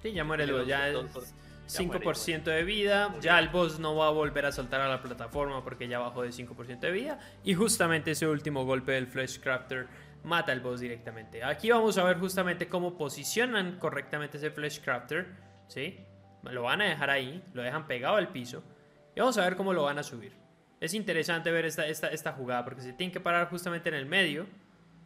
[0.02, 0.96] Sí, ya muere el boss, ya es
[1.66, 3.14] 5% de vida.
[3.20, 6.22] Ya el boss no va a volver a saltar a la plataforma porque ya bajó
[6.22, 7.18] de 5% de vida.
[7.42, 9.86] Y justamente ese último golpe del Flesh Crafter
[10.24, 11.42] mata al boss directamente.
[11.42, 15.26] Aquí vamos a ver justamente cómo posicionan correctamente ese Flesh Crafter.
[15.68, 15.98] ¿Sí?
[16.50, 18.62] Lo van a dejar ahí, lo dejan pegado al piso
[19.14, 20.32] y vamos a ver cómo lo van a subir.
[20.80, 24.06] Es interesante ver esta, esta, esta jugada porque se tiene que parar justamente en el
[24.06, 24.46] medio,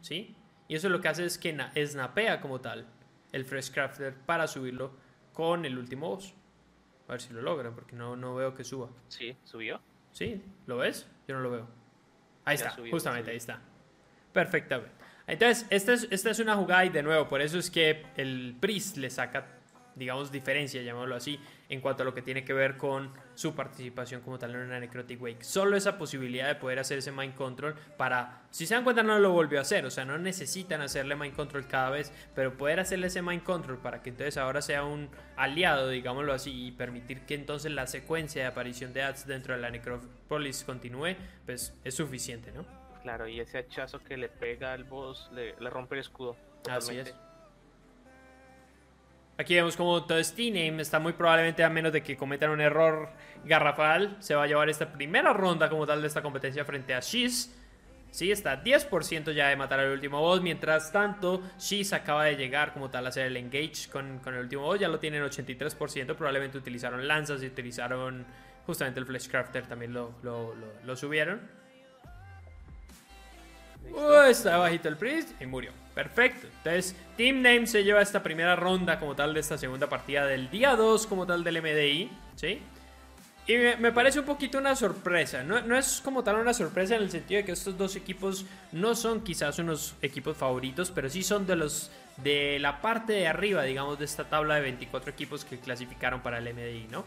[0.01, 0.35] ¿sí?
[0.67, 2.85] Y eso lo que hace es que snapea como tal
[3.31, 4.91] el Fresh Crafter para subirlo
[5.33, 6.33] con el último boss.
[7.07, 8.89] A ver si lo logran porque no, no veo que suba.
[9.07, 9.81] Sí, subió.
[10.11, 11.07] Sí, ¿lo ves?
[11.27, 11.67] Yo no lo veo.
[12.45, 13.61] Ahí está, justamente ahí está.
[14.33, 14.93] Perfectamente.
[15.27, 18.55] Entonces, esta es, esta es una jugada y de nuevo, por eso es que el
[18.59, 19.58] Priest le saca,
[19.95, 24.21] digamos, diferencia, llamémoslo así, en cuanto a lo que tiene que ver con su participación
[24.21, 25.43] como tal en una Necrotic Wake.
[25.43, 29.19] Solo esa posibilidad de poder hacer ese Mind Control para, si se dan cuenta, no
[29.19, 32.79] lo volvió a hacer, o sea, no necesitan hacerle Mind Control cada vez, pero poder
[32.79, 37.21] hacerle ese Mind Control para que entonces ahora sea un aliado, digámoslo así, y permitir
[37.21, 41.15] que entonces la secuencia de aparición de ads dentro de la Necropolis continúe,
[41.45, 42.65] pues es suficiente, ¿no?
[43.01, 46.35] Claro, y ese hachazo que le pega al boss le, rompe el escudo.
[46.69, 47.15] Así es.
[49.39, 53.07] Aquí vemos como todo Name está muy probablemente a menos de que cometan un error
[53.45, 54.17] garrafal.
[54.19, 57.55] Se va a llevar esta primera ronda como tal de esta competencia frente a Shiz.
[58.11, 60.41] Sí, está 10% ya de matar al último boss.
[60.41, 64.63] Mientras tanto, Shiz acaba de llegar como tal a hacer el engage con, el último
[64.63, 64.81] boss.
[64.81, 66.15] Ya lo tienen 83%.
[66.17, 68.25] Probablemente utilizaron lanzas y utilizaron
[68.65, 69.67] justamente el Fleshcrafter.
[69.67, 71.58] También lo, lo subieron.
[73.93, 75.71] Uh, está bajito el Priest y murió.
[75.93, 76.47] Perfecto.
[76.57, 80.49] Entonces, Team Name se lleva esta primera ronda como tal de esta segunda partida del
[80.49, 82.09] día 2 como tal del MDI.
[82.35, 82.61] ¿Sí?
[83.49, 85.41] Y me, parece un poquito una sorpresa.
[85.41, 88.45] No, no, es como tal una sorpresa en el sentido de que estos dos equipos
[88.71, 93.27] no son quizás unos equipos favoritos, pero sí son de los de la parte de
[93.27, 97.05] arriba, digamos, de esta tabla de 24 equipos que clasificaron para el MDI, ¿no?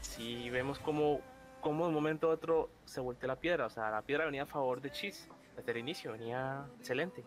[0.00, 1.20] Sí, vemos como
[1.64, 3.66] como de un momento a otro se volteó la piedra.
[3.66, 5.28] O sea, la piedra venía a favor de Cheese.
[5.56, 7.24] Desde el inicio venía excelente.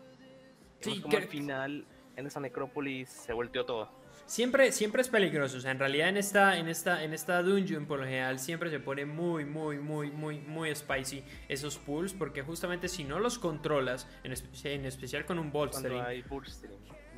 [0.80, 1.84] Sí, como al final
[2.16, 3.90] en esa necrópolis se volteó todo.
[4.26, 5.56] Siempre, siempre es peligroso.
[5.56, 8.70] O sea, en realidad en esta, en esta, en esta dungeon por lo general siempre
[8.70, 12.14] se pone muy, muy, muy, muy, muy spicy esos pools.
[12.14, 14.34] Porque justamente si no los controlas, en,
[14.64, 16.00] en especial con un bolstering.
[16.00, 16.22] hay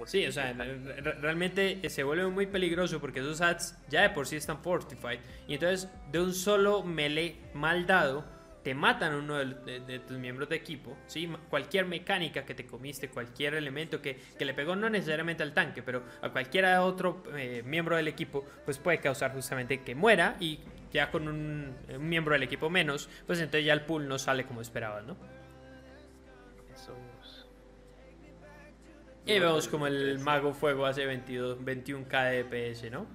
[0.06, 4.36] Sí, o sea, realmente se vuelve muy peligroso porque esos ads ya de por sí
[4.36, 5.20] están fortified.
[5.46, 8.24] Y entonces, de un solo melee mal dado,
[8.62, 10.96] te matan uno de, tus miembros de equipo.
[11.06, 11.30] ¿sí?
[11.48, 16.02] Cualquier mecánica que te comiste, cualquier elemento que, le pegó, no necesariamente al tanque, pero
[16.22, 20.36] a cualquier otro eh, miembro del equipo, pues puede causar justamente que muera.
[20.40, 20.60] Y
[20.92, 24.44] ya con un, un miembro del equipo menos, pues entonces ya el pool no sale
[24.44, 25.39] como esperabas, ¿no?
[29.26, 33.06] Y vemos como el Mago Fuego hace 22, 21k de DPS, ¿no?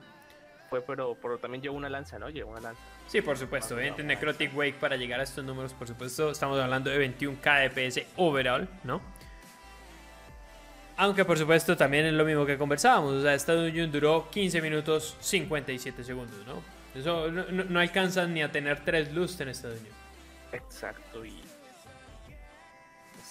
[0.70, 2.30] Fue, pero, pero también llevó una lanza, ¿no?
[2.30, 2.82] Llevó una lanza.
[3.08, 3.76] Sí, por supuesto.
[3.76, 8.02] Obviamente Necrotic Wake para llegar a estos números, por supuesto, estamos hablando de 21k DPS
[8.16, 9.02] overall, ¿no?
[10.98, 13.14] Aunque por supuesto también es lo mismo que conversábamos.
[13.16, 16.62] O sea, esta dungeon duró 15 minutos 57 segundos, ¿no?
[16.98, 19.94] Eso no, no, alcanzan ni a tener 3 lust en esta dungeon.
[20.54, 21.42] Exacto, y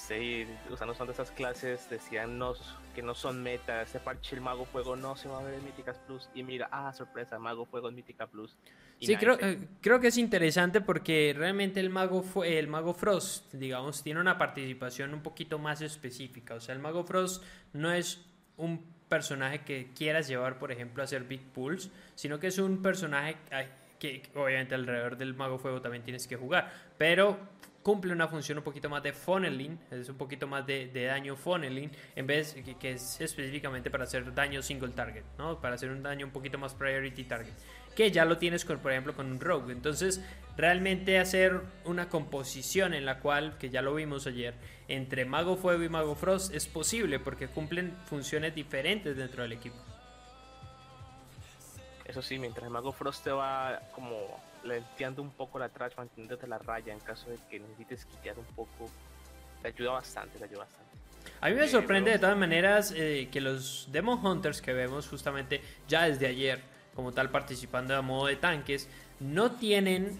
[0.06, 2.38] Sí, usando son de esas clases, decían
[2.94, 5.64] que no son meta, ese parche el Mago Fuego no se va a ver en
[5.64, 6.28] Míticas Plus.
[6.34, 8.54] Y mira, ah, sorpresa, Mago Fuego en Mítica Plus.
[9.00, 14.02] sí, creo, eh, creo que es interesante porque realmente el Mago, el Mago Frost, digamos,
[14.02, 16.52] tiene una participación un poquito más específica.
[16.52, 17.42] O sea, el Mago Frost
[17.72, 18.22] no es
[18.58, 22.82] un personaje que quieras llevar, por ejemplo, a hacer Big Pools, sino que es un
[22.82, 23.38] personaje
[23.98, 26.70] que obviamente alrededor del Mago Fuego también tienes que jugar.
[26.98, 27.38] Pero
[27.84, 31.90] cumple una función un poquito más de funneling, es un poquito más de, daño funneling,
[32.16, 35.60] en vez que, que, es específicamente para hacer daño single target, ¿no?
[35.60, 37.52] Para hacer un daño un poquito más priority target,
[37.94, 39.74] que ya lo tienes con, por ejemplo, con un rogue.
[39.74, 40.24] Entonces,
[40.56, 44.54] realmente hacer una composición en la cual, que ya lo vimos ayer,
[44.88, 49.76] entre Mago Fuego y Mago Frost es posible porque cumplen funciones diferentes dentro del equipo.
[52.06, 56.46] Eso sí, mientras el Mago Frost te va como lenteando un poco la trash, manteniéndote
[56.46, 58.90] la raya en caso de que necesites quitear un poco.
[59.62, 60.84] Te ayuda bastante, te ayuda bastante.
[61.40, 65.60] A mí me sorprende de todas maneras eh, que los Demon Hunters que vemos justamente
[65.88, 66.60] ya desde ayer,
[66.94, 68.88] como tal participando a modo de tanques,
[69.20, 70.18] no tienen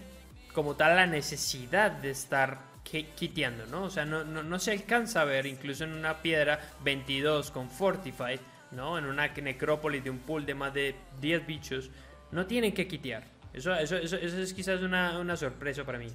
[0.53, 3.83] como tal la necesidad de estar quiteando, ¿no?
[3.83, 7.69] O sea, no, no, no, se alcanza a ver, incluso en una piedra 22 con
[7.69, 8.39] Fortified,
[8.71, 8.97] ¿no?
[8.97, 11.89] En una necrópolis de un pool de más de 10 bichos,
[12.31, 13.23] no tienen que quitear.
[13.55, 16.07] Eso, eso, eso, es quizás una, una sorpresa para mí.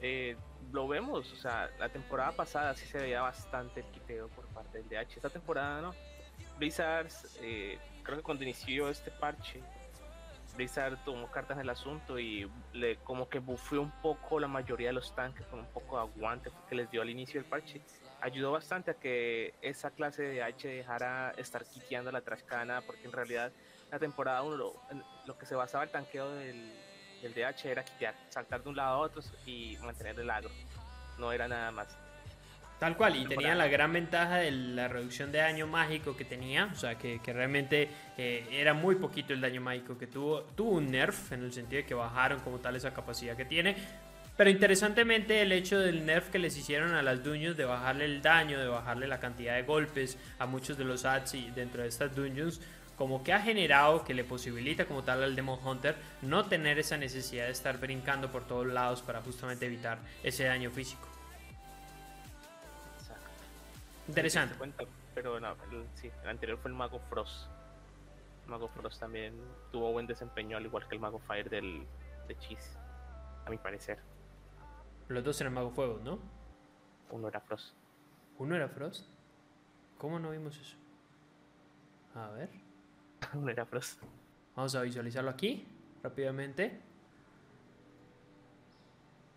[0.00, 0.36] Eh,
[0.72, 4.78] lo vemos, o sea, la temporada pasada sí se veía bastante el quiteo por parte
[4.78, 5.16] del DH.
[5.16, 5.94] Esta temporada no.
[6.58, 9.60] Blizzards, eh, creo que cuando inició este parche,
[10.56, 14.88] Blizzard tomó cartas en el asunto y le como que bufeó un poco la mayoría
[14.88, 17.80] de los tanques con un poco de aguante que les dio al inicio del parche.
[18.20, 23.12] Ayudó bastante a que esa clase de DH dejara estar quiteando la trascana porque en
[23.12, 23.52] realidad
[23.92, 26.72] la temporada 1 lo, que se basaba el tanqueo del,
[27.22, 30.50] DH era quitear, saltar de un lado a otro y mantener el agro.
[31.18, 31.96] No era nada más.
[32.80, 36.68] Tal cual, y tenía la gran ventaja de la reducción de daño mágico que tenía,
[36.72, 37.88] o sea, que, realmente
[38.18, 40.42] eh, era muy poquito el daño mágico que tuvo.
[40.56, 43.76] Tuvo un nerf en el sentido de que bajaron como tal esa capacidad que tiene,
[44.36, 48.22] Pero interesantemente el hecho del nerf que les hicieron a las dungeons de bajarle el
[48.22, 51.88] daño, de bajarle la cantidad de golpes a muchos de los ads y dentro de
[51.88, 52.60] estas dungeons,
[53.02, 56.96] como que ha generado que le posibilita como tal al Demon Hunter no tener esa
[56.96, 61.08] necesidad de estar brincando por todos lados para justamente evitar ese daño físico.
[63.00, 63.28] Exacto.
[64.06, 64.54] Interesante.
[64.54, 64.84] Cuenta,
[65.16, 67.48] pero no, el, sí, el anterior fue el Mago Frost.
[68.44, 69.34] El Mago Frost también
[69.72, 71.84] tuvo buen desempeño, al igual que el Mago Fire del,
[72.28, 72.78] de Cheese,
[73.44, 73.98] a mi parecer.
[75.08, 76.20] Los dos eran Mago Fuego, ¿no?
[77.10, 77.74] Uno era Frost.
[78.38, 79.08] ¿Uno era Frost?
[79.98, 80.76] ¿Cómo no vimos eso?
[82.14, 82.71] A ver.
[84.56, 85.66] Vamos a visualizarlo aquí,
[86.02, 86.80] rápidamente.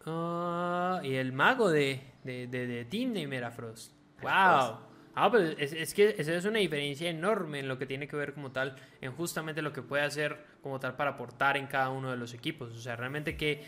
[0.06, 3.94] Ah, y el mago de, de, de, de Team Name era Frost.
[4.22, 4.80] ¡Wow!
[5.18, 8.18] Ah, pues es, es, que esa es una diferencia enorme en lo que tiene que
[8.18, 11.90] ver como tal, en justamente lo que puede hacer como tal para aportar en cada
[11.90, 12.74] uno de los equipos.
[12.74, 13.64] O sea, realmente que,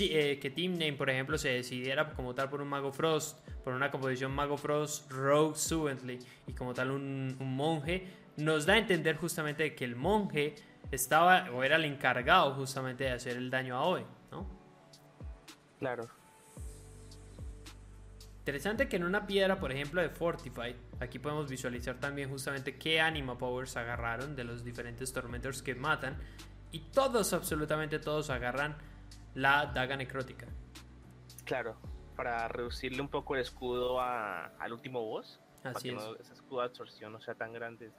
[0.00, 3.74] eh, que Team Name, por ejemplo, se decidiera como tal por un Mago Frost, por
[3.74, 8.04] una composición Mago Frost, Rogue Suently y como tal un, un monje,
[8.38, 10.54] nos da a entender justamente que el monje
[10.90, 14.46] estaba o era el encargado justamente de hacer el daño a hoy, ¿no?
[15.78, 16.08] Claro.
[18.40, 22.98] Interesante que en una piedra, por ejemplo, de Fortify, aquí podemos visualizar también justamente qué
[23.00, 26.16] Anima Powers agarraron de los diferentes Tormentors que matan.
[26.72, 28.76] Y todos, absolutamente todos, agarran
[29.34, 30.46] la daga necrótica.
[31.44, 31.76] Claro,
[32.16, 35.38] para reducirle un poco el escudo a, al último boss.
[35.62, 36.02] para Así que es.
[36.02, 37.90] no- ese escudo de absorción no sea tan grande,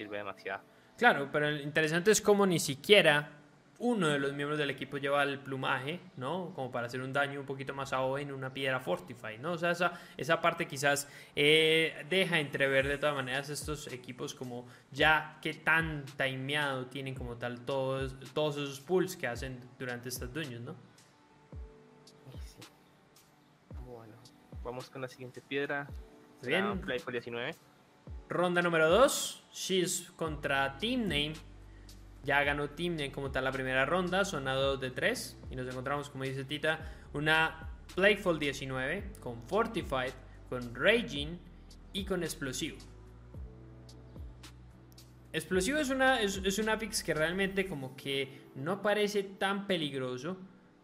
[0.00, 0.62] sirve demasiado.
[0.96, 3.32] Claro, pero lo interesante es como ni siquiera
[3.80, 6.52] uno de los miembros del equipo lleva el plumaje, ¿no?
[6.54, 9.52] Como para hacer un daño un poquito más a en una piedra Fortify, ¿no?
[9.52, 14.66] O sea, esa, esa parte quizás eh, deja entrever de todas maneras estos equipos como
[14.90, 20.32] ya que tan timeado tienen como tal todos, todos esos pulls que hacen durante estas
[20.32, 20.76] dungeons, ¿no?
[22.44, 22.68] Sí.
[23.86, 24.14] Bueno,
[24.62, 25.88] vamos con la siguiente piedra.
[26.42, 26.80] Bien.
[26.80, 27.69] Playful 19.
[28.28, 31.34] Ronda número 2, Shiz contra Team Name.
[32.22, 35.38] Ya ganó Team Name como tal la primera ronda, son a 2 de 3.
[35.50, 36.78] Y nos encontramos, como dice Tita,
[37.12, 40.12] una Plagueful 19 con Fortified,
[40.48, 41.38] con Raging
[41.92, 42.78] y con Explosivo.
[45.32, 50.36] Explosivo es una, es, una que realmente como que no parece tan peligroso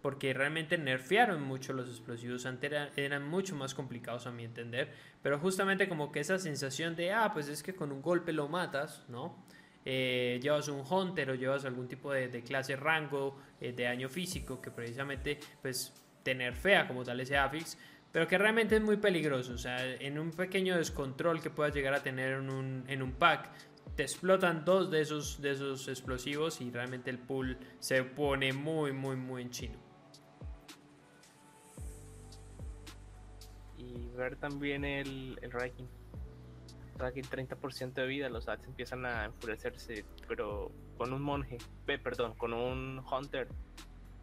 [0.07, 4.93] porque realmente nerfearon mucho los explosivos, antes era- eran mucho más complicados a mi entender,
[5.21, 8.47] pero justamente como que esa sensación de, ah, pues es que con un golpe lo
[8.47, 9.45] matas, ¿no?
[9.85, 14.09] Eh, llevas un hunter o llevas algún tipo de, de clase rango eh, de daño
[14.09, 15.93] físico que precisamente pues
[16.23, 17.77] te nerfea como tal ese affix,
[18.13, 21.95] pero que realmente es muy peligroso, o sea, en un pequeño descontrol que puedas llegar
[21.95, 23.51] a tener en un, en un pack,
[23.97, 28.93] te explotan dos de esos, de esos explosivos y realmente el pool se pone muy,
[28.93, 29.86] muy, muy en chino.
[33.97, 35.85] Y ver también el, el ranking.
[36.99, 42.35] Ranking 30% de vida, los ads empiezan a enfurecerse, pero con un monje, ve, perdón,
[42.37, 43.49] con un hunter,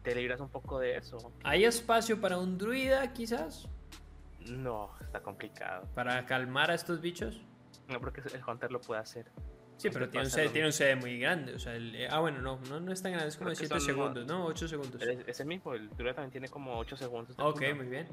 [0.02, 1.32] te libras un poco de eso.
[1.44, 3.68] ¿Hay espacio para un druida quizás?
[4.48, 5.86] No, está complicado.
[5.94, 7.40] ¿Para calmar a estos bichos?
[7.88, 9.26] No, porque el hunter lo puede hacer.
[9.76, 11.54] Sí, Este pero tiene un, CD, tiene un CD muy grande.
[11.54, 13.56] O sea, el- eh, ah, bueno, no, no, no es tan grande, es como de
[13.56, 14.46] Creo 7 que son, segundos, ¿no?
[14.46, 15.00] 8 segundos.
[15.00, 17.36] Es, es el mismo, el druida también tiene como 8 segundos.
[17.38, 17.76] Ok, cooldown.
[17.78, 18.08] muy bien.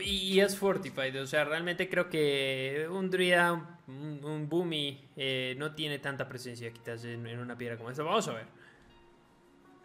[0.00, 5.74] Y, es Fortified, o sea, realmente creo que un druida, un, un Boomy, eh, no
[5.74, 8.02] tiene tanta presencia quizás en, en una piedra como esta.
[8.02, 8.46] Vamos a ver.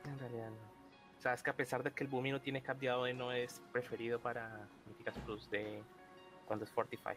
[0.05, 0.73] En realidad no.
[1.17, 3.61] O sea, es que a pesar de que el Boomy no tiene de no es
[3.71, 5.81] preferido para Míticas Plus de
[6.45, 7.15] cuando es Fortify.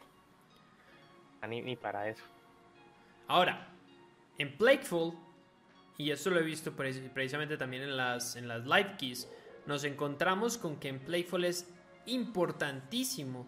[1.41, 2.23] Ah, Ni, ni para eso.
[3.27, 3.69] Ahora,
[4.39, 5.15] en Plagueful,
[5.99, 9.29] y esto lo he visto pre- precisamente también en las, en las live keys,
[9.67, 11.69] nos encontramos con que en Plagueful es
[12.07, 13.47] importantísimo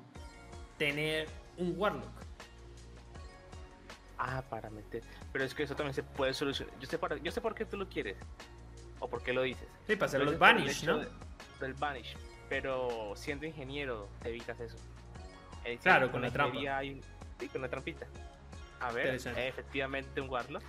[0.76, 2.09] tener un Warlock.
[4.18, 5.02] Ah, para meter.
[5.32, 6.74] Pero es que eso también se puede solucionar.
[6.80, 8.16] Yo sé, para, yo sé por qué tú lo quieres.
[9.01, 9.68] O por qué lo dices.
[9.86, 10.98] Sí, para hacer los Vanish, ¿no?
[10.98, 11.09] de-
[11.60, 12.16] del Vanish.
[12.48, 14.76] Pero siendo ingeniero, te evitas eso.
[15.64, 16.59] Eh, Claro, con la trampa.
[16.59, 17.01] un-
[17.39, 18.06] Sí, con la trampita.
[18.80, 20.62] A ver, efectivamente un Warlock.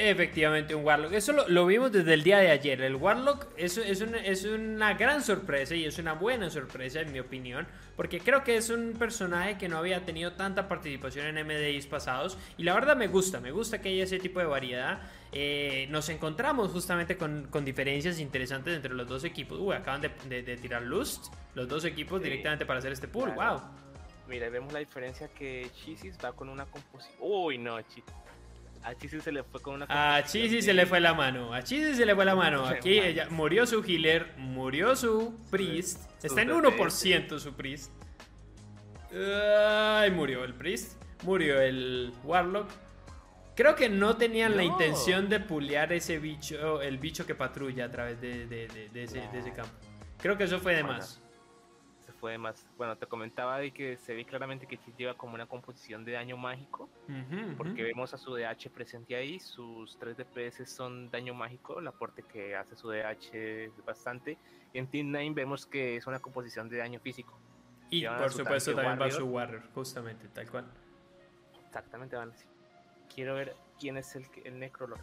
[0.00, 1.12] Efectivamente, un Warlock.
[1.12, 2.80] Eso lo, lo vimos desde el día de ayer.
[2.82, 7.10] El Warlock es, es, una, es una gran sorpresa y es una buena sorpresa, en
[7.12, 7.66] mi opinión.
[7.96, 12.38] Porque creo que es un personaje que no había tenido tanta participación en MDIs pasados.
[12.56, 15.00] Y la verdad me gusta, me gusta que haya ese tipo de variedad.
[15.32, 19.58] Eh, nos encontramos justamente con, con diferencias interesantes entre los dos equipos.
[19.58, 21.26] Uy, acaban de, de- de tirar Lust,
[21.56, 22.24] los dos equipos Sí.
[22.28, 23.34] directamente para hacer este pool.
[23.34, 23.58] Claro.
[23.58, 23.62] ¡Wow!
[24.28, 27.16] Mira, vemos la diferencia que Chisis va con una composición.
[27.18, 28.04] Uy, no, Chi-
[28.82, 30.16] A Chisi se le fue con una.
[30.16, 31.52] A Chisi se le fue la mano.
[31.52, 32.66] A Chisi se le fue la mano.
[32.66, 36.10] Aquí ella, murió su healer, murió su priest.
[36.22, 37.92] Está en 1% su priest.
[39.12, 41.02] Ay, murió el priest.
[41.24, 42.68] Murió el warlock.
[43.54, 47.90] Creo que no tenían la intención de pulear ese bicho, el bicho que patrulla a
[47.90, 48.44] través de,
[48.94, 49.74] ese, de ese campo.
[50.18, 51.20] Creo que eso fue de más
[52.20, 52.66] fue más.
[52.76, 56.36] Bueno, te comentaba de que se ve claramente que lleva como una composición de daño
[56.36, 56.88] mágico,
[57.56, 62.22] porque vemos a su DH presente ahí, sus 3 DPS son daño mágico, el aporte
[62.22, 64.38] que hace su DH es bastante.
[64.74, 67.38] En Team 9 vemos que es una composición de daño físico.
[67.90, 70.66] Y por supuesto también va su Warrior, justamente, tal cual.
[71.66, 72.32] Exactamente, van
[73.14, 75.00] Quiero ver quién es el, el Necrolord.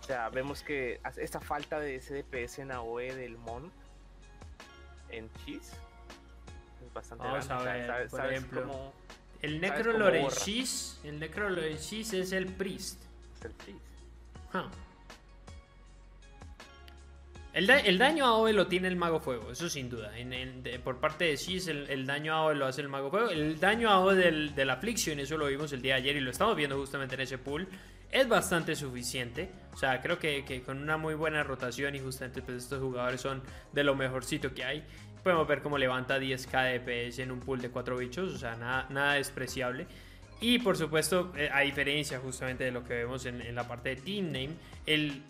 [0.00, 3.72] O sea, vemos que esta falta de ese DPS en AOE del Mon
[5.10, 5.74] en Cheese
[6.92, 8.92] bastante Vamos a ver, por ejemplo,
[9.42, 10.26] el Necrolore
[11.04, 13.02] el Necrolore es el Priest.
[13.36, 13.78] Es el Priest.
[17.54, 20.16] El, el, daño a OE lo tiene el Mago Fuego, eso sin duda.
[20.16, 23.30] En, por parte de Shis, el, el, daño a OE lo hace el Mago Fuego.
[23.30, 26.16] El daño a OE del, de la Affliction, eso lo vimos el día de ayer
[26.16, 27.66] y lo estamos viendo justamente en ese pool,
[28.12, 29.50] es bastante suficiente.
[29.72, 33.20] O sea, creo que, que con una muy buena rotación y justamente pues estos jugadores
[33.20, 33.42] son
[33.72, 34.84] de lo mejorcito que hay.
[35.22, 38.56] Podemos ver cómo levanta 10k de PS en un pool de 4 bichos, o sea,
[38.56, 39.86] nada, nada despreciable.
[40.40, 43.96] Y por supuesto, eh, a diferencia justamente de lo que vemos en, la parte de
[43.96, 44.50] Team Name,
[44.86, 45.22] el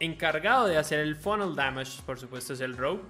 [0.00, 3.02] encargado de hacer el funnel damage, por supuesto, es el Rogue.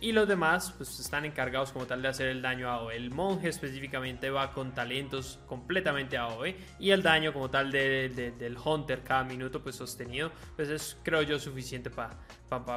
[0.00, 2.96] Y los demás pues están encargados como tal de hacer el daño a AOE.
[2.96, 6.56] El monje específicamente va con talentos completamente a AOE.
[6.78, 10.30] Y el daño como tal del hunter cada minuto pues sostenido.
[10.54, 12.16] Pues es creo yo suficiente para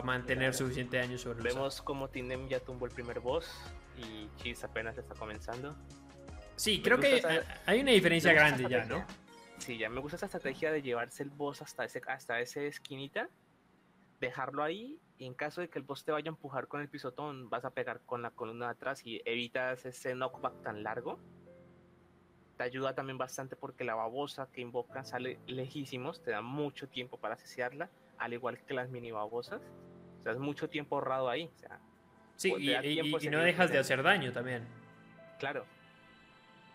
[0.04, 3.48] mantener suficiente daño sobre Vemos como Tinem ya tumbó el primer boss.
[3.98, 5.76] Y Cheese apenas está comenzando.
[6.56, 7.22] Sí, creo que
[7.66, 9.06] hay una diferencia grande ya, ¿no?
[9.60, 13.30] Sí, ya me gusta esa estrategia de llevarse el boss hasta ese, hasta esa esquinita.
[14.20, 16.90] Dejarlo ahí y en caso de que el boss te vaya a empujar con el
[16.90, 21.20] pisotón, vas a pegar con la columna de atrás y evitas ese knockback tan largo.
[22.58, 27.18] Te ayuda también bastante porque la babosa que invocan sale lejísimos, te da mucho tiempo
[27.18, 29.62] para asesiarla, al igual que las mini babosas.
[30.18, 31.52] O sea, es mucho tiempo ahorrado ahí.
[31.56, 31.80] O sea,
[32.36, 34.66] sí, pues, y, no dejas de hacer daño también.
[35.38, 35.66] Claro.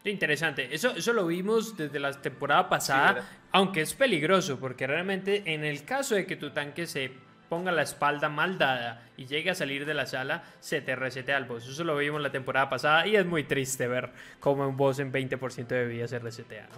[0.05, 5.65] Interesante, eso, eso lo vimos desde la temporada pasada, aunque es peligroso, porque realmente en
[5.65, 9.55] el caso de que tu tanque se ponga la espalda mal dada y llegue a
[9.55, 11.69] salir de la sala, se te resetea el boss.
[11.69, 14.11] Eso lo vimos la temporada pasada y es muy triste ver
[14.41, 16.69] cómo un boss en 20% de vida se resetea.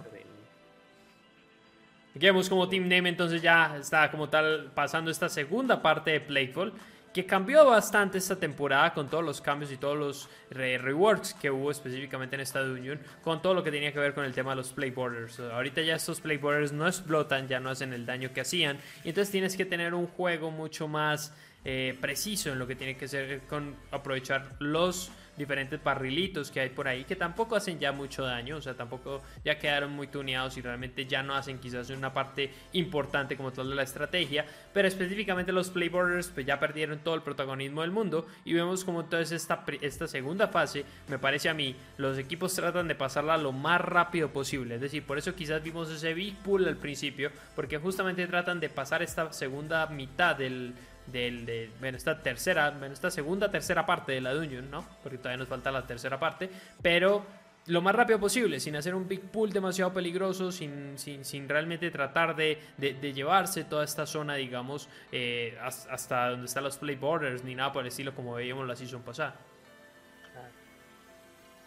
[2.15, 6.19] Aquí vemos como Team Name entonces ya está como tal pasando esta segunda parte de
[6.19, 6.73] Playful
[7.19, 11.69] que cambió bastante esta temporada con todos los cambios y todos los rewards que hubo
[11.69, 14.57] específicamente en esta Union, con todo lo que tenía que ver con el tema de
[14.57, 15.37] los play borders.
[15.39, 19.09] Ahorita ya estos play borders no explotan, ya no hacen el daño que hacían, y
[19.09, 21.33] entonces tienes que tener un juego mucho más
[21.65, 26.69] eh, preciso en lo que tiene que ser con aprovechar los diferentes barrilitos que hay
[26.69, 30.57] por ahí que tampoco hacen ya mucho daño, o sea, tampoco ya quedaron muy tuneados
[30.57, 34.87] y realmente ya no hacen quizás una parte importante como tal de la estrategia, pero
[34.87, 39.31] específicamente los Playboarders pues ya perdieron todo el protagonismo del mundo y vemos como entonces
[39.31, 43.81] esta, esta segunda fase, me parece a mí, los equipos tratan de pasarla lo más
[43.81, 48.27] rápido posible, es decir, por eso quizás vimos ese big pool al principio, porque justamente
[48.27, 50.73] tratan de pasar esta segunda mitad del
[51.11, 54.85] del, de, bueno, esta tercera, bueno, esta segunda, tercera parte de la Dungeon, ¿no?
[55.03, 56.49] Porque todavía nos falta la tercera parte,
[56.81, 57.25] pero
[57.67, 61.91] lo más rápido posible, sin hacer un big pool demasiado peligroso, sin, sin, sin realmente
[61.91, 67.43] tratar de, de, llevarse toda esta zona, digamos, eh, hasta donde están los play borders,
[67.43, 69.35] ni nada por el estilo como veíamos la season pasada.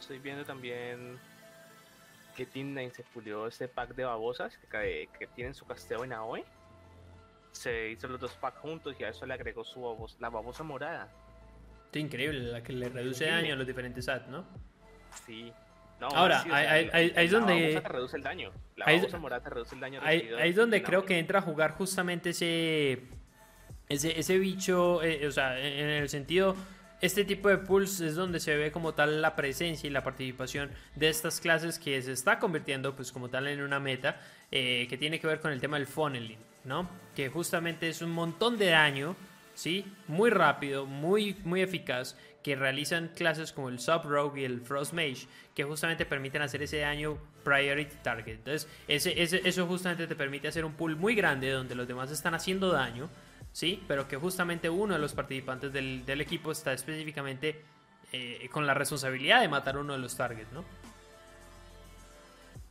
[0.01, 1.20] Estoy viendo también
[2.36, 6.12] que Team 9 se pulió ese pack de babosas que, que tienen su casteo en
[6.12, 6.44] AOE
[7.52, 10.62] se hizo los dos packs juntos y a eso le agregó su babosa, la babosa
[10.62, 11.08] morada.
[11.86, 14.44] Esto increíble, la que le reduce daño a los diferentes ads, ¿no?
[15.26, 15.52] Sí.
[16.00, 17.54] Ahora, ahí, es donde.
[17.54, 18.52] La babosa te reduce el daño.
[18.76, 20.00] La babosa morada te reduce el daño.
[20.02, 23.02] Ahí, es donde creo que entra a jugar justamente ese.
[23.88, 26.56] Ese, ese bicho, eh, o sea, en el sentido
[27.02, 30.70] este tipo de pools es donde se ve como tal la presencia y la participación
[30.94, 34.20] de estas clases que se está convirtiendo pues como tal en una meta
[34.52, 36.89] eh, que tiene que ver con el tema del funneling, ¿no?
[37.14, 39.16] Que justamente es un montón de daño,
[39.55, 39.84] ¿sí?
[40.09, 44.93] Muy rápido, muy, muy eficaz, que realizan clases como el Sub Rogue y el Frost
[44.93, 48.34] Mage, que justamente permiten hacer ese daño priority target.
[48.34, 52.34] Entonces, ese, eso justamente te permite hacer un pool muy grande donde los demás están
[52.34, 53.09] haciendo daño
[53.52, 53.82] ¿sí?
[53.86, 57.62] Pero que justamente uno de los participantes del, equipo está específicamente
[58.12, 60.64] eh, con la responsabilidad de matar uno de los targets, ¿no?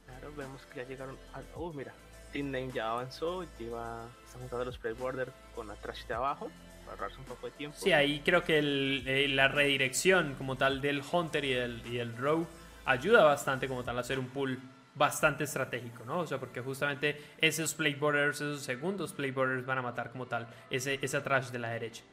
[0.06, 1.58] Claro, vemos que ya llegaron a...
[1.58, 1.94] Uh, mira,
[2.32, 6.50] Team Name ya avanzó, lleva, está juntando los Play Border con la trash de abajo
[6.86, 7.78] para ahorrarse un poco de tiempo.
[7.80, 12.00] Sí, ahí creo que el- eh, la redirección como tal del Hunter y el, y
[12.00, 12.46] el Rogue
[12.86, 14.60] ayuda bastante como tal a hacer un pool
[14.96, 16.20] bastante estratégico, ¿no?
[16.20, 20.26] O sea, porque justamente esos plate borders, esos segundos plate borders van a matar como
[20.28, 22.04] tal ese, esa trash de la derecha.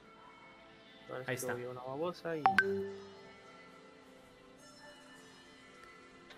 [1.03, 1.55] Entonces, ahí está.
[1.55, 2.43] una babosa y...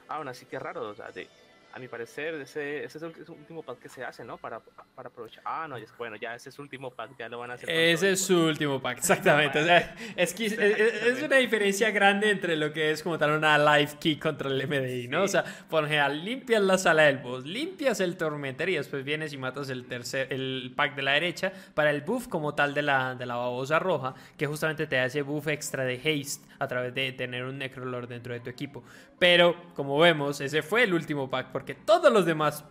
[0.09, 1.29] Ah, aún así que raro, o sea, de,
[1.73, 4.37] a mi parecer ese, ese es el, último pack que se hace, ¿no?
[4.39, 4.61] Para,
[4.95, 5.43] para aprovechar.
[5.45, 7.71] Ah, no, es, bueno, ya ese es su último pack, ya lo van a hacer.
[7.71, 9.61] Ese es su último pack, exactamente.
[9.61, 13.33] O sea, es, que es, es- una diferencia grande entre lo que es como tal
[13.33, 15.23] una live key contra el MDI, ¿no?
[15.23, 19.33] O sea, por general, limpias la sala del boss, limpias el tormentor y después vienes
[19.33, 22.83] y matas el tercer, el pack de la derecha para el buff como tal de
[22.83, 26.95] la, de la babosa roja, que justamente te ese buff extra de haste a través
[26.95, 28.85] de tener un Necrolord dentro de tu equipo.
[29.19, 32.65] Pero, como vemos, ese fue el último pack, porque todos los demás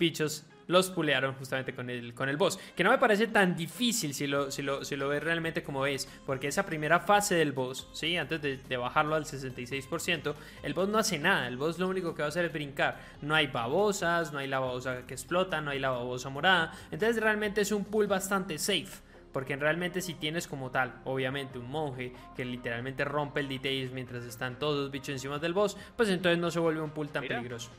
[0.00, 2.58] bichos los pulearon justamente con el, con el boss.
[2.74, 5.86] Que no me parece tan difícil si lo, si lo, si lo ves realmente como
[5.86, 6.08] es.
[6.26, 8.16] Porque esa primera fase del boss, ¿sí?
[8.16, 11.46] antes de, de bajarlo al 66%, el boss no hace nada.
[11.46, 12.98] El boss lo único que va a hacer es brincar.
[13.20, 16.72] No hay babosas, no hay la babosa que explota, no hay la babosa morada.
[16.90, 19.04] Entonces realmente es un pool bastante safe.
[19.32, 24.24] Porque realmente si tienes como tal, obviamente, un monje que literalmente rompe el details mientras
[24.24, 27.22] están todos los bichos encima del boss, pues entonces no se vuelve un pool tan
[27.22, 27.36] Mira.
[27.36, 27.70] peligroso.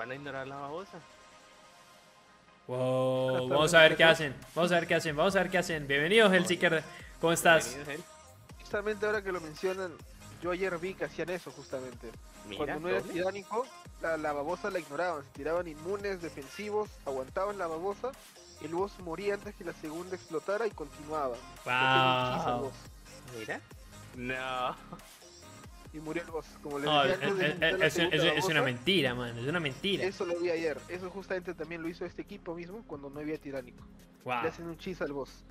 [0.00, 0.98] Van a ignorar la babosa.
[2.66, 4.34] Wow, vamos a ver qué hacen.
[4.54, 5.14] Vamos a ver qué hacen.
[5.14, 5.86] Vamos a ver qué hacen.
[5.86, 6.82] Bienvenido, Hellseeker.
[7.20, 7.76] ¿Cómo estás?
[8.60, 9.92] Justamente ahora que lo mencionan,
[10.40, 12.10] yo ayer vi que hacían eso justamente.
[12.48, 13.12] Mira, Cuando no doble.
[13.12, 13.66] tiránico,
[14.00, 18.10] la, la babosa la ignoraban, se tiraban inmunes, defensivos, aguantaban la babosa,
[18.62, 21.36] el boss moría antes que la segunda explotara y continuaba.
[21.66, 22.72] Wow.
[23.38, 23.60] Mira.
[24.16, 24.76] No.
[25.92, 26.46] Y murió el boss.
[26.62, 29.36] Como les No, decía es, una mentira, man.
[29.36, 30.04] Es una mentira.
[30.04, 30.78] Eso lo vi ayer.
[30.88, 33.84] Eso justamente también lo hizo este equipo mismo cuando no había tiránico.
[34.24, 34.42] Wow.
[34.42, 35.44] Le hacen un chis al boss.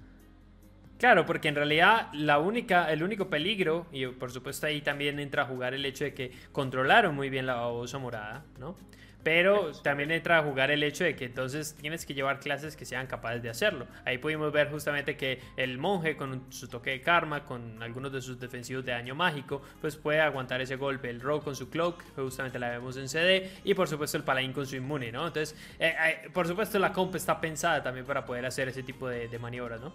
[0.98, 5.44] Claro, porque en realidad la única, el único peligro, y por supuesto ahí también entra
[5.44, 8.76] a jugar el hecho de que controlaron muy bien la babosa morada, ¿no?
[9.24, 12.86] Pero también entra a jugar el hecho de que entonces tienes que llevar clases que
[12.86, 13.86] sean capaces de hacerlo.
[14.06, 18.22] Ahí pudimos ver justamente que el monje con su toque de karma, con algunos de
[18.22, 21.10] sus defensivos de daño mágico, pues puede aguantar ese golpe.
[21.10, 24.54] El rogue con su cloak, justamente la vemos en CD, y por supuesto el paladín
[24.54, 25.28] con su inmune, ¿no?
[25.28, 29.10] Entonces, eh, eh, por supuesto la comp está pensada también para poder hacer ese tipo
[29.10, 29.94] de, de maniobras, ¿no?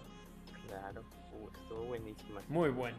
[0.67, 1.03] Claro.
[1.31, 2.41] Uh, estuvo buenísima.
[2.47, 2.97] Muy bueno.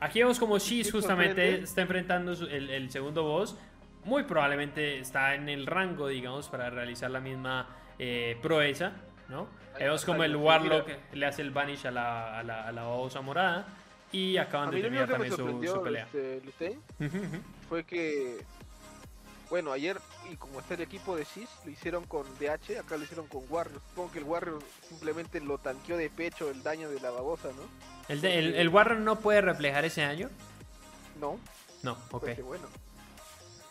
[0.00, 3.56] Aquí vemos como Shiz Sí, justamente está enfrentando el, el segundo boss.
[4.04, 7.68] Muy probablemente está en el rango, digamos, para realizar la misma
[7.98, 8.92] eh, proeza,
[9.28, 9.48] ¿no?
[9.78, 13.20] Vemos como el Warlock le hace el vanish a la, a la, a la babosa
[13.20, 13.66] morada.
[14.12, 16.04] Y acaban de terminar también su, su pelea.
[16.04, 16.78] este, Lutey,
[17.68, 18.44] fue que,
[19.50, 19.98] bueno, ayer,
[20.30, 23.42] y como está el equipo de Shiz, lo hicieron con DH, acá lo hicieron con
[23.48, 23.80] Warrior.
[23.88, 27.62] Supongo que el Warrior simplemente lo tanqueó de pecho el daño de la babosa, ¿no?
[28.08, 30.30] ¿El, de- el, el Warren no puede reflejar ese daño?
[31.20, 31.40] No,
[31.82, 32.20] No, ok.
[32.24, 32.68] pues bueno.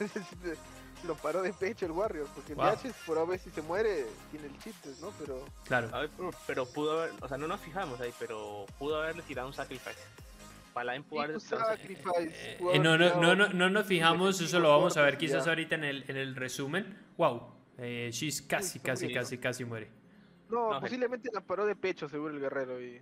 [1.07, 2.75] lo paró de pecho el Warrior, porque el Wow.
[2.75, 5.11] DH, por a ver si se muere, tiene el chip, pues, ¿no?
[5.19, 5.89] Pero Claro.
[5.93, 9.21] A ver, pero, pero pudo haber, o sea, no nos fijamos ahí, pero pudo haberle
[9.23, 9.99] tirado un sacrifice.
[10.73, 12.51] Paladín pudo haberle tirado un sacrifice.
[12.53, 15.45] Eh, eh, no, no, no, no, no nos fijamos, eso lo vamos a ver quizás
[15.47, 16.97] ahorita en el, en el resumen.
[17.17, 19.89] Wow, eh, Shiz casi, casi, muy casi, casi muere.
[20.49, 23.01] No, No, posiblemente la paró de pecho, seguro el guerrero, y,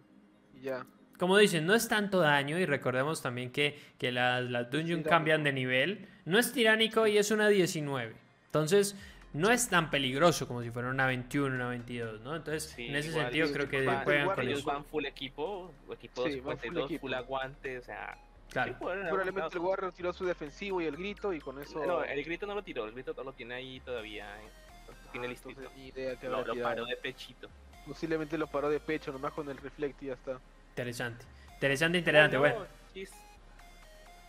[0.56, 0.86] y ya.
[1.20, 5.10] Como dicen, no es tanto daño y recordemos también que, que las, las dungeon tiránico.
[5.10, 6.10] cambian de nivel.
[6.26, 8.14] No es tiránico y es una 19.
[8.46, 8.96] Entonces,
[9.34, 12.36] no es tan peligroso como si fuera una 21, una 22, ¿no?
[12.36, 14.68] Entonces, Sí, en ese igual, sentido creo que va- juegan igual con Ellos eso.
[14.68, 17.16] van full equipo, equipo Sí, van full 52, full, equipo.
[17.16, 18.18] aguante, o sea.
[18.52, 18.74] Claro.
[18.74, 19.60] sí Probablemente el.
[19.60, 21.86] Warrior tiró su defensivo y el grito, y con eso.
[21.86, 24.26] No, el grito no lo tiró, el grito lo tiene ahí todavía.
[24.42, 24.50] eh,
[24.90, 25.62] Lo tiene Ah, listito.
[25.78, 27.50] idea que Lo, lo paró de pechito.
[27.88, 30.38] Posiblemente lo paró de pecho, nomás con el reflect y ya está.
[30.70, 31.26] Interesante.
[31.54, 32.36] Interesante, interesante.
[32.38, 32.66] Oh, no, Bueno.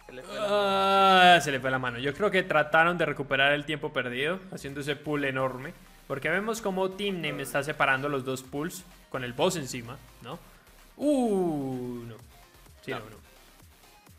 [0.06, 0.08] Chis.
[0.08, 0.54] Se le fue la mano.
[0.54, 1.98] Ah, se le fue la mano.
[1.98, 5.72] Yo creo que trataron de recuperar el tiempo perdido, haciendo ese pool enorme.
[6.06, 10.38] Porque vemos como Team Name está separando los dos pools con el boss encima, ¿no?
[10.96, 12.16] Uh, no.
[12.84, 13.04] Sí, no, No.
[13.08, 13.22] no.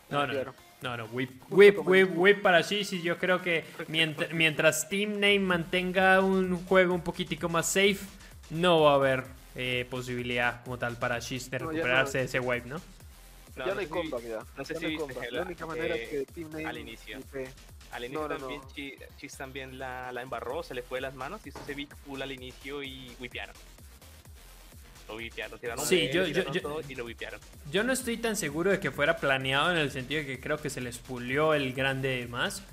[0.09, 4.89] No, no, no, no, whip, whip, whip, para Shiz y yo creo que mientras, mientras
[4.89, 7.99] Team Name mantenga un juego un poquitico más safe,
[8.49, 9.23] no va a haber
[9.55, 12.81] eh, posibilidad como tal para Shiz de recuperarse de ese wave, ¿no?
[13.55, 14.39] No, ya no hay sé si- comeback ya.
[14.57, 16.77] no sé Ya si hay viste, La única manera eh, es que Team Name al
[16.77, 17.19] inicio.
[17.91, 18.67] Al inicio No, no, también no.
[18.73, 21.89] Chi- Chis también la, la embarró, se le fue de las manos, hizo ese big
[22.05, 23.55] pull al inicio y wipearon.
[25.07, 27.39] Lo wipearon, tiraron Sí, de yo- yo- tiraron yo- todo y lo wipearon.
[27.71, 30.57] Yo no estoy tan seguro de que fuera planeado en el sentido de que creo
[30.57, 32.63] que se les pulió el grande más.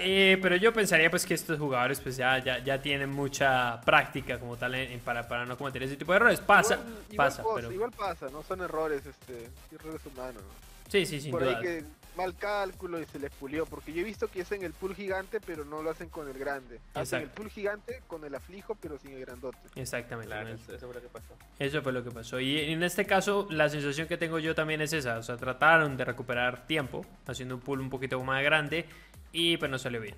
[0.00, 4.38] Eh, pero yo pensaría pues que estos jugadores pues ya, ya, ya tienen mucha práctica
[4.38, 6.40] como tal en- en- para, para no cometer ese tipo de errores.
[6.40, 7.72] Pasa, Igual- igual pasa, pero...
[7.72, 8.42] Igual pasa, ¿no?
[8.42, 10.42] Son errores, este, errores humanos.
[10.88, 11.58] Sí, sí, sin Por duda.
[11.58, 11.84] ahí que
[12.16, 15.38] mal cálculo y se les pulió, porque yo he visto que hacen el pool gigante,
[15.40, 16.80] pero no lo hacen con el grande.
[16.94, 17.42] Hacen el Exacto.
[17.42, 19.58] pool gigante con el aflijo, pero sin el grandote.
[19.76, 20.26] Exactamente.
[20.32, 20.54] Claro, ¿no?
[20.56, 21.34] eso, eso fue lo que pasó.
[21.60, 22.40] Eso fue lo que pasó.
[22.40, 25.18] Y en este caso, la sensación que tengo yo también es esa.
[25.18, 28.86] O sea, trataron de recuperar tiempo, haciendo un pool un poquito más grande,
[29.32, 30.14] y pues no salió bien.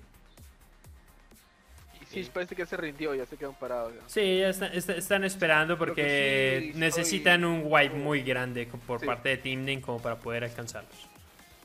[2.09, 3.93] Sí, parece que se rindió, ya se quedaron parados.
[4.07, 9.05] Sí, ya está- está- están esperando porque sí necesitan un wipe muy grande por Sí.
[9.05, 11.07] parte de Team Name como para poder alcanzarlos.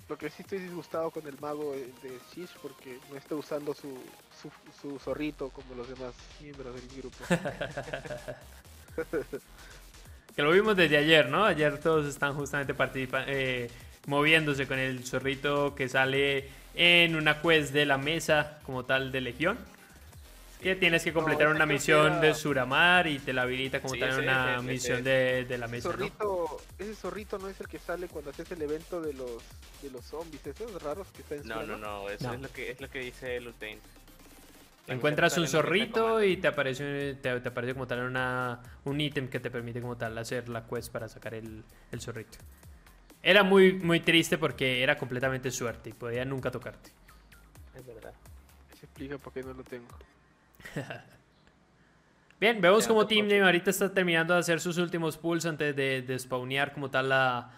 [0.08, 3.98] Lo que sí estoy disgustado con el mago de Shish porque no está usando su,
[4.40, 7.16] su, su zorrito como los demás miembros del grupo.
[10.36, 11.46] Que lo vimos desde ayer, ¿no?
[11.46, 13.32] Ayer todos están justamente participando,
[14.06, 16.46] moviéndose con el zorrito que sale
[16.76, 19.58] en una quest de la mesa como tal de Legión.
[20.60, 24.00] Que tienes que completar una misión era- de Suramar y te la habilita como Sí,
[24.00, 25.08] tal ese, una ese, ese, misión ese.
[25.10, 25.90] de, de la mesa,
[26.78, 29.30] ese zorrito no es el que sale cuando haces el evento de los
[29.82, 32.34] de los zombies, esos raros que están en No, no, no, eso No.
[32.34, 33.78] es lo que es lo que dice Lutain.
[34.88, 39.40] Encuentras un zorrito y te aparece, te, te aparece como tal una, un ítem que
[39.40, 42.38] te permite como tal hacer la quest para sacar el, el zorrito.
[43.28, 46.90] Era muy, muy triste porque era completamente suerte y podía nunca tocarte.
[47.74, 48.12] Es verdad.
[48.78, 49.88] Se explica por qué no lo tengo.
[52.38, 53.26] Bien, vemos Ya, como Team.
[53.26, 57.10] Name ahorita está terminando de hacer sus últimos pulls antes de, de spawnear como tal
[57.10, 57.50] a,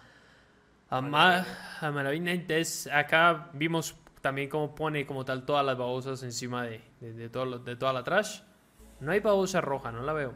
[0.89, 1.45] a, Ma-
[1.81, 2.31] a Maravilla.
[2.31, 7.29] Entonces, acá vimos también cómo pone como tal todas las babosas encima de, de, de
[7.29, 8.41] todo de toda la trash.
[9.01, 10.33] No hay babosa roja, no la veo.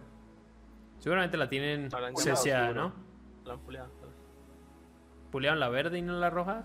[0.99, 2.93] Seguramente la tienen la llamado, ¿no?
[3.45, 4.02] Lo han puleado.
[5.33, 6.63] Pulearon la verde y no la roja.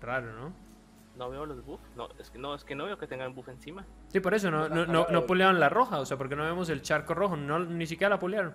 [0.00, 0.52] Raro, ¿no?
[1.18, 1.84] No veo los buffs.
[1.94, 3.84] No, es que no, es que no veo que tengan buff encima.
[4.08, 5.98] Sí, por eso no, no, no, no pulearon la roja.
[5.98, 7.36] O sea, porque no vemos el charco rojo.
[7.36, 8.54] No, ni siquiera la pulearon.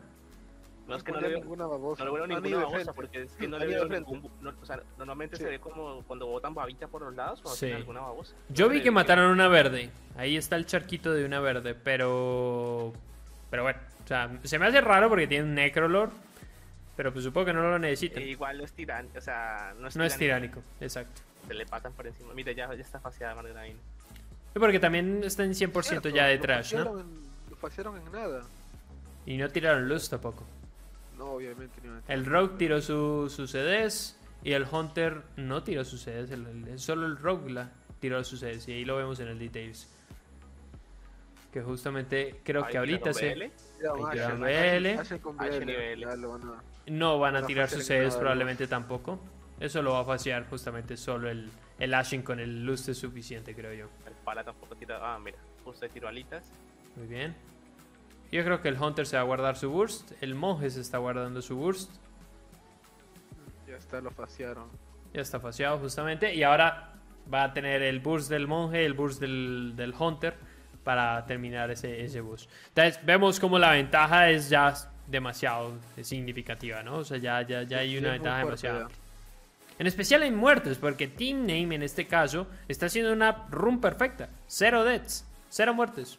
[0.88, 2.04] No es que no le veo, ninguna babosa.
[2.04, 4.66] no le veo ni ninguna babosa porque es que no le veo ningún no, o
[4.66, 5.44] sea, normalmente Sí.
[5.44, 7.72] se ve como cuando botan babita por los lados o Sí.
[7.72, 8.36] alguna babosa.
[8.50, 9.92] Yo vi que mataron una verde.
[10.18, 12.92] Ahí está el charquito de una verde, pero.
[13.52, 16.10] Pero bueno, o sea, se me hace raro porque tiene un Necrolord.
[16.96, 18.22] Pero pues supongo que no lo necesitan.
[18.22, 21.22] e igual no es tiránico, o sea, no es, No es tiránico, exacto.
[21.48, 22.34] Se le pasan por encima.
[22.34, 23.80] Mira, ya, ya está faseada Margarine.
[24.56, 27.00] Y porque también está en 100% Cierto, ya de lo trash, ¿no?
[27.00, 28.42] en- Lo faciaron en nada.
[29.26, 30.46] Y no tiraron luz tampoco.
[31.18, 31.82] No, obviamente.
[31.84, 32.02] nada.
[32.08, 36.30] El Rogue tiró su- sus CDs y el Hunter no tiró sus CDs.
[36.32, 38.68] el- el- solo el Rogue la tiró sus CDs.
[38.68, 39.88] Y ahí lo vemos en el Details.
[41.52, 43.34] Que justamente creo Ahí que ahorita se...
[43.34, 43.44] BL.
[43.44, 43.52] Ahí
[44.12, 45.00] tiraron BL.
[45.00, 46.00] Ashen con Ashen BL, y BL.
[46.02, 49.20] ya lo van a- No van a tirar sus nada, probablemente tampoco.
[49.60, 51.50] Eso lo va a faciar justamente solo el,
[51.80, 53.90] el Ashen con el lustre suficiente, creo yo.
[54.06, 55.00] El pala tampoco tira.
[55.02, 56.52] Ah, mira, justo alitas.
[56.96, 57.36] Muy bien.
[58.32, 60.12] Yo creo que el Hunter se va a guardar su burst.
[60.22, 61.92] El monje se está guardando su burst.
[63.68, 64.70] Ya está, lo faciaron.
[65.14, 66.34] Ya está faciado justamente.
[66.34, 66.94] Y ahora
[67.32, 70.36] va a tener el burst del monje, el burst del, del Hunter
[70.84, 72.50] para terminar ese, ese burst.
[72.70, 74.74] Entonces vemos como la ventaja es ya
[75.08, 76.98] demasiado significativa, ¿no?
[76.98, 78.90] O sea, ya, ya, ya hay una ventaja demasiado.
[79.80, 84.30] En especial en muertos, porque Team Name en este caso está haciendo una run perfecta.
[84.48, 86.18] Cero deaths, cero muertes.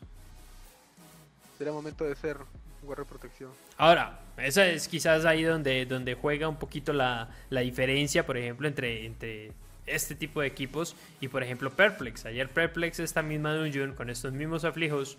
[1.57, 2.39] Será momento de ser
[2.83, 3.51] guardia de protección.
[3.79, 8.67] Ahora, esa es quizás ahí donde, donde juega un poquito la, la diferencia, por ejemplo,
[8.67, 9.53] entre, entre
[9.87, 12.27] este tipo de equipos y, por ejemplo, Perplex.
[12.27, 15.17] Ayer Perplex, esta misma dungeon, con estos mismos aflijos,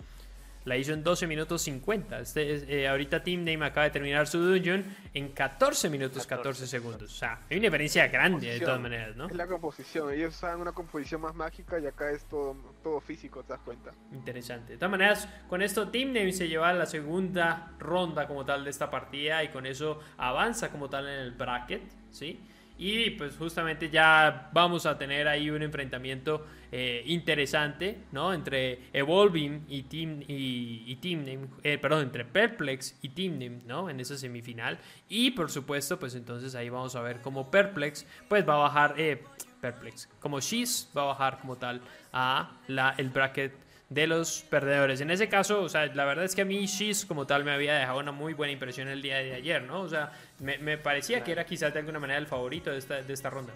[0.66, 2.18] la hizo en 12 minutos 50.
[2.20, 4.84] Este, es- eh, ahorita Team Name acaba de terminar su dungeon
[5.14, 6.66] en 14 minutos 14, 14.
[6.66, 7.10] segundos.
[7.10, 9.28] O sea, hay una diferencia grande de todas maneras, ¿no?
[9.28, 10.12] Es la composición.
[10.12, 13.92] Ellos usaban una composición más mágica y acá es todo, todo físico, te das cuenta.
[14.12, 14.72] Interesante.
[14.72, 18.70] De todas maneras, con esto Team Name se lleva la segunda ronda como tal de
[18.70, 22.40] esta partida y con eso avanza como tal en el bracket, ¿sí?
[22.78, 28.34] Y pues justamente ya vamos a tener ahí un enfrentamiento eh, interesante, ¿no?
[28.34, 33.60] Entre Evolving y Team, y, y Team Name, eh, perdón, entre Perplex y Team Name,
[33.66, 33.88] ¿no?
[33.88, 34.78] En esa semifinal.
[35.08, 38.94] Y por supuesto, pues entonces ahí vamos a ver cómo Perplex, pues va a bajar,
[38.98, 39.22] eh,
[39.60, 41.80] Perplex, como Shiz va a bajar como tal
[42.12, 45.00] a la, el bracket de los perdedores.
[45.00, 47.52] En ese caso, o sea, la verdad es que a mí Shiz como tal me
[47.52, 49.80] había dejado una muy buena impresión el día de ayer, ¿no?
[49.82, 53.00] O sea, me, me parecía que era quizás de alguna manera el favorito de esta,
[53.02, 53.52] de esta ronda.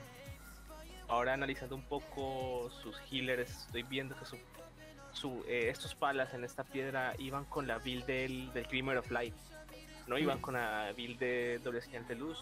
[1.09, 4.37] Ahora analizando un poco sus healers, estoy viendo que su,
[5.13, 9.11] su, eh, estos palas en esta piedra iban con la build del, del Glimmer of
[9.11, 9.35] Light.
[10.07, 10.43] No iban Mm.
[10.43, 12.39] con la build de doble señal de luz.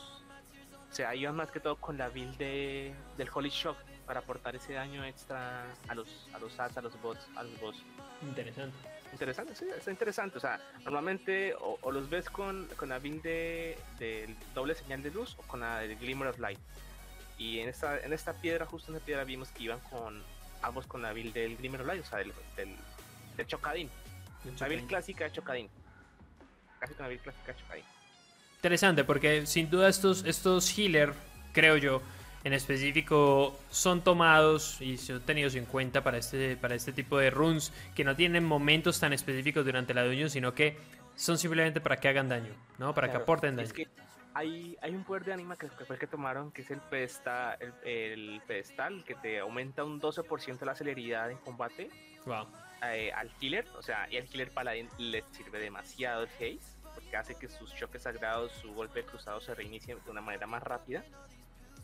[0.91, 3.77] O sea, iban más que todo con la build de, del Holy Shock.
[4.09, 7.61] Para aportar ese daño extra a los a los ads, a los bots, a los
[7.61, 7.77] boss.
[8.23, 8.77] Interesante.
[9.13, 10.39] Interesante, sí, está interesante.
[10.39, 15.03] O sea, normalmente o, o los ves con, con la build de, del doble señal
[15.03, 16.59] de luz o con la del Glimmer of Light.
[17.37, 20.23] Y en esta, en esta piedra, justo en esta piedra, vimos que iban con
[20.63, 22.75] ambos con la build del Glimmer of Light, o sea, del, del,
[23.37, 23.91] del Chocadín.
[24.59, 25.69] La build clásica de Chocadín.
[26.81, 27.85] Casi con la build clásica de Chocadín.
[28.57, 31.15] Interesante, porque sin duda estos, estos healer,
[31.53, 32.03] creo yo,
[32.45, 37.31] en específico son tomados y son tenidos en cuenta para este, para este tipo de
[37.31, 40.77] runes que no tienen momentos tan específicos durante la dungeon, sino que
[41.17, 42.95] son simplemente para que hagan daño, ¿no?
[42.95, 43.67] Para que Claro, aporten daño.
[43.67, 43.89] Es que
[44.35, 46.81] hay, hay un poder de anima que, que fue el que tomaron, que es el
[46.81, 51.91] pedestal, el, el pedestal, que te aumenta un 12% la celeridad en combate
[52.25, 52.47] Wow.
[52.85, 53.67] eh, al healer.
[53.77, 56.59] O sea, y al healer paladín le sirve demasiado el haze,
[56.95, 60.63] porque hace que sus choques sagrados, su golpe cruzado se reinicien de una manera más
[60.63, 61.03] rápida.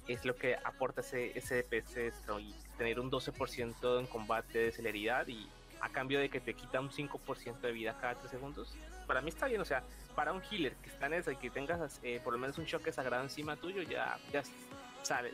[0.06, 5.26] Es lo que aporta ese, ese DPS y tener un 12% en combate de celeridad
[5.26, 5.48] y
[5.81, 8.74] a cambio de que te quita un 5% de vida cada 3 segundos.
[9.06, 9.82] Para mí está bien, o sea,
[10.14, 12.66] para un healer que está en esa y que tengas eh, por lo menos un
[12.66, 14.43] choque sagrado encima tuyo, ya, ya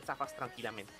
[0.03, 0.91] zafas tranquilamente.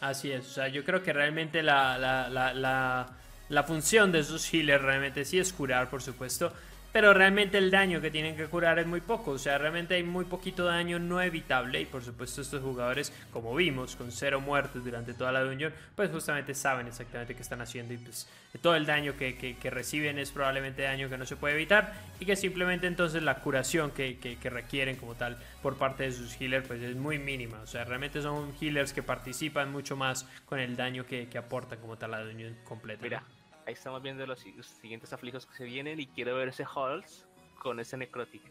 [0.00, 3.16] Así es, o sea, yo creo que realmente la, la, la,
[3.48, 6.52] la función de esos healers realmente sí es curar, por supuesto,
[6.92, 10.02] pero realmente el daño que tienen que curar es muy poco, o sea, realmente hay
[10.02, 14.84] muy poquito daño no evitable y por supuesto estos jugadores, como vimos, con cero muertos
[14.84, 18.28] durante toda la dungeon, pues justamente saben exactamente qué están haciendo y pues
[18.60, 22.24] todo el daño que, que, reciben es probablemente daño que no se puede evitar y
[22.24, 26.66] que simplemente entonces la curación que, que, requieren como tal por parte de sus healers
[26.66, 30.76] pues es muy mínima, o sea, realmente son healers que participan mucho más con el
[30.76, 33.02] daño que, aportan como tal la dungeon completa.
[33.02, 33.22] Mira,
[33.66, 36.64] ahí estamos viendo los, si- los siguientes aflijos que se vienen y quiero ver ese
[36.64, 37.26] Halls
[37.58, 38.42] con ese Necrotic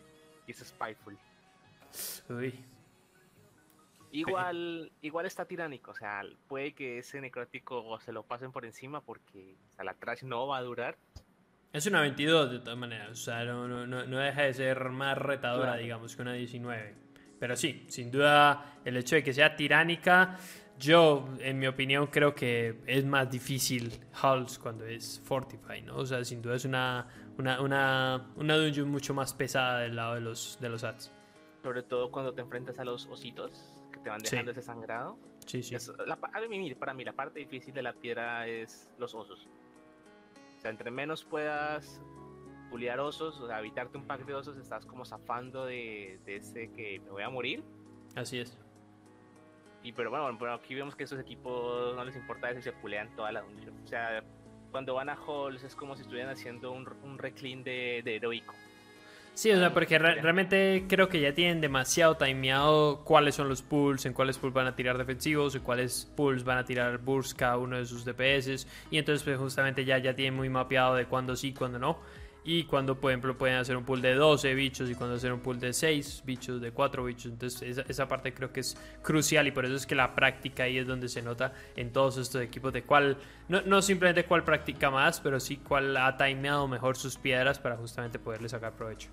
[0.47, 1.17] y ese Spiteful.
[2.29, 2.53] Uy,
[4.11, 9.01] Igual, igual está tiránico, o sea, puede que ese necrótico se lo pasen por encima
[9.01, 10.95] porque o sea, la trash no va a durar.
[11.73, 14.89] Es una 22 de todas maneras, o sea, no, no, no, no deja de ser
[14.89, 15.81] más retadora, Claro.
[15.83, 16.95] digamos, que una 19.
[17.39, 20.37] Pero sí, sin duda, el hecho de que sea tiránica,
[20.79, 23.91] yo, en mi opinión, creo que es más difícil
[24.21, 25.97] Hulls cuando es Fortify, ¿no?
[25.97, 27.07] O sea, sin duda es una,
[27.37, 31.11] una, una, una dungeon mucho más pesada del lado de los, de los ads.
[31.63, 33.51] Sobre todo cuando te enfrentas a los ositos
[33.91, 34.31] que te van Sí.
[34.31, 35.17] dejando ese sangrado.
[35.45, 35.75] Sí, sí.
[35.75, 39.15] Es la pa- a mí, para mí, la parte difícil de la piedra es los
[39.15, 39.47] osos.
[40.57, 42.01] O sea, entre menos puedas
[42.69, 46.71] puliar osos, o sea, evitarte un pack de osos, estás como zafando de, de ese
[46.71, 47.63] que me voy a morir.
[48.15, 48.57] Así es.
[49.85, 52.71] Y pero bueno, pero aquí vemos que esos equipos no les importa eso y se
[52.71, 53.75] pulean toda la dungeon.
[53.83, 54.23] O sea,
[54.71, 58.55] cuando van a halls es como si estuvieran haciendo un, un reclean de, de heroico.
[59.35, 63.61] Sí, o sea, porque re- realmente creo que ya tienen demasiado timeado cuáles son los
[63.61, 67.37] pools, en cuáles pools van a tirar defensivos, en cuáles pools van a tirar burst
[67.37, 68.65] cada uno de sus DPS.
[68.89, 71.99] Y entonces, pues justamente ya, ya tienen muy mapeado de cuándo sí, cuándo no.
[72.47, 75.39] Y cuando, por ejemplo, pueden hacer un pool de 12 bichos y cuando hacer un
[75.39, 77.31] pool de 6 bichos, de 4 bichos.
[77.31, 80.61] Entonces, esa, esa parte creo que es crucial y por eso es que la práctica
[80.63, 83.17] ahí es donde se nota en todos estos equipos de cuál,
[83.49, 87.77] no, no simplemente cuál practica más, pero sí cuál ha timeado mejor sus piedras para
[87.77, 89.09] justamente poderle sacar provecho.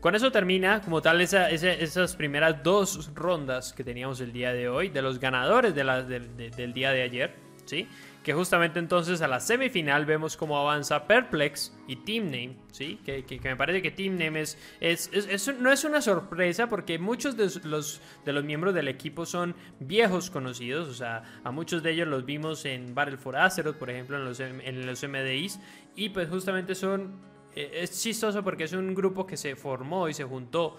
[0.00, 4.52] Con eso termina como tal esa- esa- esas primeras dos rondas que teníamos el día
[4.52, 7.34] de hoy, de los ganadores de la- de- del día de ayer,
[7.64, 7.88] ¿sí?
[8.22, 13.00] Que justamente entonces a la semifinal vemos cómo avanza Perplex y Team Name, ¿sí?
[13.04, 17.00] Que, que- me parece que Team Name es, es, es- no es una sorpresa porque
[17.00, 21.82] muchos de los, de los miembros del equipo son viejos conocidos, o sea, a muchos
[21.82, 25.58] de ellos los vimos en Battle for Azeroth, por ejemplo, en los, en los MDIs,
[25.96, 27.20] y pues justamente son
[27.56, 30.78] eh, es chistoso porque es un grupo que se formó y se juntó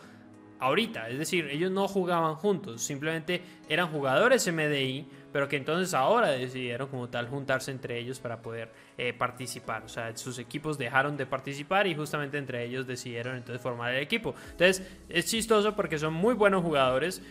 [0.60, 1.10] ahorita.
[1.10, 6.88] Es decir, ellos no jugaban juntos, simplemente eran jugadores MDI, pero que entonces ahora decidieron
[6.88, 9.84] como tal juntarse entre ellos para poder eh, participar.
[9.84, 14.04] O sea, sus equipos dejaron de participar y justamente entre ellos decidieron entonces formar el
[14.04, 14.36] equipo.
[14.52, 17.22] Entonces es chistoso porque son muy buenos jugadores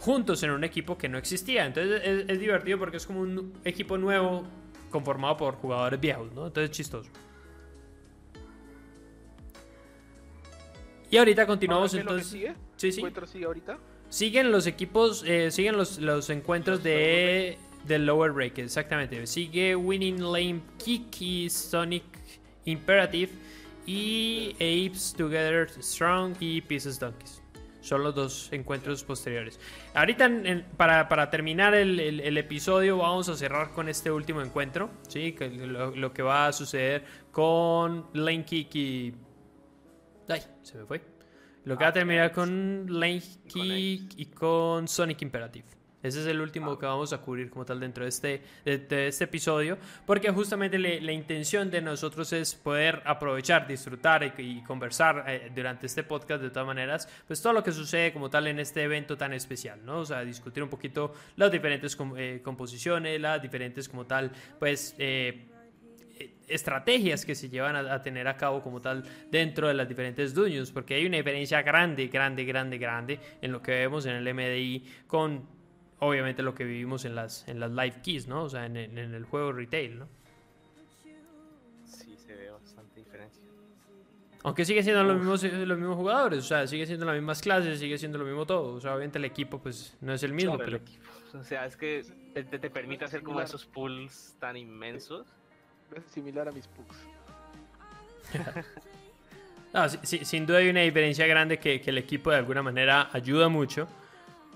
[0.00, 1.64] juntos en un equipo que no existía.
[1.64, 4.44] Entonces es, es divertido porque es como un equipo nuevo
[4.90, 6.48] conformado por jugadores viejos, ¿no?
[6.48, 7.10] Entonces es chistoso.
[11.10, 12.32] Y ahorita continuamos Ahora, ¿qué es lo que entonces.
[12.32, 12.54] sigue?
[12.76, 13.00] Sí, sí.
[13.00, 13.78] ¿Encuentro sigue ahorita?
[14.14, 19.26] Siguen los equipos, eh, siguen los, los encuentros Los de del Lower Break, exactamente.
[19.26, 22.04] Sigue Winning Lane Kiki, Sonic
[22.64, 23.32] Imperative
[23.86, 27.42] y Apes Together Strong y Pieces Donkeys.
[27.80, 29.58] Son los dos encuentros posteriores.
[29.94, 34.40] Ahorita, en- para, para terminar el, el- el episodio, vamos a cerrar con este último
[34.42, 34.90] encuentro.
[35.08, 35.32] ¿sí?
[35.32, 39.14] Que lo, lo que va a suceder con Lane Kick y
[40.28, 41.02] Ay, se me fue.
[41.64, 43.22] Lo que va a terminar con Lane
[43.52, 45.64] Key y con Sonic Imperative.
[46.02, 46.78] Ese es el último Ah.
[46.78, 50.78] que vamos a cubrir como tal dentro de este, de, de este episodio, porque justamente
[50.78, 56.02] le- la intención de nosotros es poder aprovechar, disfrutar y, y conversar eh, durante este
[56.02, 59.32] podcast de todas maneras, pues todo lo que sucede como tal en este evento tan
[59.32, 60.00] especial, ¿no?
[60.00, 64.94] O sea, discutir un poquito las diferentes com- eh, composiciones, las diferentes como tal, pues...
[64.98, 65.48] eh,
[66.48, 70.34] estrategias que se llevan a, a tener a cabo como tal dentro de las diferentes
[70.34, 74.34] dungeons, porque hay una diferencia grande, grande, grande, grande en lo que vemos en el
[74.34, 75.46] MDI con
[76.00, 78.44] obviamente lo que vivimos en las, en las live keys, ¿no?
[78.44, 80.08] O sea, en, en- en el juego retail, ¿no?
[81.84, 83.42] Sí, se ve bastante diferencia.
[84.42, 87.78] Aunque sigue siendo los mismos, los mismos jugadores, o sea, sigue siendo las mismas clases,
[87.78, 88.74] sigue siendo lo mismo todo.
[88.74, 90.82] O sea, obviamente el equipo pues no es el mismo, Pero el pero...
[90.84, 92.04] equipo, O sea, es que
[92.34, 95.26] te, te- te permite hacer como esos pools tan inmensos.
[96.12, 96.96] Similar a mis pugs.
[100.04, 103.88] Sin duda hay una diferencia grande que, que el equipo de alguna manera ayuda mucho.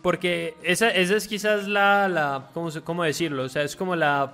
[0.03, 3.43] Porque esa, esa es quizás la, la ¿cómo, cómo decirlo?
[3.43, 4.33] O sea, es como la,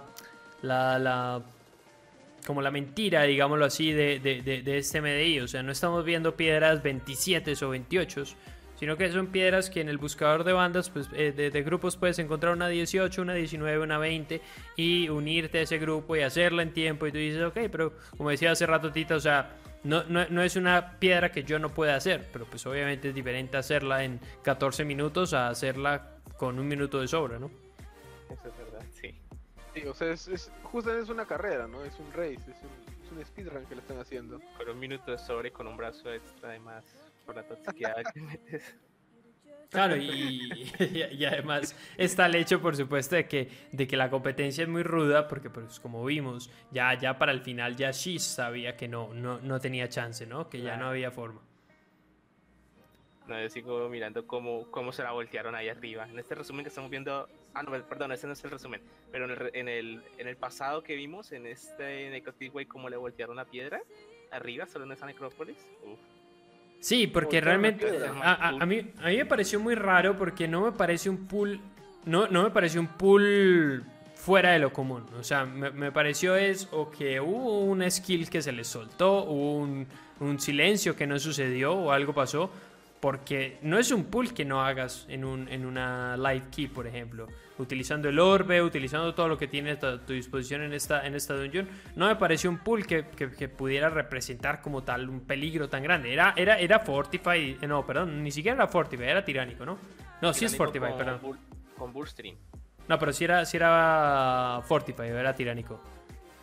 [0.63, 1.43] la, la-
[2.47, 5.41] como la mentira, digámoslo así, de, de, de- de este MDI.
[5.41, 8.25] O sea, no estamos viendo piedras 27 o 28,
[8.77, 11.97] sino que son piedras que en el buscador de bandas, pues, eh, de, de grupos
[11.97, 14.41] puedes encontrar una 18, una 19, una 20
[14.77, 17.07] y unirte a ese grupo y hacerla en tiempo.
[17.07, 20.43] Y tú dices, ok, pero como decía hace rato Tita, o sea, no, no, no
[20.43, 24.19] es una piedra que yo no pueda hacer, pero pues obviamente es diferente hacerla en
[24.43, 27.51] 14 minutos a hacerla con un minuto de sobra, ¿no?
[28.31, 29.15] Eso es verdad, sí.
[29.75, 31.85] Sí, o sea, es, es justamente es una carrera, ¿no?
[31.85, 34.41] Es un race, es un, es un speedrun que le están haciendo.
[34.57, 36.85] Con un minuto de sobre con un brazo extra además
[37.25, 38.77] por la toxiqueada que metes.
[39.71, 44.63] Claro, y, y- además está el hecho, por supuesto, de que, de que la competencia
[44.63, 48.77] es muy ruda, porque pues como vimos, ya, ya para el final ya Shiz sabía
[48.77, 50.49] que no, no, no tenía chance, ¿no?
[50.49, 50.89] Que ya no Claro.
[50.91, 51.41] había forma.
[53.27, 56.07] No, yo sigo mirando cómo, cómo se la voltearon ahí arriba.
[56.09, 57.27] En este resumen que estamos viendo.
[57.55, 58.83] Ah, no, perdón, ese no es el resumen.
[59.11, 62.91] Pero en el, en el, en el pasado que vimos, en este Necrotic Way, cómo
[62.91, 63.81] le voltearon la piedra
[64.31, 65.57] arriba, solo en esa necrópolis.
[65.85, 65.99] Uf.
[66.85, 67.87] Sí, porque realmente
[68.23, 71.27] a, a- a mí, a mí me pareció muy raro porque no me parece un
[71.27, 71.59] pool,
[72.05, 73.85] no, no me pareció un pool
[74.15, 75.07] fuera de lo común.
[75.19, 79.25] O sea, me, me pareció es o que hubo una skill que se le soltó,
[79.25, 79.87] hubo un,
[80.21, 82.51] un silencio que no sucedió o algo pasó.
[83.01, 86.87] Porque no es un pool que no hagas en, un, en una live key, por
[86.87, 87.29] ejemplo.
[87.57, 91.35] Utilizando el orbe, utilizando todo lo que tienes a tu disposición en esta, en esta
[91.35, 91.69] dungeon.
[91.95, 95.83] No me pareció un pool que, que- que pudiera representar como tal un peligro tan
[95.85, 96.13] grande.
[96.13, 97.57] Era, era, era Fortify.
[97.61, 99.79] eh, No, perdón, ni siquiera era Fortify, era tiránico, ¿no?
[100.21, 101.21] No, sí es Fortify, con perdón.
[101.23, 101.39] Bull-
[101.79, 102.37] Con Bullstream.
[102.89, 105.81] No, pero sí era, sí era Fortify, era tiránico.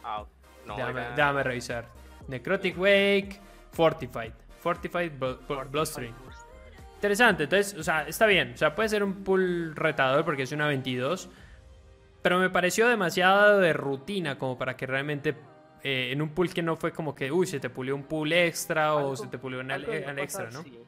[0.04, 0.24] Ah,
[0.66, 1.86] no, déjame, era- déjame revisar.
[2.30, 3.40] Necrotic Wake,
[3.74, 4.32] Fortified.
[4.62, 6.14] Fortified Blo- Bloodstream.
[7.02, 8.52] Interesante, entonces, o sea, está bien.
[8.54, 11.30] O sea, puede ser un pool retador porque es una 22.
[12.22, 15.36] Pero me pareció demasiado de rutina como para que realmente
[15.84, 18.32] eh, en un pool que no fue como que, uy, se te pulió un pool
[18.34, 20.62] extra o se te pulió un, pasa, extra, ¿no?
[20.62, 20.80] Sí,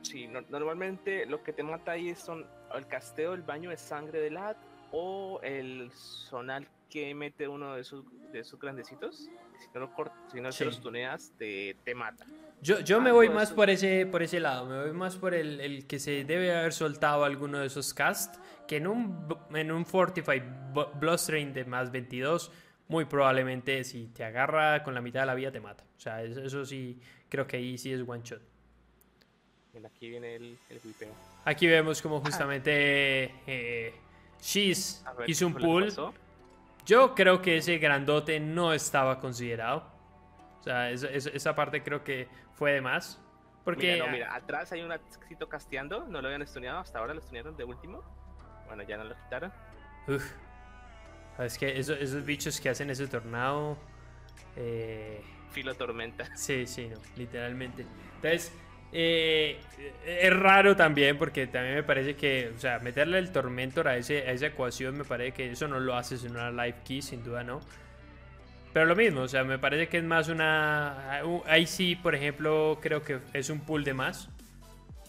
[0.00, 4.18] Sí, no- normalmente lo que te mata ahí son el casteo, el baño de sangre
[4.20, 4.56] del ad
[4.92, 9.28] o el sonal que mete uno de sus, de sus grandecitos.
[9.58, 9.90] Si no, lo
[10.32, 10.58] si no Sí.
[10.60, 12.24] se los tuneas, te, te mata.
[12.62, 13.56] Yo, yo me Algo voy más eso.
[13.56, 16.72] por ese, por ese lado, me voy más por el, el que se debe haber
[16.72, 18.36] soltado alguno de esos cast,
[18.68, 20.42] que en un, en un Fortify
[21.00, 22.52] Bloodstream de más 22,
[22.88, 25.84] muy probablemente si te agarra con la mitad de la vida te mata.
[25.96, 28.42] O sea, eso, eso sí, creo que ahí sí es one shot.
[29.86, 31.08] Aquí viene el, el whipeo.
[31.44, 33.94] Aquí vemos como justamente eh,
[35.16, 35.84] ver, hizo un ¿qué le pool.
[35.86, 36.12] pasó?
[36.84, 39.84] Yo creo que ese grandote no estaba considerado.
[40.60, 42.28] O sea, esa- esa parte creo que
[42.60, 43.18] fue de más.
[43.64, 47.14] Porque Mira, no, mira, atrás hay un adcito casteando, no lo habían estuneado, hasta ahora
[47.14, 48.02] lo estunearon de último.
[48.66, 49.50] Bueno, ya no lo quitaron.
[50.06, 50.30] Uf.
[51.38, 53.78] Es que eso- esos bichos que hacen ese tornado.
[54.56, 55.22] eh,
[55.52, 56.24] Filo tormenta.
[56.36, 57.86] sí, sí, no, literalmente.
[58.16, 58.52] Entonces,
[58.92, 59.58] eh,
[60.04, 64.28] es raro también porque también me parece que, o sea, meterle el Tormentor a, ese,
[64.28, 67.22] a esa ecuación me parece que eso no lo haces en una live key, sin
[67.24, 67.60] duda no.
[68.72, 71.20] Pero lo mismo, o sea, me parece que es más una.
[71.46, 74.28] Ahí sí, por ejemplo, creo que es un pool de más.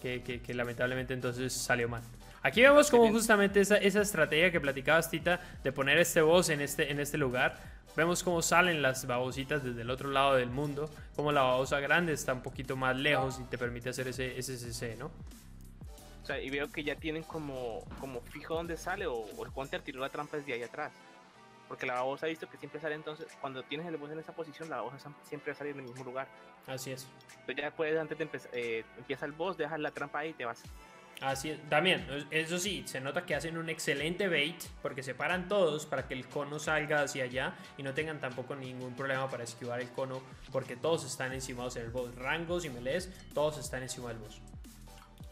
[0.00, 2.02] Que, que- que lamentablemente entonces salió mal.
[2.42, 6.60] Aquí vemos como justamente esa, esa estrategia que platicabas, Tita, de poner este boss en
[6.60, 7.56] este, en este lugar.
[7.96, 10.90] Vemos cómo salen las babositas desde el otro lado del mundo.
[11.14, 14.56] Como la babosa grande está un poquito más lejos y te permite hacer ese, ese
[14.58, 15.06] CC, ¿no?
[16.20, 19.52] O sea, y veo que ya tienen como, como fijo dónde sale o, o el
[19.52, 20.90] counter tiró la trampa desde ahí atrás.
[21.72, 24.34] Porque la babosa ha visto que siempre sale entonces, cuando tienes el boss en esa
[24.34, 26.28] posición, la babosa siempre sale en el mismo lugar.
[26.66, 27.08] Así es.
[27.30, 30.32] Entonces ya puedes, antes de empezar, eh, empieza el boss, dejas la trampa ahí y
[30.34, 30.62] te vas.
[31.22, 31.70] Así es.
[31.70, 36.06] También, eso sí, se nota que hacen un excelente bait porque se paran todos para
[36.06, 39.88] que el cono salga hacia allá y no tengan tampoco ningún problema para esquivar el
[39.92, 40.20] cono
[40.52, 42.14] porque todos están encimados en el boss.
[42.16, 44.42] Rangos y melees, todos están encima del boss.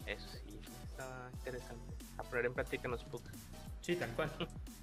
[0.07, 0.59] Eso sí,
[0.89, 1.93] está interesante.
[2.17, 3.29] A poner en práctica en los pugs.
[3.81, 4.31] Sí, tal cual.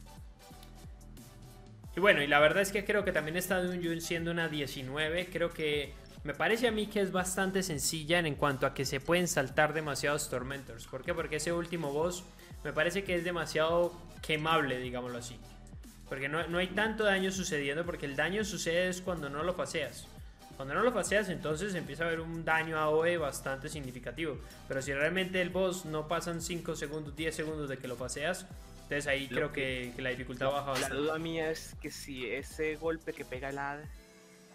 [1.98, 5.30] Y bueno, y la verdad es que creo que también esta Dungeon siendo una 19,
[5.32, 5.92] creo que
[6.22, 9.74] me parece a mí que es bastante sencilla en cuanto a que se pueden saltar
[9.74, 10.86] demasiados Tormentors.
[10.86, 11.12] ¿Por qué?
[11.12, 12.22] Porque ese último boss
[12.62, 13.92] me parece que es demasiado
[14.22, 15.40] quemable, digámoslo así.
[16.08, 19.56] Porque no, no hay tanto daño sucediendo, porque el daño sucede es cuando no lo
[19.56, 20.06] paseas.
[20.56, 24.38] Cuando no lo paseas, entonces empieza a haber un daño AOE bastante significativo.
[24.68, 28.46] Pero si realmente el boss no pasan 5 segundos, 10 segundos de que lo paseas,
[28.88, 30.96] entonces ahí creo que- la dificultad baja La bastante.
[30.96, 33.84] duda mía es que si ese golpe que pega el hada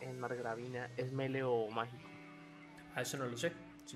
[0.02, 2.10] en Margravina es melee o mágico.
[2.96, 3.52] A eso no lo sé.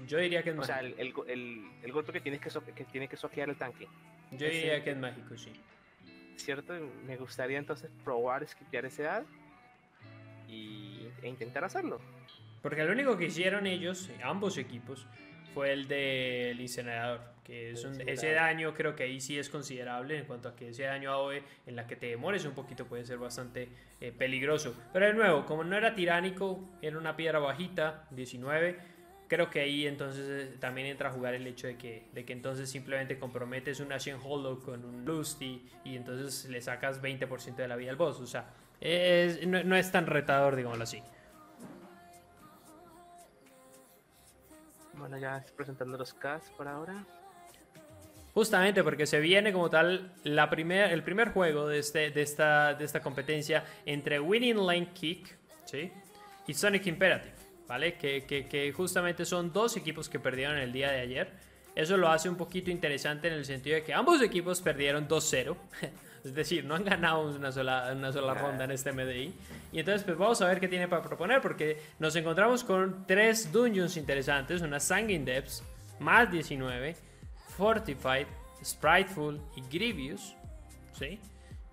[0.06, 0.96] Yo diría que es O sea, mágico.
[1.00, 3.56] el, el, go- el- el golpe que tienes que, so- que tiene que soquear el
[3.58, 3.88] tanque.
[4.32, 5.52] Yo ese- diría que es mágico, sí.
[6.36, 6.74] ¿Cierto?
[7.06, 9.26] Me gustaría entonces probar skipear ese hada
[10.48, 12.00] y, e intentar hacerlo.
[12.62, 15.08] Porque lo único que hicieron ellos, ambos equipos,
[15.54, 17.22] fue el del incinerador.
[17.44, 20.70] Que es un- ese daño creo que ahí sí es considerable en cuanto a que
[20.70, 23.70] ese daño AOE en la que te demores un poquito puede ser bastante
[24.02, 24.76] eh, peligroso.
[24.94, 28.78] Pero de nuevo, como no era tiránico, era una piedra bajita, 19.
[29.30, 32.34] Creo que ahí entonces eh, también entra a jugar el hecho de que, de que
[32.34, 37.68] entonces simplemente comprometes un Ashen Hollow con un Lusty y entonces le sacas 20% de
[37.70, 38.20] la vida al boss.
[38.20, 38.50] O sea,
[38.82, 41.02] es- no, no es tan retador, digámoslo así.
[44.98, 47.06] Bueno, ya presentando los cast por ahora.
[48.34, 52.74] Justamente porque se viene como tal la primer, el primer juego de, este, de, esta,
[52.76, 55.92] de esta competencia entre Winning Lane Kick ¿sí?
[56.46, 57.34] y Sonic Imperative,
[57.68, 57.96] ¿vale?
[57.98, 61.32] Que, que- que justamente son dos equipos que perdieron el día de ayer.
[61.74, 65.56] Eso lo hace un poquito interesante en el sentido de que ambos equipos perdieron 2-0.
[66.28, 69.34] Es decir, no han ganado una sola, una sola ronda en este MDI.
[69.72, 73.52] Y entonces, pues vamos a ver qué tiene para proponer, porque nos encontramos con tres
[73.52, 75.64] dungeons interesantes: una Sanguine Depths,
[76.00, 76.96] más 19,
[77.56, 78.28] Fortified,
[78.64, 80.36] Spriteful y Grievous.
[80.98, 81.20] ¿sí?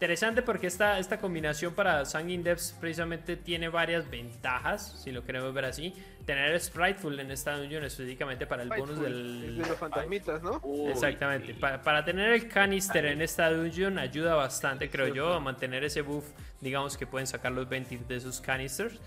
[0.05, 5.55] Interesante porque esta, esta combinación para Sanguine Depths precisamente tiene varias ventajas, si lo queremos
[5.55, 5.95] ver así.
[6.27, 9.47] Tener Spriteful en esta dungeon específicamente para el bonus del...
[9.53, 10.61] es de los fantasmitas, ¿no?
[10.63, 11.47] Uy, Exactamente.
[11.47, 11.53] sí.
[11.55, 16.03] Pa- para tener el canister en esta dungeon ayuda bastante, creo yo, a mantener ese
[16.03, 16.27] buff,
[16.61, 19.01] digamos que pueden sacar los 20 de esos canisters.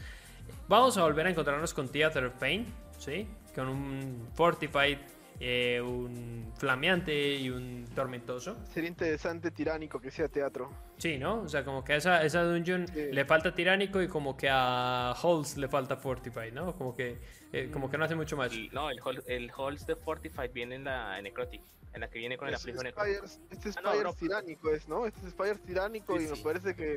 [0.68, 2.66] Vamos a volver a encontrarnos con Theater of Pain,
[2.98, 3.28] ¿sí?
[3.54, 4.98] Con un Fortified,
[5.40, 8.58] eh, un Flameante y un Tormentoso.
[8.74, 10.72] Sería interesante tiránico que sea teatro.
[10.98, 11.42] Sí, ¿no?
[11.42, 13.10] O sea, como que a esa, esa dungeon Sí.
[13.12, 16.74] le falta Tiránico y como que a Halls le falta Fortified, ¿no?
[16.76, 17.20] Como que,
[17.54, 18.52] eh, como que no hace mucho más.
[18.72, 21.62] No, el, el Halls de Fortified viene en la Necrotic.
[21.94, 23.16] En la que viene con el Este aflijo Necrotic.
[23.28, 25.06] Spires, este Ah, no, tiránico es, ¿no?
[25.06, 26.42] Este es Spires tiránico Sí, y me sí.
[26.44, 26.96] parece que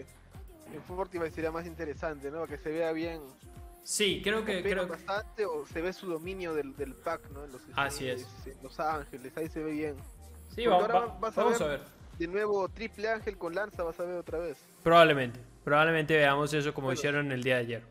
[0.74, 2.46] en Fortify sería más interesante, ¿no?
[2.46, 3.20] Que se vea bien.
[3.82, 4.62] Sí, creo que...
[4.62, 7.44] Creo, bastante o se ve su dominio del, del pack, ¿no?
[7.44, 8.26] En los, Así es.
[8.46, 9.96] en Los Ángeles, ahí se ve bien.
[10.54, 11.80] sí, va- ahora va- vas a vamos a ver-.
[12.18, 14.58] De nuevo, triple ángel con lanza vas a ver otra vez.
[14.82, 15.40] Probablemente.
[15.64, 16.98] Probablemente veamos eso como Bueno.
[16.98, 17.82] hicieron el día de ayer.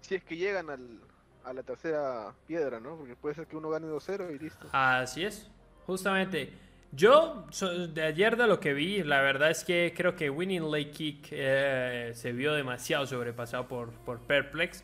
[0.00, 1.00] Si es que llegan al,
[1.44, 2.96] a la tercera piedra, ¿no?
[2.96, 4.66] Porque puede ser que uno gane 2-0 y listo.
[4.72, 5.50] Así es.
[5.86, 6.52] Justamente.
[6.92, 7.46] Yo,
[7.92, 11.28] de ayer de lo que vi, la verdad es que creo que Winning Lake Kick
[11.30, 14.82] eh, se vio demasiado sobrepasado por, por Perplex.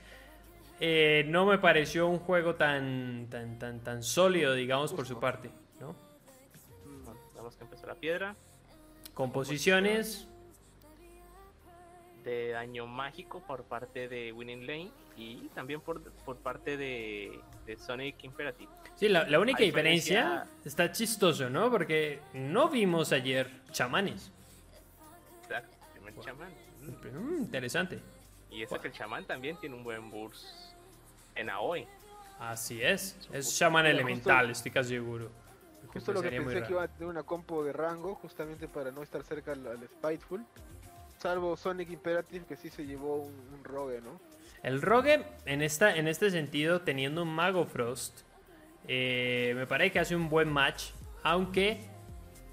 [0.81, 5.51] Eh, no me pareció un juego tan, tan, tan, tan sólido, digamos, por su parte.
[5.81, 5.95] ¿no?
[7.05, 8.37] Bueno, vemos que empezó la piedra.
[9.15, 10.29] Composiciones.
[12.25, 14.91] De daño mágico por parte de Winning Lane.
[15.17, 18.71] Y también por, por parte de, de Sonic Imperative.
[18.97, 21.71] Sí, la, la única diferencia diferencia- está chistoso, ¿no?
[21.71, 24.31] Porque no vimos ayer chamanes.
[25.43, 26.51] Exacto, primer chamán.
[26.83, 28.01] Mm, interesante.
[28.57, 30.45] Y eso que el chamán también tiene un buen burst
[31.35, 31.87] en AOE.
[32.39, 33.17] Así es.
[33.33, 35.31] Es justo- shaman Mira, elemental, estoy casi seguro.
[35.89, 39.03] Justo lo que pensé que iba a tener una compo de rango, justamente para no
[39.03, 40.45] estar cerca al, al Spiteful.
[41.19, 44.21] Salvo Sonic Imperative, que sí se llevó un, un rogue, ¿no?
[44.63, 48.21] El Rogue, en, esta, en este sentido, teniendo un Mago Frost,
[48.89, 50.91] eh, me parece que hace un buen match.
[51.23, 51.81] Aunque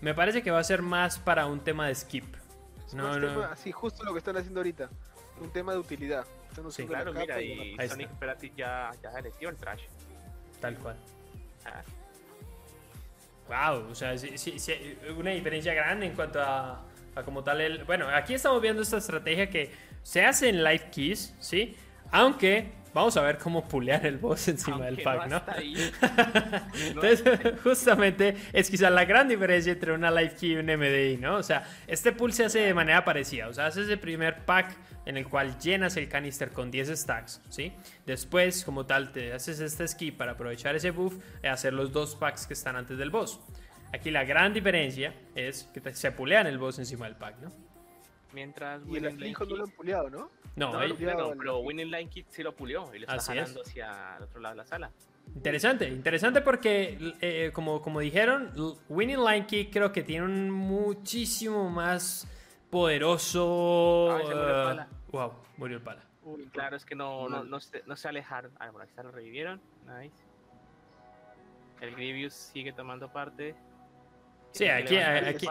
[0.02, 2.36] me parece que va a ser más para un tema de skip.
[2.94, 3.28] No, no.
[3.28, 4.90] tema- así, justo lo que están haciendo ahorita.
[5.42, 6.26] Un tema de utilidad.
[6.50, 8.10] Están Sí, usando la Claro, capa mira, y la- Sonic.
[8.12, 9.82] Imperative ya, ya se le dio el trash.
[10.62, 10.96] Tal cual.
[11.66, 11.82] Ah,
[13.48, 16.82] Wow, o sea, sí- sí- sí, una diferencia grande en cuanto a,
[17.16, 17.84] a como tal el...
[17.84, 19.70] Bueno, aquí estamos viendo esta estrategia que
[20.02, 21.76] se hace en Life Keys, ¿sí?
[22.12, 25.42] Aunque vamos a ver cómo pulear el boss encima del pack, ¿no?
[26.74, 27.24] Entonces,
[27.64, 31.38] justamente es quizá la gran diferencia entre una Life Key y un MDI, ¿no?
[31.38, 33.48] O sea, este pull se hace de manera parecida.
[33.48, 34.76] O sea, haces el primer pack
[35.06, 37.74] en el cual llenas el canister con 10 stacks, ¿sí?
[38.06, 42.16] Después, como tal, te haces este skip para aprovechar ese buff y hacer los dos
[42.16, 43.40] packs que están antes del boss.
[43.92, 47.63] Aquí la gran diferencia es que se pulean el boss encima del pack, ¿no?
[48.34, 50.32] Mientras y el aflijo no lo han puleado, ¿no?
[50.56, 54.18] No, no, no pero Winning Line Kit sí lo pulió y lo está jalando hacia
[54.18, 54.92] el otro lado de la sala.
[55.36, 58.52] Interesante, interesante porque, eh, como, como dijeron,
[58.88, 62.28] Winning Line Kick creo que tiene un muchísimo más
[62.70, 64.20] poderoso.
[64.28, 64.88] se murió el pala.
[65.12, 66.04] wow, murió el pala.
[66.24, 68.52] Uy, claro, es que no, no, no, se, no se alejaron.
[68.60, 69.60] Ah, bueno, aquí está, lo revivieron.
[69.88, 70.24] Nice.
[71.82, 73.56] El Grievous sigue tomando parte.
[74.54, 75.48] Sí, aquí, aquí,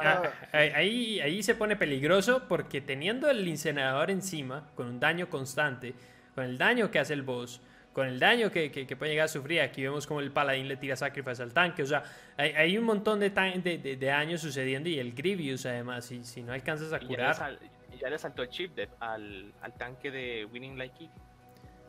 [0.52, 5.92] ahí, ahí se pone peligroso porque teniendo el incinerador encima, con un daño constante,
[6.36, 7.60] con el daño que hace el boss,
[7.92, 10.76] con el daño que, que, puede llegar a sufrir, aquí vemos como el paladín le
[10.76, 12.04] tira sacrifice al tanque, o sea,
[12.36, 16.24] hay, hay un montón de, de, de, de, daño sucediendo y el Grievous además, si,
[16.24, 17.36] si no alcanzas a curar...
[17.36, 21.10] Ya le, ya le saltó el chip al, al, tanque de Winning Like Kick.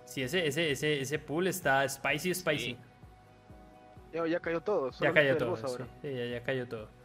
[0.06, 2.66] Sí, ese, ese, ese, ese pool está spicy, spicy.
[2.66, 2.78] Sí.
[4.14, 4.90] Ya, ya, cayó todo.
[5.00, 5.56] Ya cayó todo.
[5.56, 7.03] Sí, sí, ya, ya cayó todo.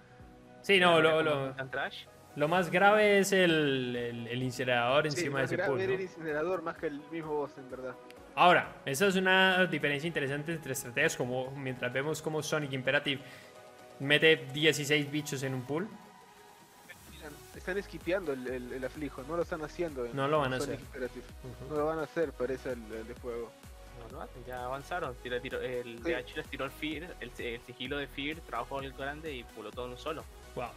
[0.63, 1.55] Sí, no, lo, lo,
[2.37, 5.79] lo, más grave es el, el, incinerador encima de ese pool.
[5.79, 5.85] ¿no?
[5.85, 7.95] el incinerador más que el mismo boss, en verdad.
[8.35, 13.21] Ahora, esa es una diferencia interesante entre estrategias, como mientras vemos como Sonic Imperative
[14.01, 15.89] mete 16 bichos en un pool.
[17.57, 20.09] Están esquipeando el, el, aflijo, no lo están haciendo.
[20.15, 20.79] no lo van a hacer.
[21.69, 23.51] No lo van a hacer, parece el, de fuego.
[24.13, 25.17] No, no, ya avanzaron.
[25.25, 29.71] el DH les tiró el Fear, el, sigilo de Fear, trabajó el grande y puló
[29.71, 30.25] todo en un solo.
[30.59, 30.71] Wow.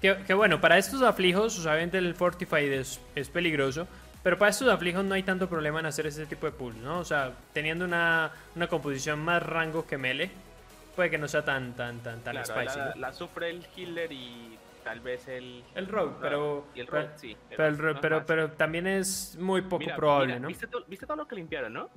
[0.00, 3.88] Que, bueno, para estos aflijos, obviamente el Fortified es, es, peligroso,
[4.22, 6.98] pero para estos aflijos no hay tanto problema en hacer ese tipo de pulls, ¿no?
[6.98, 10.30] O sea, teniendo una, una composición más rango que Mele,
[10.94, 12.78] puede que no sea tan, tan, tan, tan spicy.
[12.96, 15.64] La, sufre el healer y tal vez el...
[15.74, 16.66] El rogue, pero...
[16.74, 17.36] Y el rogue, sí.
[17.56, 20.48] Pero, pero, pero, también es muy poco probable, ¿no?
[20.48, 21.90] ¿viste, ¿viste, todo lo que limpiaron, no?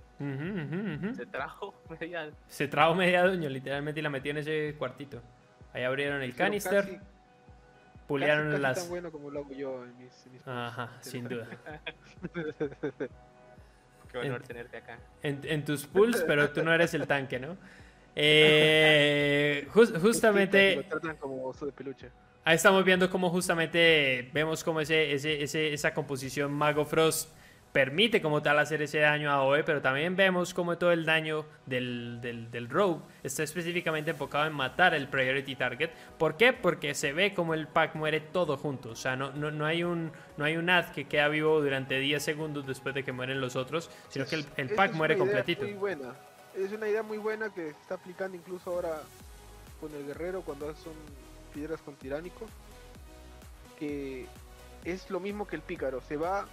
[1.14, 2.32] Se trajo media...
[2.48, 5.22] Se trajo media dueño, literalmente, y la metió en ese cuartito.
[5.74, 6.86] Ahí abrieron el canister.
[6.86, 7.00] Casi,
[8.08, 8.80] pulearon las.
[8.80, 10.12] tan bueno como lo hago yo en mis.
[10.46, 11.48] Ajá, sin duda.
[14.12, 14.98] Qué honor tenerte acá.
[15.22, 17.58] En, tus pools, pero tú no eres el tanque, ¿no?
[18.22, 20.76] Eh, justamente.
[20.76, 22.10] Lo tratan como oso de peluche.
[22.44, 27.30] Ahí estamos viendo cómo justamente vemos como ese, ese, ese, esa composición Mago Frost
[27.72, 31.46] permite como tal hacer ese daño a OE, pero también vemos como todo el daño
[31.66, 35.92] del, del, Rogue está específicamente enfocado en matar el Priority Target.
[36.18, 36.54] ¿Por qué?
[36.54, 38.90] Porque se ve como el pack muere todo junto.
[38.90, 42.00] O sea, no, no, no hay un no hay un ad que queda vivo durante
[42.00, 45.64] 10 segundos después de que mueren los otros, sino que el, pack muere completito.
[45.64, 46.16] Muy buena.
[46.56, 49.02] Es una idea muy buena que se está aplicando incluso ahora
[49.80, 50.94] con el guerrero cuando son
[51.54, 52.46] piedras con tiránico.
[53.78, 54.26] Que
[54.84, 56.02] es lo mismo que el pícaro.
[56.02, 56.48] Se va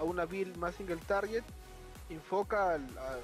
[0.00, 1.44] a una build más single target,
[2.08, 2.78] enfoca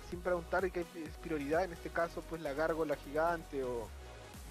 [0.08, 3.88] siempre a un target que es prioridad, en este caso pues la gárgola gigante o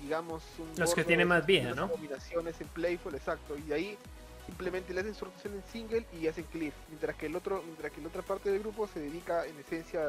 [0.01, 1.89] digamos un los que tienen más vida, ¿no?
[1.89, 3.97] Combinaciones en playful, exacto, y de ahí
[4.45, 7.91] simplemente le hacen su rotación en single y hacen clear, mientras que el otro, mientras
[7.91, 10.01] que la otra parte del grupo se dedica en esencia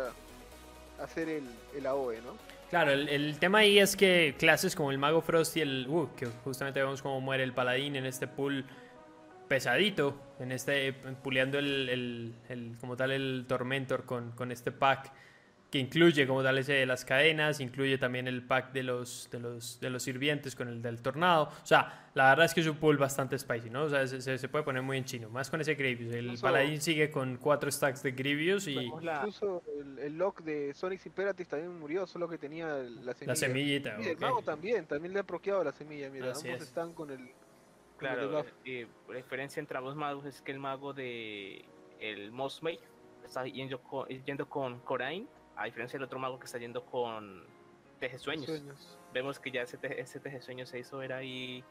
[0.99, 1.45] a hacer el,
[1.77, 2.35] el AOE, ¿no?
[2.71, 6.09] Claro, el, el, tema ahí es que clases como el Mago Frost y el uh,
[6.17, 8.67] que justamente vemos cómo muere el paladín en este pool
[9.49, 12.35] pesadito en este puleando el,
[12.81, 15.13] como tal el Tormentor con, con, este pack
[15.71, 19.41] que incluye como tal ese de las cadenas, incluye también el pack de los, de
[19.41, 21.45] los, de los sirvientes con el del tornado.
[21.45, 23.85] O sea, la verdad es que es un pool bastante spicy, ¿no?
[23.85, 26.15] O sea, se, se puede poner muy en chino, más con ese Grievous.
[26.15, 28.75] El paladín sigue con cuatro stacks de Grievous y...
[28.75, 29.63] Incluso
[29.99, 33.27] el, lock de Sonic Imperative también murió, solo que tenía la semilla.
[33.27, 37.11] La semillita, el mago también, también le ha proqueado la semilla, mira, ambos están con
[37.11, 37.29] el
[37.99, 41.65] Claro, eh, la diferencia entre ambos magos es que el mago de
[41.99, 42.81] el Mosmate
[43.25, 47.45] está yendo con, yendo con Corain, a diferencia del otro mago que está yendo con
[47.99, 48.99] Teje Sueños.
[49.15, 51.65] Vemos que ya ese, ese Teje Sueños se hizo era ahí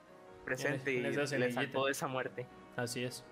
[0.44, 2.48] presente y le sacó de esa muerte.
[2.76, 3.24] Así es.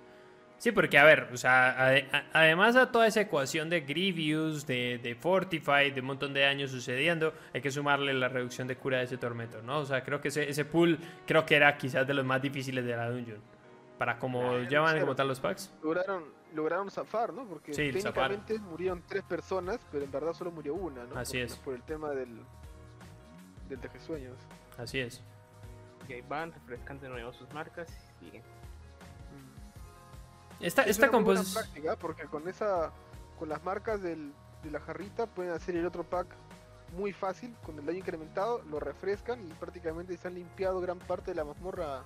[0.64, 1.94] Sí, porque a ver, o sea,
[2.31, 6.72] además a toda esa ecuación de Grievous, de, de Fortify, de un montón de años
[6.72, 9.80] sucediendo, hay que sumarle la reducción de cura de ese tormento, ¿no?
[9.80, 12.85] O sea, creo que ese, ese pool creo que era quizás de los más difíciles
[12.85, 13.41] de la dungeon.
[13.98, 15.69] Para como llaman como tal los packs.
[15.84, 16.23] Lograron,
[16.56, 17.45] lograron zafar, ¿no?
[17.45, 21.18] Porque técnicamente murieron tres personas, pero en verdad solo murió una, ¿no?
[21.18, 21.57] Así es.
[21.57, 22.40] Por el tema del,
[23.68, 24.38] del sueños
[24.77, 25.22] Así es.
[26.07, 27.90] Y ahí van, refrescan de nuevo sus marcas
[28.22, 28.44] y siguen.
[30.59, 31.63] Esta, Es esta composición...
[31.63, 32.91] práctica porque con esa
[33.39, 34.31] con las marcas del,
[34.63, 36.27] de la jarrita pueden hacer el otro pack
[36.95, 41.31] muy fácil con el daño incrementado, lo refrescan y prácticamente se han limpiado gran parte
[41.31, 42.03] de la mazmorra.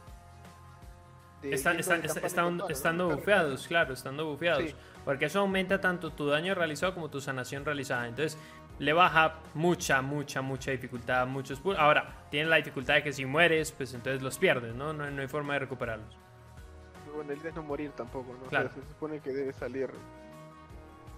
[1.41, 4.63] de- Están, están, de están, estando bufeados, claro, estando bufeados.
[4.69, 4.75] Sí.
[5.05, 8.07] Porque eso aumenta tanto tu daño realizado como tu sanación realizada.
[8.07, 8.37] Entonces,
[8.79, 13.71] le baja mucha, mucha, mucha dificultad muchos Ahora, tiene la dificultad de que si mueres,
[13.71, 14.93] pues entonces los pierdes, ¿no?
[14.93, 16.15] No, no hay forma de recuperarlos.
[17.17, 18.37] Bueno, el de no morir tampoco, ¿no?
[18.45, 18.69] O sea, Claro.
[18.69, 19.89] se supone que debe salir.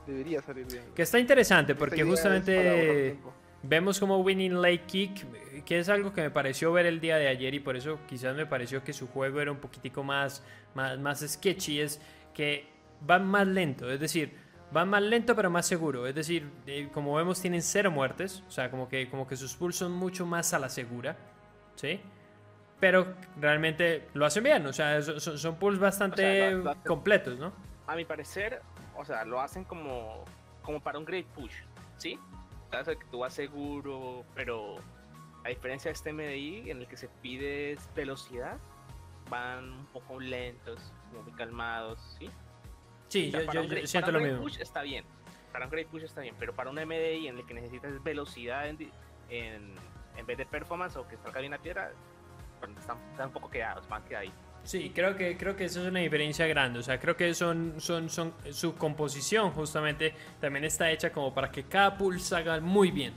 [0.08, 0.84] Debería salir bien.
[0.96, 3.18] Que está interesante porque idea es justamente
[3.64, 7.28] vemos como Winning Lake Kick, que es algo que me pareció ver el día de
[7.28, 10.42] ayer y por eso quizás me pareció que su juego era un poquitico más,
[10.74, 12.00] más, más sketchy, es
[12.34, 12.66] que
[13.02, 14.38] van más lento, es decir,
[14.72, 16.50] van más lento pero más seguro, es decir,
[16.94, 20.26] como vemos tienen cero muertes, o sea, como que, como que sus pulls son mucho
[20.26, 21.18] más a la segura,
[21.76, 22.00] ¿sí?
[22.80, 26.72] Pero realmente lo hacen bien, o sea, son, son- pulls bastante O sea, lo- lo
[26.72, 27.52] hacen- completos, ¿no?
[27.88, 28.62] A mi parecer,
[28.96, 30.24] o sea, lo hacen como,
[30.62, 31.54] como para un great push,
[31.98, 32.18] ¿sí?
[32.68, 34.76] O sea, que tú vas seguro, pero
[35.44, 38.58] a diferencia de este MDI en el que se pide velocidad,
[39.30, 40.80] van un poco lentos,
[41.24, 42.30] muy calmados, ¿sí?
[43.10, 44.44] Sí, O sea, yo, yo- yo siento para lo un great mismo.
[44.44, 45.04] push está bien,
[45.52, 48.68] para un great push está bien, pero para un MDI en el que necesitas velocidad
[48.70, 48.78] en,
[49.30, 49.74] en,
[50.16, 51.92] en vez de performance o que salga bien la piedra,
[52.80, 54.38] están, están un poco quedados, van quedaditos.
[54.64, 56.80] Sí, creo que, creo que eso es una diferencia grande.
[56.80, 61.50] O sea, creo que son, son, son, su composición justamente también está hecha como para
[61.50, 63.14] que cada pool salga muy bien.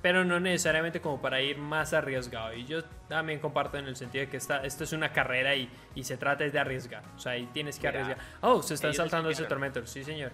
[0.00, 2.54] Pero no necesariamente como para ir más arriesgado.
[2.54, 5.68] Y yo también comparto en el sentido de que esta, esto es una carrera y,
[5.96, 7.02] y se trata de arriesgar.
[7.16, 8.18] O sea, ahí tienes que arriesgar.
[8.40, 9.84] Oh, se están saltando ese tormento.
[9.86, 10.30] Sí, señor.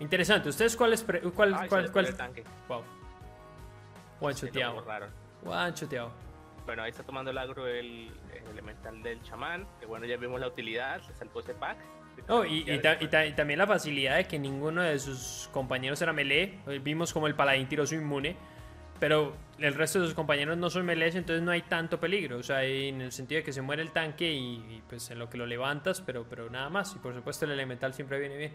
[0.00, 0.48] Interesante.
[0.48, 1.02] ¿Ustedes cuáles...
[1.02, 2.44] pre- cuál, Ay, cuál, cuál- tanque.
[2.68, 2.82] Wow.
[4.32, 4.50] Se
[5.42, 5.64] borraron.
[5.70, 6.10] Guanchoteado.
[6.66, 9.66] Bueno, ahí está tomando el agro el, el elemental del chamán.
[9.80, 11.00] Que bueno, ya vimos la utilidad.
[11.02, 11.78] Se saltó ese pack.
[12.28, 15.48] Oh, y, y ta- y ta- y también la facilidad de que ninguno de sus
[15.52, 16.58] compañeros era melee.
[16.82, 18.36] Vimos como el paladín tiró su inmune.
[19.00, 22.36] Pero el resto de sus compañeros no son melees, entonces no hay tanto peligro.
[22.38, 25.20] O sea, en el sentido de que se muere el tanque y, y, pues en
[25.20, 26.96] lo que lo levantas, pero, pero nada más.
[26.96, 28.54] Y por supuesto el elemental siempre viene bien.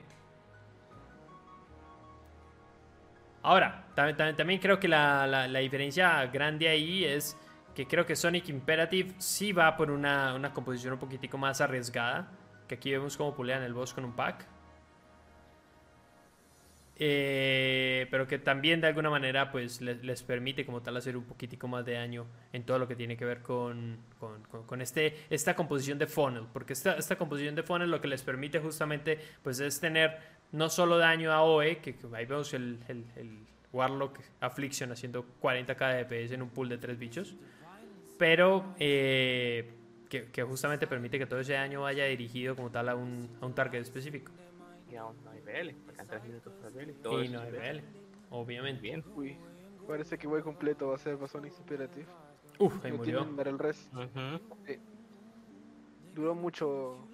[3.44, 7.38] Ahora, también, creo que la, diferencia grande ahí es
[7.76, 12.32] que creo que Sonic Imperative sí va por una, una composición un poquitico más arriesgada.
[12.68, 14.48] Que aquí vemos cómo pulean el boss con un pack.
[16.96, 21.68] Eh, pero que también de alguna manera pues les, permite como tal hacer un poquitico
[21.68, 25.26] más de daño en todo lo que tiene que ver con, con, con- con este,
[25.30, 26.46] esta composición de funnel.
[26.54, 30.18] Porque esta, esta composición de funnel lo que les permite justamente pues es tener
[30.54, 33.40] no solo daño a OE, que, que ahí vemos el, el- el
[33.74, 37.36] Warlock Affliction haciendo 40k de DPS en un pool de tres bichos,
[38.18, 39.74] pero eh,
[40.10, 43.46] que, que justamente permite que todo ese daño vaya dirigido como tal a un, a
[43.46, 44.32] un target específico.
[44.92, 45.72] Y aún no hay BL.
[45.88, 46.92] Faltan 3 minutos para BL.
[47.02, 47.80] todo Y no hay BL.
[48.30, 48.80] Obviamente.
[48.80, 49.04] Bien.
[49.16, 49.38] Uy,
[49.88, 52.06] parece que voy completo va a ser para Sonic Imperative.
[52.60, 53.18] Uf, ahí No murió.
[53.20, 53.90] tienen Battle Res.
[53.92, 54.40] Ujú.
[56.14, 57.08] Duró mucho.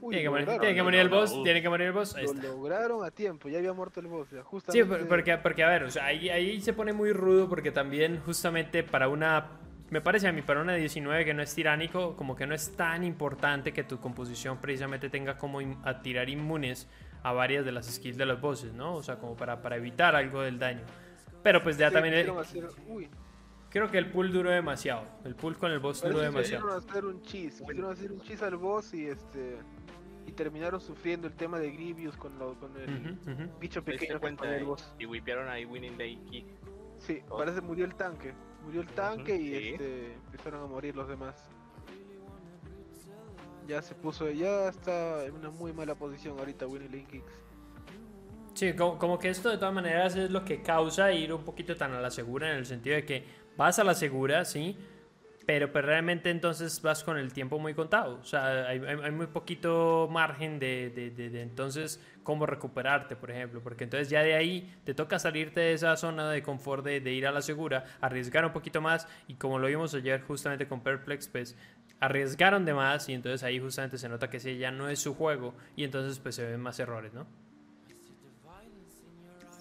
[0.00, 2.14] Uy, Tiene que, morir, tiene que lo morir el boss, tiene que morir el boss.
[2.14, 2.42] Ahí Lo está.
[2.48, 4.30] lograron a tiempo, ya había muerto el boss.
[4.30, 4.86] Ya, Sí, justamente.
[4.98, 8.20] por- porque, porque a ver, o sea, ahí, ahí se pone muy rudo porque también
[8.20, 9.46] justamente para una,
[9.90, 12.76] me parece a mí, para una 19 que no es tiránico, como que no es
[12.76, 16.88] tan importante que tu composición precisamente tenga como a tirar inmunes
[17.22, 18.94] a varias de las skills de los bosses, ¿no?
[18.94, 20.82] O sea, como para, para evitar algo del daño.
[21.42, 23.08] Pero pues ya Sí, también, eh, hacer- uy,
[23.76, 25.04] creo que el pull duró demasiado.
[25.24, 26.66] El pull con el boss duró demasiado.
[26.66, 27.60] quisieron hacer un cheese.
[27.60, 29.58] Quisieron hacer un cheese al boss y este.
[30.26, 33.16] Y terminaron sufriendo el tema de Grievous con, lo, con el
[33.60, 34.92] bicho pequeño que el y, boss.
[34.98, 36.18] y whipearon ahí Winning Day.
[36.98, 37.38] Sí, Oh.
[37.38, 38.32] parece que murió el tanque.
[38.64, 39.68] Murió el tanque y sí.
[39.68, 41.36] este, empezaron a morir los demás.
[43.68, 47.32] Ya se puso, ya está en una muy mala posición ahorita Winnie Lane Kicks.
[48.54, 51.76] Sí, como, como que esto de todas maneras es lo que causa ir un poquito
[51.76, 53.24] tan a la segura en el sentido de que
[53.56, 54.76] vas a la segura, sí,
[55.46, 58.18] pero pues realmente entonces vas con el tiempo muy contado.
[58.20, 63.14] O sea, hay, hay- hay muy poquito margen de, de- de- de entonces cómo recuperarte,
[63.14, 66.84] por ejemplo, porque entonces ya de ahí te toca salirte de esa zona de confort
[66.84, 70.20] de, de ir a la segura, arriesgar un poquito más y como lo vimos ayer
[70.22, 71.56] justamente con Perplex, pues
[72.00, 75.14] arriesgaron de más y entonces ahí justamente se nota que ese ya no es su
[75.14, 77.24] juego y entonces pues se ven más errores, ¿no?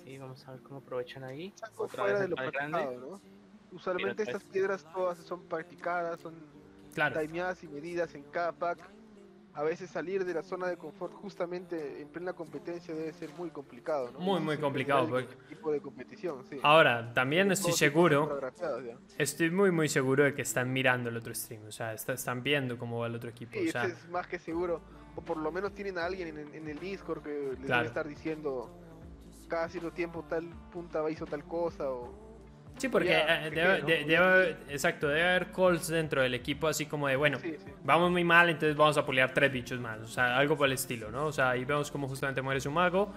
[0.03, 1.53] Sí, vamos a ver cómo aprovechan ahí.
[1.77, 2.97] Otra vez de el grande.
[2.99, 3.21] ¿no?
[3.71, 6.35] Usualmente Mira, estas piedras todas son practicadas, son
[6.95, 7.19] Claro.
[7.19, 8.79] timeadas y medidas en cada pack.
[9.57, 13.51] a veces salir de la zona de confort justamente en plena competencia debe ser muy
[13.51, 14.19] complicado, ¿no?
[14.19, 15.07] Muy, muy complicado.
[15.07, 15.33] Porque...
[15.47, 16.59] tipo de competición, sí.
[16.61, 18.37] Ahora, también estoy seguro,
[19.17, 22.77] estoy muy, muy seguro de que están mirando el otro stream, o sea, están viendo
[22.77, 23.53] cómo va el otro equipo.
[23.53, 23.85] Sí, o sea...
[23.85, 24.81] es más que seguro,
[25.15, 28.77] o por lo menos tienen a alguien en, el Discord que les debe estar diciendo
[29.47, 32.24] cada cierto tiempo tal punta hizo tal cosa o
[32.77, 37.37] Sí, porque eh, debe, exacto, debe haber calls dentro del equipo así como de, bueno,
[37.85, 40.73] vamos muy mal, entonces vamos a pulear tres bichos más, o sea, algo por el
[40.73, 41.27] estilo, ¿no?
[41.27, 43.13] O sea, ahí vemos cómo justamente muere su mago,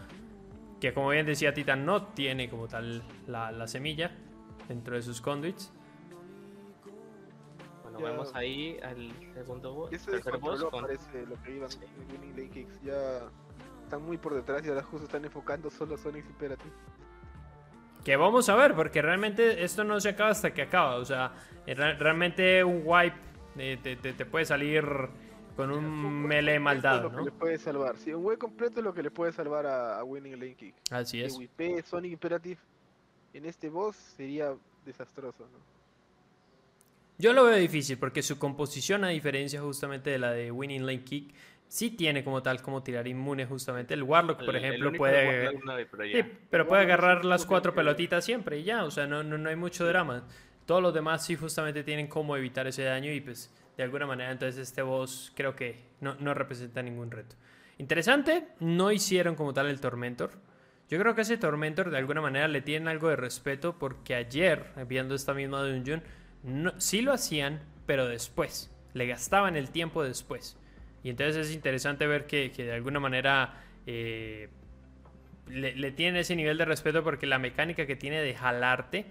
[0.81, 4.13] que como bien decía Titan, no tiene como tal la, semilla
[4.69, 5.73] dentro de sus conduits.
[7.83, 9.91] Bueno, vemos ahí al segundo boss.
[9.91, 10.83] tercer boss con...
[10.83, 11.69] parece lo que iban
[12.13, 13.29] Winning Lane Kicks, ya
[13.83, 16.71] están muy por detrás y ahora justo están enfocando solo Sonic Imperative.
[18.05, 20.97] Que vamos a ver, porque realmente esto no se acaba hasta que acaba.
[20.97, 21.33] O sea,
[21.67, 23.17] realmente un wipe
[23.57, 24.85] te, puede salir
[25.57, 27.19] con un melee maldado, lo ¿no?
[27.19, 27.97] Que le puede salvar.
[27.97, 30.75] Sí, un wipe completo es lo que le puede salvar a, Winning Lane Kick.
[30.91, 31.39] Así es.
[31.57, 32.61] Que Sonic Imperative
[33.35, 34.55] en este boss sería
[34.85, 35.79] desastroso, ¿no?
[37.21, 41.03] Yo lo veo difícil porque su composición, a diferencia justamente de la de Winning Lane
[41.03, 41.35] Kick,
[41.69, 43.95] sí tiene como tal como tirar inmune justamente.
[43.95, 45.51] El Warlock, por ejemplo, puede...
[46.11, 49.57] Sí, pero puede agarrar las cuatro pelotitas siempre y ya, o sea, no, no, hay
[49.57, 50.27] mucho drama.
[50.67, 54.31] Todos los demás sí justamente tienen cómo evitar ese daño y pues de alguna manera
[54.31, 57.37] entonces este boss creo que no, no representa ningún reto.
[57.79, 60.33] Interesante, no hicieron como tal el Tormentor.
[60.91, 64.73] Yo creo que ese Tormentor de alguna manera le tienen algo de respeto porque ayer,
[64.89, 66.03] viendo esta misma dungeon,
[66.43, 68.75] no, sí lo hacían, pero después.
[68.95, 70.58] Le gastaban el tiempo después.
[71.03, 73.55] Y entonces es interesante ver que, de alguna manera
[73.87, 74.49] eh,
[75.47, 79.07] le, tiene ese nivel de respeto porque la mecánica que tiene de jalarte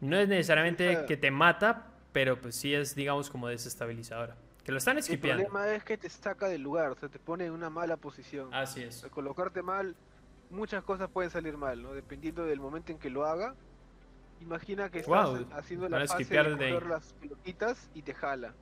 [0.00, 4.36] no es necesariamente que te mata, pero pues sí es, digamos, como desestabilizadora.
[4.64, 5.42] Que lo están esquipeando.
[5.42, 7.96] El problema es que te saca del lugar, o sea, te pone en una mala
[7.96, 8.52] posición.
[8.52, 9.04] Así es.
[9.04, 9.94] Al colocarte mal,
[10.50, 11.92] muchas cosas pueden salir mal, ¿no?
[11.92, 13.54] Dependiendo del momento en que lo haga.
[14.40, 18.54] Imagina que estás haciendo la fase de las pelotitas y te jala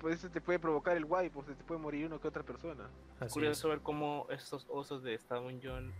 [0.00, 2.88] pues eso te puede provocar el wipe, pues te puede morir uno que otra persona.
[3.20, 5.92] Es curioso ver cómo estos osos de Stone John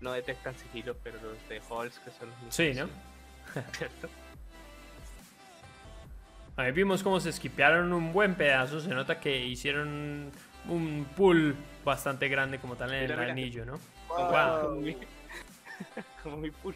[0.00, 2.88] no detectan sigilo, pero los de Halls que son los Sí, ¿no?
[6.56, 10.30] Ahí vimos cómo se esquipearon un buen pedazo, se nota que hicieron
[10.68, 11.54] un pull
[11.84, 13.78] bastante grande como tal en el anillo, ¿no?
[14.08, 14.82] Wow.
[16.22, 16.74] Como, mi, pull.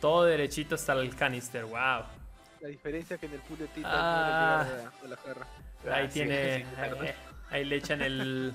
[0.00, 2.04] Todo derechito hasta el canister, wow.
[2.60, 4.66] La diferencia que en el pool de Titan ah.
[5.02, 5.46] no le la jarra.
[5.90, 6.64] Ahí tiene.
[7.50, 8.52] ahí, le echan el.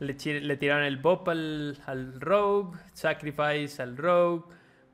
[0.00, 4.44] Le, le tiraron el Bop al, al, Rogue, Sacrifice al Rogue,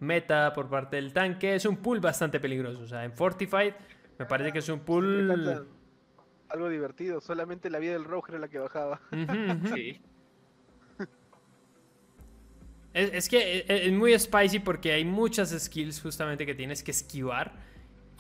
[0.00, 1.54] Meta por parte del tanque.
[1.54, 2.80] Es un pool bastante peligroso.
[2.80, 3.74] O sea, en Fortified
[4.18, 5.66] me parece que es un pool.
[6.48, 9.00] Algo divertido, solamente la vida del Rogue era la que bajaba.
[9.74, 10.00] Sí.
[12.94, 16.80] Es, es, que e, e, es muy spicy porque hay muchas skills justamente que tienes
[16.84, 17.52] que esquivar.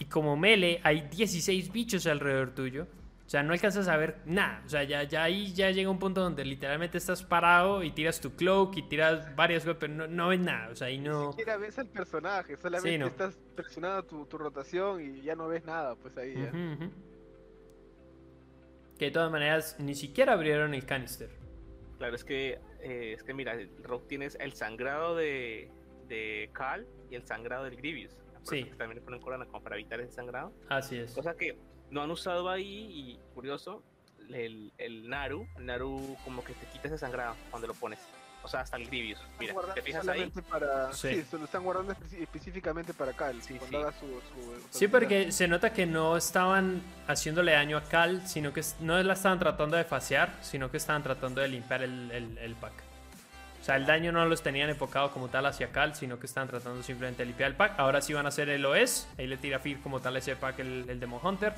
[0.00, 2.88] Y como melee hay 16 bichos alrededor tuyo.
[3.26, 4.62] O sea, no alcanzas a ver nada.
[4.66, 8.20] O sea, ya, ya ahí ya llega un punto donde literalmente estás parado y tiras
[8.20, 10.68] tu cloak y tiras varias cosas, pero no, ves nada.
[10.70, 11.26] O sea, ahí no.
[11.26, 15.64] Ni siquiera ves al personaje, solamente estás presionando tu, tu, rotación y ya no ves
[15.64, 16.52] nada, pues ahí ya.
[18.98, 21.30] Que de todas maneras ni siquiera abrieron el canister.
[21.98, 25.70] Claro, es que, eh, es que mira, el Rock tienes el sangrado de,
[26.08, 28.16] de Cal y el sangrado del Grievous.
[28.42, 28.64] Sí.
[28.76, 30.52] también le ponen corona como para evitar ese sangrado.
[30.68, 31.12] Así es.
[31.12, 31.56] Cosa que
[31.94, 33.82] no han usado ahí y curioso,
[34.32, 38.00] el, el Naru, el Naru como que te quita ese sangrado cuando lo pones.
[38.42, 39.22] O sea, hasta el Grievous.
[39.40, 40.30] Mira, ¿te fijas ahí?
[40.50, 40.92] Para...
[40.92, 41.22] Sí.
[41.22, 43.40] se lo están guardando específicamente para Cal.
[43.40, 44.20] Sí, cuando haga su,
[44.68, 49.14] sí, porque se nota que no estaban haciéndole daño a Cal, sino que no la
[49.14, 52.74] estaban tratando de fasear, sino que estaban tratando de limpiar el, el, el pack.
[53.62, 56.50] O sea, el daño no los tenían enfocado como tal hacia Cal, sino que estaban
[56.50, 57.78] tratando simplemente de limpiar el pack.
[57.78, 59.08] Ahora sí van a hacer el OS.
[59.16, 61.54] Ahí le tira Fear como tal ese pack el, el Demon Hunter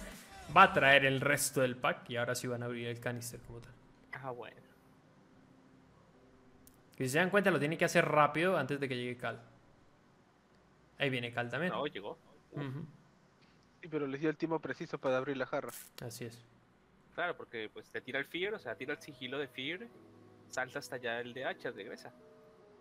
[0.55, 3.41] va a traer el resto del pack y ahora sí van a abrir el canister
[3.41, 3.73] como tal.
[4.13, 4.57] Ah, bueno.
[6.97, 9.41] Que si se dan cuenta lo tiene que hacer rápido antes de que llegue Cal.
[10.99, 11.73] Ahí viene Cal también.
[11.73, 12.19] No, llegó.
[13.83, 15.73] Sí, pero les dio el tiempo preciso para abrir la jarra.
[16.01, 16.43] Así es.
[17.15, 19.87] Claro, porque pues te tira el Fear, o sea, tira el sigilo de Fear,
[20.49, 22.13] salta hasta allá el de hachas, regresa.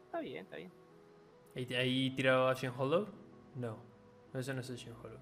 [0.05, 0.71] Está bien, está bien.
[1.55, 3.07] ¿Ahí, ahí tiró Ashen Hollow?
[3.55, 3.77] No,
[4.33, 5.19] eso no es Ashen Hollow.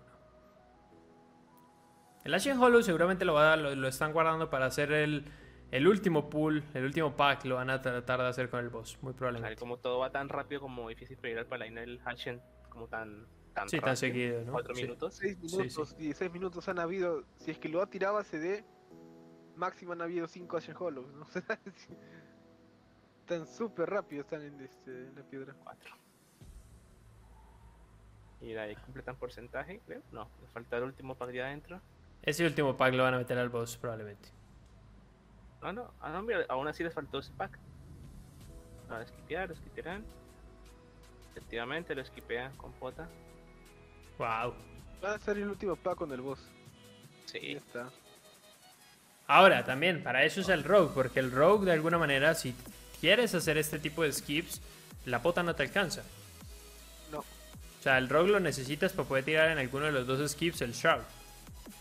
[2.24, 5.26] El Ashen Hollow seguramente lo, va lo, están guardando para hacer el,
[5.72, 8.98] el, último pool, el último pack, lo van a tratar de hacer con el boss,
[9.02, 9.58] muy probablemente.
[9.58, 13.68] como todo va tan rápido como difícil pedir al paladín el Ashen, como tan, tan
[13.68, 14.54] Sí, tan seguido, ¿no?
[14.54, 15.16] Cuatro minutos.
[15.16, 18.64] Seis minutos, y seis minutos han habido, si es que lo ha tirado a CD,
[19.56, 21.28] máximo han habido 5 Ashen Hollows, ¿no?
[23.20, 25.56] están súper rápido, están en, este, en la piedra.
[25.64, 25.95] 4.
[28.41, 30.02] Y ahí completan porcentaje, creo.
[30.12, 31.82] No, me falta el último pack de adentro.
[32.24, 34.30] Ese último pack lo van a meter al boss probablemente.
[35.62, 37.60] No, no, ah, no, mira, aún así les faltó ese pack.
[38.90, 40.04] Van a esquipear, lo esquipearán.
[41.32, 43.08] Efectivamente, lo esquipean con pota.
[44.18, 44.54] Wow.
[45.04, 46.40] Va a ser el último pack con el boss.
[47.26, 47.54] Sí.
[47.54, 47.90] Está.
[49.28, 52.56] Ahora también, para eso es el rogue, porque el rogue de alguna manera, si
[53.00, 54.62] quieres hacer este tipo de skips,
[55.06, 56.04] la pota no te alcanza.
[57.12, 57.20] No.
[57.20, 60.62] O sea, el rogue lo necesitas para poder tirar en alguno de los dos skips
[60.62, 61.04] el shroud.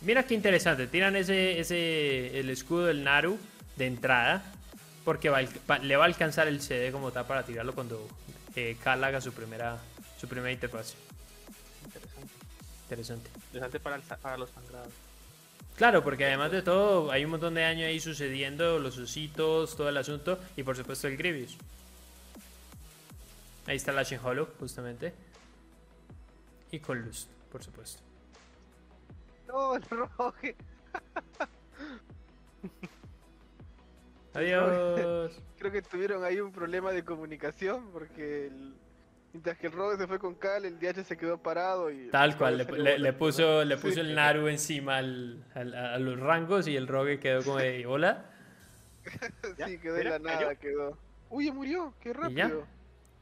[0.00, 3.38] Mira qué interesante, tiran ese, ese el escudo del Naru
[3.76, 4.42] de entrada,
[5.04, 5.40] porque va,
[5.70, 8.08] va- le va a alcanzar el CD como tal para tirarlo cuando
[8.56, 9.78] eh, Kal haga su primera,
[10.20, 10.94] su primera interfaz.
[11.84, 12.32] Interesante.
[12.84, 13.30] Interesante.
[13.46, 14.92] Interesante para, el sa- para los sangrados.
[15.76, 19.88] Claro, porque además de todo, hay un montón de daño ahí sucediendo, los ositos, todo
[19.88, 21.56] el asunto, y por supuesto el Grievous.
[23.66, 25.12] Ahí está la Shin Hollow, justamente.
[26.72, 28.00] Y con Luz, por supuesto.
[29.52, 30.56] No, el roje.
[34.34, 35.40] Adiós.
[35.58, 38.74] Creo que tuvieron ahí un problema de comunicación porque el-
[39.32, 42.08] mientras que el rogue se fue con Cal, el DH se quedó parado y...
[42.10, 42.64] Tal cual, le,
[43.12, 43.82] puso, le Sí.
[43.82, 47.86] puso el Naru encima al- al- a los rangos y el Rogue quedó como de
[47.86, 48.24] hola.
[49.66, 50.58] Sí, quedó Mira, la nada, cayó.
[50.60, 50.98] quedó.
[51.28, 52.44] Uy, murió, qué ¿Y ya?
[52.48, 52.66] rápido.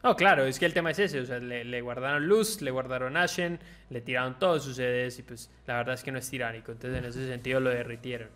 [0.03, 2.71] No, claro, es que el tema es ese, o sea, le, le guardaron Luz, le
[2.71, 3.59] guardaron Ashen,
[3.91, 6.99] le tiraron todos sus CDs y pues la verdad es que no es tiránico, entonces
[6.99, 8.29] en ese sentido lo derritieron.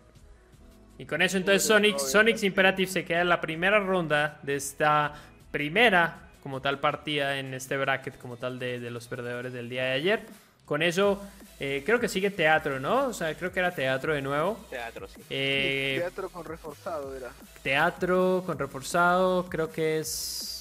[0.97, 2.47] Y con eso entonces Sonic, Sonic's sí.
[2.47, 5.13] Imperative se queda en la primera ronda de esta
[5.51, 9.85] primera como tal partida en este bracket como tal de, de los perdedores del día
[9.85, 10.25] de ayer.
[10.65, 11.21] Con eso
[11.59, 13.07] eh, creo que sigue teatro, ¿no?
[13.07, 14.65] O sea, creo que era teatro de nuevo.
[14.69, 15.25] Teatro, sí.
[15.29, 17.35] Eh, Sí, teatro con reforzado era.
[17.61, 20.54] teatro con reforzado, creo que es...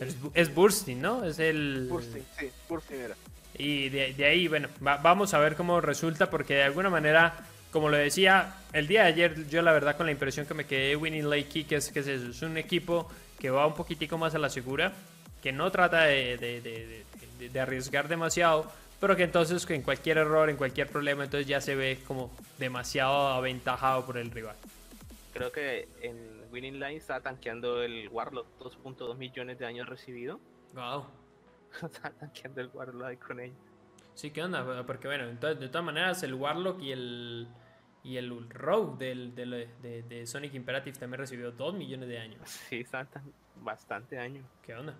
[0.00, 1.24] Es, es Bursting, ¿no?
[1.24, 1.86] Es el...
[1.88, 3.14] Bursting, sí, Bursting era.
[3.56, 7.34] Y de, de ahí, bueno, va- vamos a ver cómo resulta, porque de alguna manera,
[7.72, 10.64] como lo decía, el día de ayer, yo la verdad con la impresión que me
[10.66, 13.10] quedé de Winning Lake Kick es que es eso, es un equipo
[13.40, 14.92] que va un poquitico más a la segura,
[15.42, 17.04] que no trata de, de- de- de-
[17.38, 18.70] de- de arriesgar demasiado,
[19.00, 22.30] pero que entonces que en cualquier error, en cualquier problema, entonces ya se ve como
[22.58, 24.56] demasiado aventajado por el rival.
[25.32, 26.16] Creo que en
[26.50, 30.40] Winning Line está tanqueando el Warlock 2.2 millones de años recibido.
[30.74, 31.06] Wow.
[31.82, 33.56] está tanqueando el Warlock ahí con ellos.
[34.14, 34.84] Sí, ¿qué onda?
[34.86, 37.48] Porque bueno, entonces, de todas maneras el Warlock y el
[38.04, 42.40] y el Rogue del, del- de, de Sonic Imperative también recibió 2 millones de años.
[42.68, 44.44] Sí, están tan- bastante años.
[44.62, 44.94] ¿Qué onda?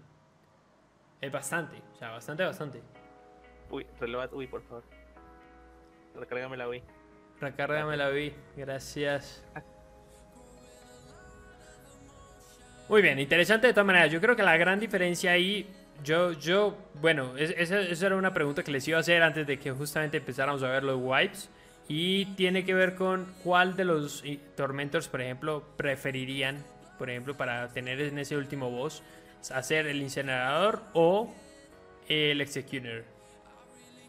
[1.20, 2.82] Es bastante, o sea, bastante, bastante.
[3.70, 4.84] Uy, releva, uy, por favor.
[6.14, 6.82] Recárgame la Wii.
[7.40, 9.44] Recárgame la vi, gracias.
[12.88, 14.10] Muy bien, interesante de todas maneras.
[14.10, 15.66] Yo creo que la gran diferencia ahí,
[16.02, 19.46] yo, yo, bueno, es- esa, esa era una pregunta que les iba a hacer antes
[19.46, 21.50] de que justamente empezáramos a ver los wipes.
[21.90, 26.62] Y tiene que ver con cuál de los eh, Tormentors, por ejemplo, preferirían,
[26.98, 29.02] por ejemplo, para tener en ese último boss,
[29.54, 31.34] hacer el incinerador o
[32.08, 33.04] el Executioner.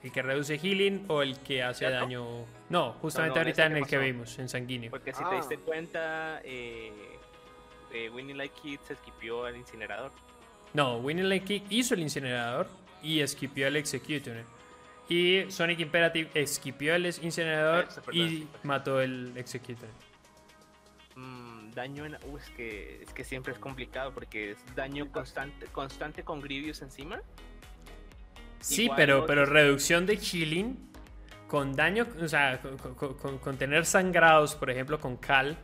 [0.03, 1.99] El que reduce healing o el que hace ¿Cierto?
[2.05, 2.45] daño.
[2.69, 4.89] No, justamente No, no, ahorita en el que vimos, en sanguíneo.
[4.91, 5.29] Porque si Ah.
[5.29, 6.91] te diste cuenta, eh,
[7.93, 10.11] eh, Winning Like Kids se esquipió al incinerador.
[10.73, 12.67] No, Winning Lane Kick hizo el incinerador
[13.01, 14.43] y esquipió el Executioner.
[15.07, 19.89] Y Sonic Imperative esquipió el incinerador y sí, mató el Executioner.
[21.15, 22.15] Mm, daño en.
[22.25, 26.81] Uh, es, que, es que siempre es complicado porque es daño constante, constante con Grievous
[26.83, 27.19] encima.
[28.59, 30.77] Sí, Igual pero, pero reducción de healing
[31.47, 35.57] con daño, o sea, con, con- con- con tener sangrados, por ejemplo, con Cal,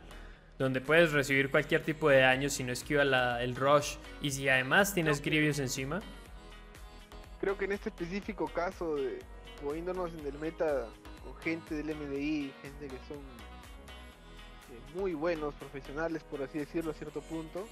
[0.58, 3.96] donde puedes recibir cualquier tipo de daño si no esquiva la- el rush.
[4.22, 6.00] Y si además tienes Grievous encima,
[7.38, 9.18] Creo que en este específico caso, de,
[9.62, 10.86] moviéndonos en el meta
[11.22, 16.94] con gente del MDI, gente que son eh, muy buenos, profesionales, por así decirlo, a
[16.94, 17.68] cierto punto,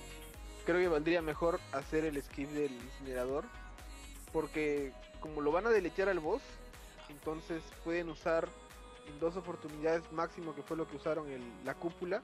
[0.67, 3.47] creo que valdría mejor hacer el skip del incinerador,
[4.35, 6.43] porque como lo van a deletear al boss,
[7.09, 8.47] entonces pueden usar
[9.09, 12.23] en dos oportunidades máximo, que fue lo que usaron el, la cúpula,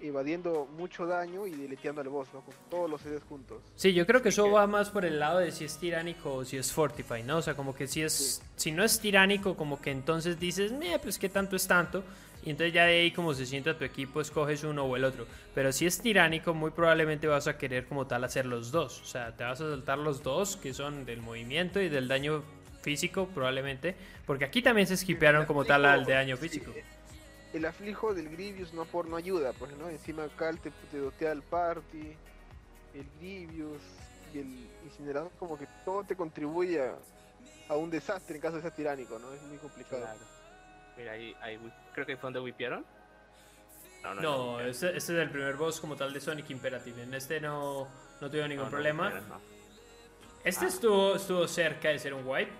[0.00, 2.40] evadiendo mucho daño y deleteando al boss, ¿no?
[2.40, 3.62] Con todos los CDs juntos.
[3.74, 6.34] Sí, yo creo que eso que- va más por el lado de si es tiránico
[6.34, 7.38] o si es fortify, ¿no?
[7.38, 10.98] O sea, como que si es, si no es tiránico, como que entonces dices, "Meh,
[10.98, 12.04] pues qué tanto es tanto,
[12.44, 15.26] y entonces ya de ahí como se sienta tu equipo, escoges uno o el otro.
[15.54, 19.04] Pero si es tiránico, muy probablemente vas a querer como tal hacer los dos, o
[19.04, 22.44] sea, te vas a saltar los dos, que son del movimiento y del daño
[22.82, 23.96] físico, probablemente,
[24.26, 26.72] porque aquí también se esquipearon como tal al de daño Sí, físico.
[27.56, 31.32] El aflijo del Grievous no por no ayuda, pues no, encima Cal te, te dotea
[31.32, 32.16] el party,
[32.94, 33.82] el Grievous
[34.34, 36.94] y el incinerador como que todo te contribuye a,
[37.68, 39.32] a un desastre en caso de ser tiránico, ¿no?
[39.32, 40.02] Es muy complicado.
[40.02, 40.20] Claro.
[40.96, 41.58] Mira, ahí, ahí
[41.92, 42.84] creo que fue donde whipearon.
[44.02, 47.02] No, no, No, no, este, este es el primer boss como tal de Sonic Imperative.
[47.02, 47.88] En este no,
[48.20, 49.12] no tuve ningún problema.
[50.44, 50.68] Este Ah.
[50.68, 52.52] estuvo, estuvo cerca de ser un wipe.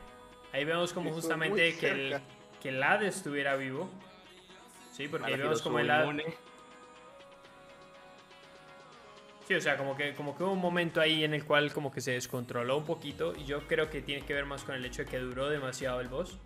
[0.52, 2.20] Ahí vemos como Estuvo justamente que el,
[2.60, 3.88] que el Hades estuviera vivo.
[4.96, 5.90] Sí, porque ahí vemos como el.
[9.46, 11.92] Sí, o sea, como que, como que hubo un momento ahí en el cual como
[11.92, 13.32] que se descontroló un poquito.
[13.36, 16.00] Y yo creo que tiene que ver más con el hecho de que duró demasiado
[16.00, 16.36] el boss.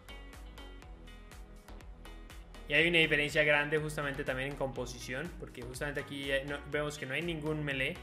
[2.68, 5.30] Y hay una diferencia grande justamente también en composición.
[5.40, 7.94] Porque justamente aquí no- vemos que no hay ningún melee.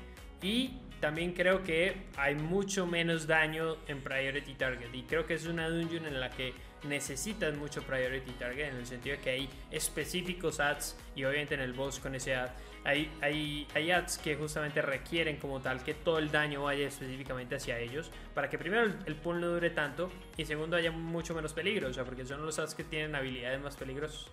[0.41, 4.93] Y también creo que hay mucho menos daño en Priority Target.
[4.93, 6.53] Y creo que es una dungeon en la que
[6.83, 8.69] necesitas mucho Priority Target.
[8.69, 10.97] En el sentido de que hay específicos ads.
[11.15, 12.51] Y obviamente en el boss con ese ad.
[12.83, 17.55] Hay, hay, hay ads que justamente requieren como tal que todo el daño vaya específicamente
[17.55, 18.11] hacia ellos.
[18.33, 20.09] Para que primero el, el pull no dure tanto.
[20.37, 21.89] Y segundo haya mucho menos peligro.
[21.89, 24.31] O sea, porque son los ads que tienen habilidades más peligrosas.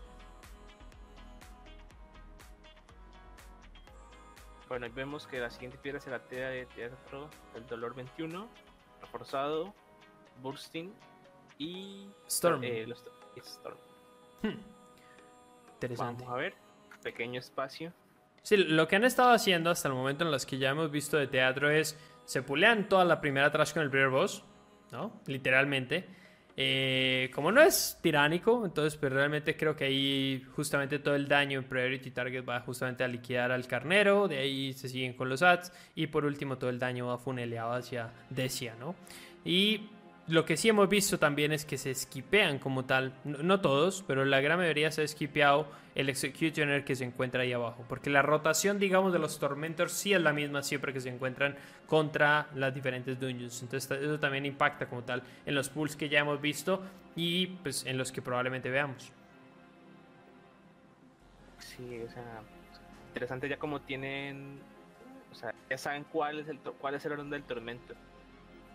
[4.68, 8.48] Bueno, vemos que la siguiente piedra será Tea de Teatro del Dolor 21,
[9.02, 9.74] Reforzado,
[10.42, 10.92] Bursting
[11.58, 12.06] y.
[12.28, 12.62] Storm.
[12.64, 13.04] eh, los-
[13.36, 13.76] Storm.
[15.74, 16.22] Interesante.
[16.24, 16.54] Vamos a ver.
[17.02, 17.92] Pequeño espacio.
[18.42, 21.16] Sí, lo que han estado haciendo hasta el momento en los que ya hemos visto
[21.16, 24.42] de teatro es se pulean toda la primera trash con el primer boss,
[24.92, 25.20] ¿no?
[25.26, 26.06] Literalmente.
[26.56, 31.58] Eh, como no es tiránico, entonces pues realmente creo que ahí justamente todo el daño
[31.58, 35.42] en Priority Target va justamente a liquidar al carnero, de ahí se siguen con los
[35.42, 38.94] ads y por último todo el daño va funeleado hacia Decia, ¿no?
[39.44, 39.88] Y
[40.26, 44.24] lo que sí hemos visto también es que se esquipean como tal, no, todos, pero
[44.24, 48.22] la gran mayoría se ha esquipeado el Executioner que se encuentra ahí abajo, porque la
[48.22, 51.56] rotación, digamos, de los Tormentors sí es la misma siempre que se encuentran
[51.86, 53.62] contra las diferentes dungeons.
[53.62, 56.82] Entonces eso también impacta como tal en los pools que ya hemos visto
[57.14, 59.12] y pues en los que probablemente veamos.
[61.58, 62.42] Sí, o sea,
[63.08, 64.58] interesante ya como tienen,
[65.30, 67.94] o sea, ya saben cuál es el cuál es el orden del tormento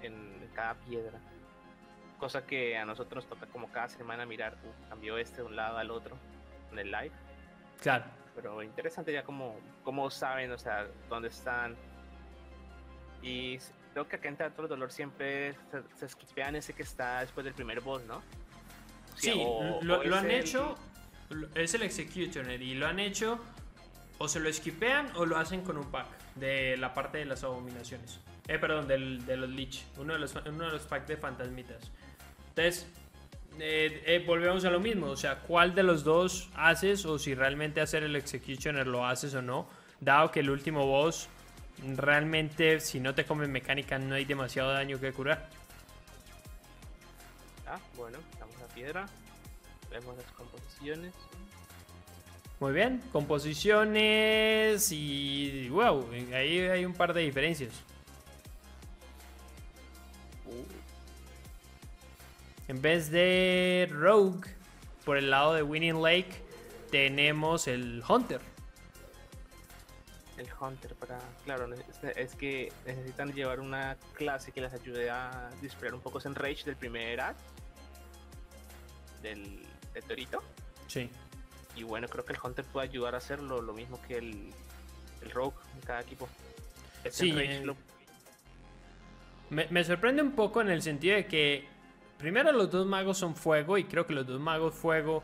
[0.01, 0.13] en
[0.53, 1.19] cada piedra.
[2.19, 5.55] Cosa que a nosotros nos toca como cada semana mirar, uh, cambió este de un
[5.55, 6.17] lado al otro
[6.71, 7.11] en el live.
[7.81, 8.05] Claro.
[8.35, 11.75] Pero interesante ya como, como saben, o sea, dónde están.
[13.21, 13.57] Y
[13.93, 17.43] creo que acá en Teatro del Dolor siempre se, se esquipean ese que está después
[17.45, 18.21] del primer boss, ¿no?
[19.15, 20.75] Sí, o- lo, o lo han el- hecho,
[21.55, 23.39] es el Executioner y lo han hecho
[24.17, 27.43] o se lo esquipean o lo hacen con un pack de la parte de las
[27.43, 28.19] abominaciones.
[28.47, 31.91] Eh, perdón, del- de los Lich, uno de los, uno de los packs de fantasmitas.
[32.49, 32.87] Entonces,
[33.59, 37.35] eh, eh, volvemos a lo mismo, o sea, ¿cuál de los dos haces o si
[37.35, 39.67] realmente hacer el Executioner lo haces o no?
[39.99, 41.27] Dado que el último boss,
[41.95, 45.49] realmente si no te comen mecánica no hay demasiado daño que curar.
[47.67, 49.05] Ah, bueno, damos la piedra.
[49.91, 51.13] Vemos las composiciones.
[52.59, 57.71] Muy bien, composiciones y wow, ahí hay un par de diferencias.
[62.69, 64.47] En vez de Rogue,
[65.03, 66.29] por el lado de Winning Lake,
[66.91, 68.39] tenemos el Hunter.
[70.37, 71.19] el Hunter para.
[71.43, 71.67] Claro,
[72.15, 76.63] es, que necesitan llevar una clase que les ayude a disparar un poco ese enrage
[76.65, 77.39] del primer act.
[79.23, 80.41] Del, del Torito.
[80.87, 81.09] Sí.
[81.75, 84.53] Y bueno, creo que el Hunter puede ayudar a hacerlo lo mismo que el,
[85.21, 86.29] el Rogue en cada equipo.
[87.09, 87.75] Sí, eh, lo-
[89.49, 91.67] Me, me sorprende un poco en el sentido de que
[92.19, 95.23] primero los dos magos son fuego y creo que los dos magos fuego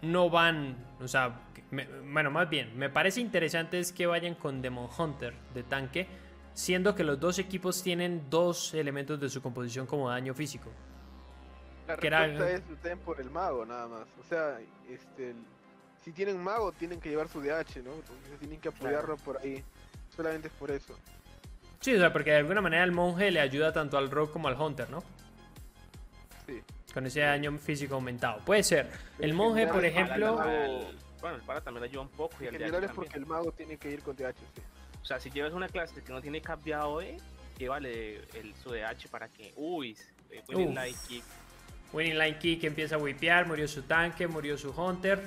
[0.00, 1.38] no van, o sea,
[1.70, 6.06] me- bueno, más bien, me parece interesante es que vayan con Demon Hunter de tanque,
[6.54, 10.70] siendo que los dos equipos tienen dos elementos de su composición como daño físico.
[11.86, 14.06] La que era- respuesta es ustedes por el mago, nada más.
[14.18, 14.58] O sea,
[14.88, 15.34] este,
[16.02, 17.92] si tienen mago, tienen que llevar su DH, ¿no?
[17.92, 19.62] Entonces tienen que apoyarlo por ahí.
[20.16, 20.96] Solamente es por eso.
[21.80, 24.48] Sí, o sea, porque de alguna manera el monje le ayuda tanto al rogue como
[24.48, 25.02] al hunter, ¿no?
[26.50, 26.62] Sí.
[26.92, 28.40] Con ese daño físico aumentado.
[28.44, 28.90] Puede ser.
[29.18, 30.36] El monje, por ejemplo...
[31.20, 33.52] bueno, el para también ayuda un poco y el de general es porque el mago
[33.52, 34.62] tiene que ir con DH, sí.
[35.02, 37.16] O sea, si llevas una clase que no tiene cambiado E,
[37.58, 39.52] llévale el, su DH para que.
[39.56, 39.96] Uy,
[40.30, 40.74] eh, winning Uf.
[40.74, 41.24] light kick.
[41.92, 45.20] Winning Line Kick empieza a wipear, murió su tanque, murió su hunter.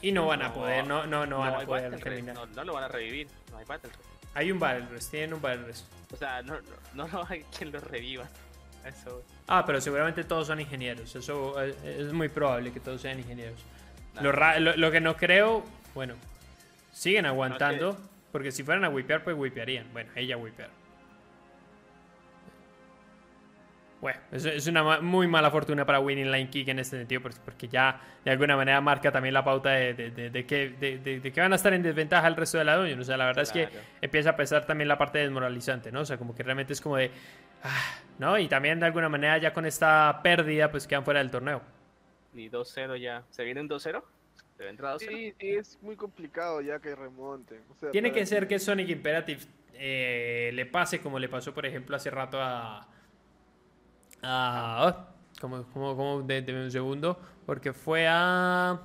[0.00, 2.34] Y no van a poder, no, no, no, van a poder terminar.
[2.34, 3.90] No, no lo van a revivir, no hay Battle.
[4.34, 5.86] Hay un Battle Rest, tienen un Battle Rest.
[6.12, 6.58] O sea, no,
[6.94, 8.28] no, no hay quien lo reviva.
[8.86, 9.22] Eso.
[9.48, 11.14] Ah, pero seguramente todos son ingenieros.
[11.16, 13.58] Eso eh, es muy probable que todos sean ingenieros.
[14.20, 16.14] Lo, ra- lo- lo que no creo, bueno,
[16.92, 17.96] siguen aguantando.
[18.32, 19.86] Porque si fueran a wipear, pues wipearían.
[19.92, 20.68] Bueno, ella wipear.
[24.00, 27.22] Bueno, es, es una ma- muy mala fortuna para Winning Line Kick en este sentido,
[27.22, 31.40] porque, ya de alguna manera marca también la pauta de, de- de- de que, que
[31.40, 33.00] van a estar en desventaja el resto de la dungeon.
[33.00, 33.62] O sea, la verdad es que
[34.02, 36.00] empieza a pesar también la parte desmoralizante, ¿no?
[36.00, 37.10] O sea, como que realmente es como de.
[37.64, 38.38] Ah, ¿No?
[38.38, 41.62] Y también de alguna manera ya con esta pérdida, pues quedan fuera del torneo.
[42.32, 43.24] Ni 2-0 ya.
[43.30, 44.02] ¿Se viene un 2-0?
[44.56, 45.08] ¿Se vendrá 2-0?
[45.08, 47.62] Sí, sí, es muy complicado ya que remonten.
[47.70, 49.42] O sea, Tiene que ser que Sonic Imperative
[49.74, 52.88] eh, le pase como le pasó, por ejemplo, hace rato a.
[54.22, 57.20] a oh, como, como, como de, de un segundo.
[57.46, 58.80] Porque fue a.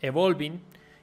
[0.00, 0.60] Evolving.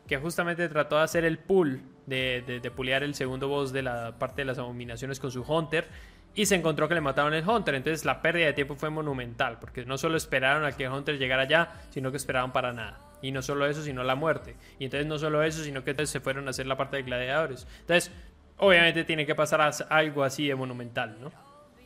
[0.08, 1.82] Que justamente trató de hacer el pull.
[2.06, 5.42] De, de, de pulear el segundo boss de la parte de las abominaciones con su
[5.42, 5.88] Hunter.
[6.36, 7.76] Y se encontró que le mataron el Hunter.
[7.76, 9.60] Entonces la pérdida de tiempo fue monumental.
[9.60, 11.72] Porque no solo esperaron a que el Hunter llegara allá.
[11.92, 13.00] Sino que esperaban para nada.
[13.22, 14.56] Y no solo eso, sino la muerte.
[14.80, 17.04] Y entonces no solo eso, sino que entonces se fueron a hacer la parte de
[17.04, 17.68] gladiadores.
[17.82, 18.12] Entonces,
[18.58, 21.32] obviamente tiene que pasar as- algo así de monumental, ¿no?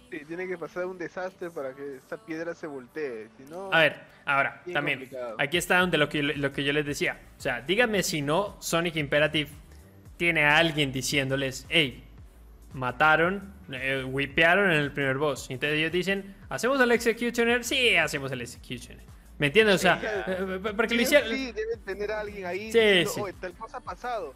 [0.10, 3.28] Sí, tiene que pasar un desastre para que esta piedra se voltee.
[3.38, 5.36] Si no, A ver, ahora, también, complicado.
[5.38, 7.20] aquí está donde lo que, lo que yo les decía.
[7.38, 9.50] O sea, díganme si no Sonic Imperative
[10.16, 12.07] tiene a alguien diciéndoles, hey,
[12.74, 15.50] mataron, eh, wipearon en el primer boss.
[15.50, 17.64] Y entonces ellos dicen, ¿hacemos el Executioner?
[17.64, 19.04] Sí, hacemos el Executioner.
[19.38, 19.76] ¿Me entiendes?
[19.76, 21.30] O sea, Sí, eh, eh, porque lo hicieron...
[21.30, 23.22] sí, deben tener a alguien ahí Sí, diciendo, sí.
[23.22, 24.34] "Oye, tal cosa ha pasado.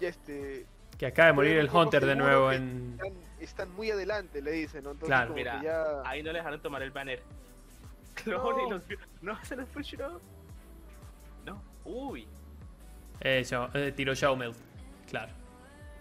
[0.00, 0.66] Y este,
[0.98, 2.92] Que acaba de morir el Hunter de nuevo en...
[2.98, 4.92] están, están muy adelante, le dicen, ¿no?
[4.92, 5.34] Entonces, Claro.
[5.34, 6.02] Mira, ya...
[6.08, 7.22] ahí no le dejaron tomar el banner.
[8.26, 8.82] No, los.
[9.22, 10.18] No, se los pusieron.
[11.46, 11.62] No.
[11.84, 12.26] Uy.
[13.20, 14.56] Eso, eh, tiró Shawmelt,
[15.08, 15.32] claro.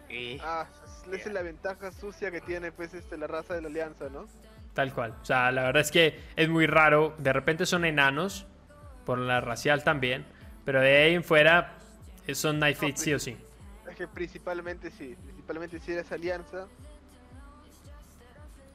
[0.10, 0.68] Eh, Ah,
[1.16, 4.28] esa es la ventaja sucia que tiene pues este la raza de la alianza, ¿no?
[4.74, 5.14] Tal cual.
[5.22, 7.14] O sea, la verdad es que es muy raro.
[7.18, 8.46] De repente son enanos,
[9.06, 10.26] por la racial también.
[10.66, 11.74] Pero de ahí en fuera
[12.28, 13.38] eh, son Knife Fit sí o sí.
[13.90, 16.68] Es que principalmente sí, principalmente si eres alianza.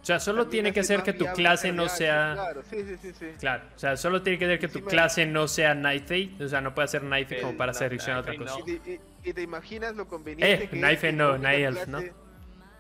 [0.03, 2.33] O sea, solo también tiene que ser que tu clase ser no sea...
[2.35, 3.27] Claro, sí, sí, sí, sí.
[3.41, 6.61] Claro, o sea, solo tiene que ser que tu clase no sea Knife O sea,
[6.61, 8.59] no puede ser Knife como para no, seleccionar otra Knife cosa.
[8.65, 8.69] no.
[8.73, 9.01] Y, te, y-
[9.31, 11.99] y te imaginas lo conveniente Eh, que Knife es no, Elf, ¿no?
[11.99, 12.13] clase-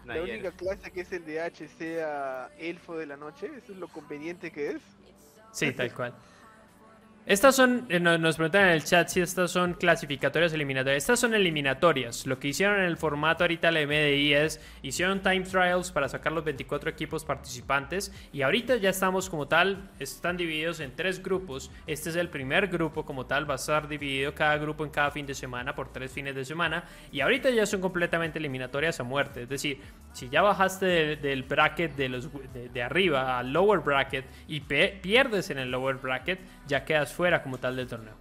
[0.07, 3.79] La única clase que es el de H sea elfo de la noche, eso es
[3.79, 4.83] lo conveniente que es.
[5.53, 6.15] Sí, tal cual.
[7.27, 10.99] Estas son, eh, no- nos preguntan en el chat si estas son clasificatorias eliminatorias.
[11.03, 12.25] Estas son eliminatorias.
[12.25, 16.31] Lo que hicieron en el formato ahorita la MDI es, hicieron time trials para sacar
[16.31, 21.73] los 24 equipos participantes y ahorita ya estamos como tal, están divididos en tres grupos.
[21.89, 25.11] Este es el primer grupo como tal, va a estar dividido cada grupo en cada
[25.11, 29.03] fin de semana por tres fines de semana y ahorita ya son completamente eliminatorias a
[29.03, 29.43] muerte.
[29.43, 29.81] Es decir,
[30.13, 34.61] si ya bajaste de- del bracket de, los, de, de arriba al lower bracket y
[34.61, 36.39] pe- pierdes en el lower bracket,
[36.69, 38.15] ya quedas fuera como tal del torneo.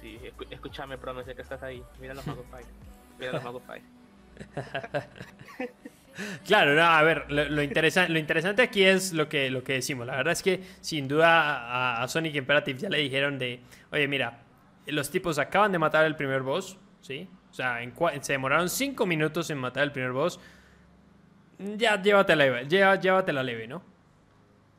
[0.00, 0.18] sí,
[0.50, 1.82] escúchame, pro, no sé que estás ahí.
[2.00, 2.64] Mira los Mago Five.
[3.18, 3.82] Mira los Mago Five.
[6.44, 9.74] Claro, no, a ver, lo, lo interesa- lo interesante aquí es lo que, lo que
[9.74, 10.06] decimos.
[10.06, 13.60] La verdad es que sin duda a, a Sonic Imperative ya le dijeron de,
[13.92, 14.40] oye, mira,
[14.86, 17.26] los tipos acaban de matar el primer boss, ¿sí?
[17.50, 20.38] O sea, en se demoraron 5 minutos en matar el primer boss.
[21.58, 23.82] Ya, llévatela llévatela leve, ¿no?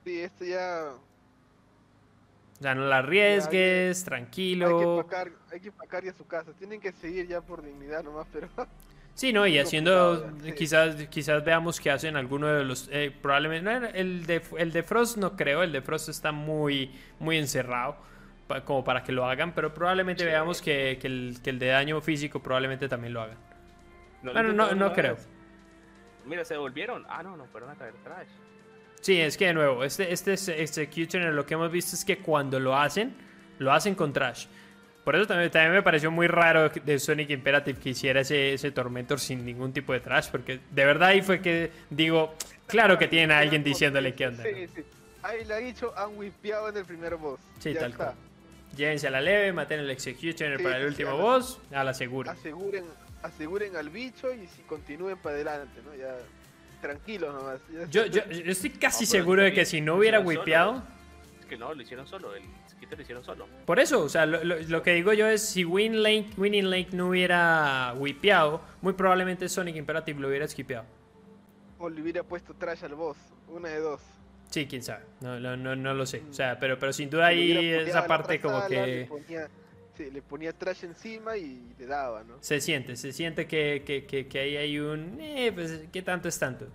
[0.03, 0.89] Sí, esto ya
[2.61, 4.99] O sea, no la arriesgues, hay que tranquilo.
[5.51, 6.53] hay que empacar ya su casa.
[6.53, 8.47] Tienen que seguir ya por dignidad nomás, pero
[9.15, 9.47] Sí, ¿no?
[9.47, 10.53] Y haciendo, sí.
[10.53, 14.83] quizás, quizás veamos que hacen alguno de los, eh, probablemente, no, el de, el de
[14.83, 17.97] Frost no creo, el de Frost está muy, muy encerrado
[18.47, 21.67] pa- como para que lo hagan, pero probablemente veamos que, que el, que el de
[21.67, 23.37] daño físico probablemente también lo hagan.
[24.23, 25.17] No, Bueno, no, no una creo.
[26.25, 27.05] Mira, se devolvieron.
[27.09, 28.29] Ah, no, no, fueron a caer trash.
[29.01, 32.19] Sí, es que de nuevo, este, este es- Executioner lo que hemos visto es que
[32.19, 33.13] cuando lo hacen,
[33.59, 34.45] lo hacen con Trash.
[35.03, 38.71] Por eso también, también me pareció muy raro de Sonic Imperative que hiciera ese, ese
[38.71, 42.35] Tormentor sin ningún tipo de Trash, porque de verdad ahí fue que digo,
[42.67, 44.43] claro que tienen a alguien diciéndole qué onda.
[44.43, 44.49] ¿no?
[44.55, 44.83] Sí, sí.
[45.23, 47.39] Ahí le ha dicho, han whipeado en el primer boss.
[47.59, 48.05] Sí, Ya tal está.
[48.05, 48.17] cual.
[48.77, 52.31] Llévense a la leve, maten el Executioner Sí, para el último boss, a la segura.
[52.31, 52.85] Aseguren,
[53.23, 55.93] aseguren al bicho y si continúen para adelante, ¿no?
[55.95, 56.15] Ya
[56.81, 57.61] tranquilos nomás.
[57.89, 60.83] Yo, yo, yo estoy casi No, seguro de que si no hubiera whipeado,
[61.39, 62.33] Es que no, lo hicieron solo.
[62.35, 63.47] El Skiter lo hicieron solo.
[63.65, 66.69] Por eso, o sea, lo, lo- lo que digo yo es si Win Lake, Winning
[66.69, 70.85] Lake no hubiera wipeado, muy probablemente Sonic Imperative lo hubiera skipeado.
[71.79, 73.17] O le hubiera puesto trash al boss.
[73.47, 74.01] Una de dos.
[74.49, 76.23] Sí, quién sabe, no, no, no, no lo sé.
[76.29, 79.07] O sea, pero, pero sin duda ahí esa parte como que
[80.03, 82.37] sí, le ponía trash encima y le daba, ¿no?
[82.41, 85.19] se siente, se siente que, que, que, que ahí hay un...
[85.19, 86.67] Eh, pues, ¿qué tanto es tanto?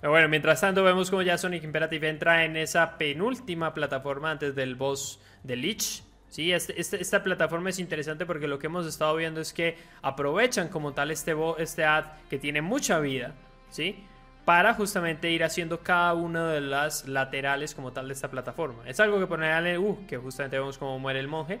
[0.00, 4.54] Pero bueno, mientras tanto vemos como ya Sonic Imperative entra en esa penúltima plataforma antes
[4.54, 6.02] del boss de Lich,
[6.34, 9.76] Sí, este, este, esta plataforma es interesante porque lo que hemos estado viendo es que
[10.02, 13.36] aprovechan como tal este, este ad que tiene mucha vida,
[13.70, 14.04] ¿sí?
[14.44, 18.86] Para justamente ir haciendo cada una de las laterales como tal de esta plataforma.
[18.86, 21.60] Es algo que pone en uh, que justamente vemos cómo muere el monje.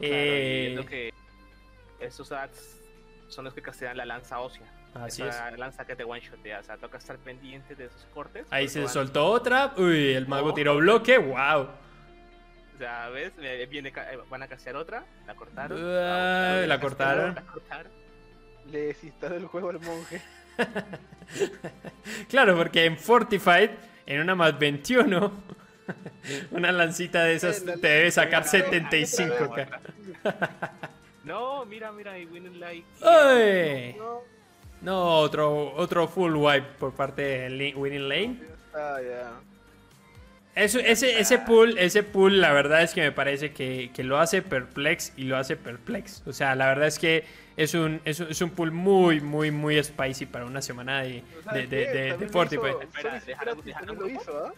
[0.00, 1.14] eh, que
[1.98, 2.80] estos ads
[3.28, 4.66] son los que castigan la lanza ósea.
[4.94, 8.46] Así esa lanza que te one shot, o sea, toca estar pendiente de esos cortes.
[8.50, 11.68] Ahí se soltó otra, uy, el mago tiró bloque, wow.
[12.74, 13.32] O sea, ¿ves?
[13.68, 15.78] Viene, eh, van a castear otra, la cortaron.
[15.80, 17.34] la, cortaron.
[17.34, 17.92] La cortaron.
[18.66, 20.20] Le desinstaló el juego al monje.
[22.28, 23.70] Claro, porque en Fortified,
[24.06, 25.32] en una más 21,
[26.50, 29.54] una lancita de esas te debe sacar 75.
[31.24, 32.84] no, mira, mira, y Winning Light.
[34.82, 38.40] No, otro, otro full wipe por parte de Winning Lane.
[38.74, 39.32] Ah, ya
[40.54, 45.12] ese, ese pool, ese pool, la verdad es que me parece que, lo hace perplex
[45.16, 46.22] y lo hace perplex.
[46.26, 47.24] O sea, la verdad es que
[47.62, 51.22] es un, es, es un pool muy, muy, muy spicy para una semana de,
[51.52, 52.72] de, de, de, Fortify.
[53.96, 54.52] lo hizo.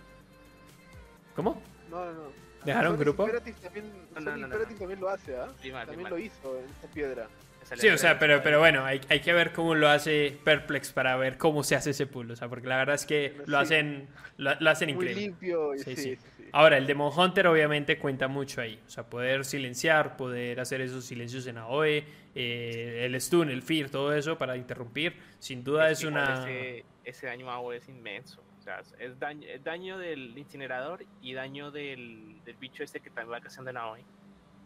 [1.34, 1.60] ¿Cómo?
[1.90, 2.42] No, no, no.
[2.64, 3.26] ¿Dejaron grupo?
[3.26, 5.48] También, no, no, también lo hace, ¿ah?
[5.84, 7.28] También lo hizo en esta piedra.
[7.76, 11.16] Sí, o sea, pero, pero bueno, hay, hay, que ver cómo lo hace Perplex para
[11.16, 12.30] ver cómo se hace ese pool.
[12.30, 15.14] O sea, porque la verdad es que lo hacen, lo, hacen increíble.
[15.14, 15.72] Muy limpio.
[15.76, 16.18] Sí, sí,
[16.52, 18.80] Ahora, el Demon Hunter obviamente cuenta mucho ahí.
[18.86, 22.04] O sea, poder silenciar, poder hacer esos silencios en AOE,
[22.34, 25.16] eh, el stun, el fear, todo eso para interrumpir.
[25.38, 26.42] Sin duda es, una.
[26.42, 28.42] Ese, ese, daño AOE es inmenso.
[28.60, 33.32] O sea, es daño, daño del incinerador y daño del, del bicho este que también
[33.32, 34.04] va causando en AOE.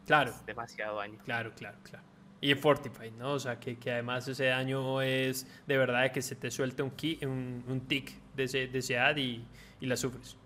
[0.07, 0.33] Claro.
[0.47, 1.19] demasiado daño.
[1.24, 2.05] Claro, claro, claro.
[2.47, 3.32] Y Fortify, ¿no?
[3.32, 6.93] O sea, que, que, además ese daño es de verdad que se te suelta un,
[7.23, 9.44] un, un tick de ese, de ese ad y,
[9.81, 10.36] y, la sufres.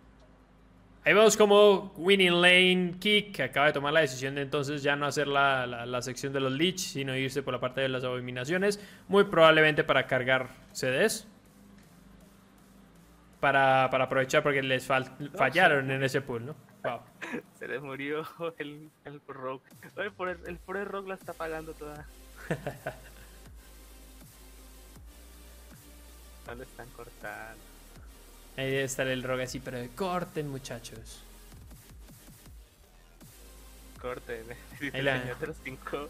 [1.05, 5.05] Ahí vemos como Winning Lane Kick acaba de tomar la decisión de entonces ya no
[5.05, 8.81] hacer la, la, sección de los Leech, sino irse por la parte de las abominaciones,
[9.07, 11.29] muy probablemente para cargar CDs.
[13.41, 16.70] Para, para aprovechar porque les fallaron en ese pool, ¿no?
[17.59, 18.27] Se les murió
[18.59, 19.63] el, el rock.
[19.97, 22.07] El por el, el rock la está pagando toda.
[26.47, 27.63] no lo están cortando.
[28.57, 31.23] Ahí debe estar el rock así, pero corten muchachos.
[34.01, 34.45] Corten.
[34.95, 35.23] Ahí la...
[35.41, 36.09] los cinco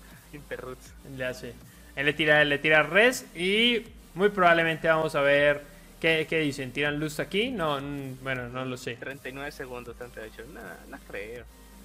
[1.17, 1.55] Le hace.
[1.97, 3.85] Él le tira, le tira res y
[4.15, 5.65] muy probablemente vamos a ver
[6.01, 6.73] ¿Qué, ¿Qué, dicen?
[6.73, 7.51] ¿Tiran luz aquí?
[7.51, 7.79] No,
[8.23, 8.97] bueno, no lo sé.
[8.97, 10.45] 39 segundos, 38.
[10.53, 11.45] No, no creo.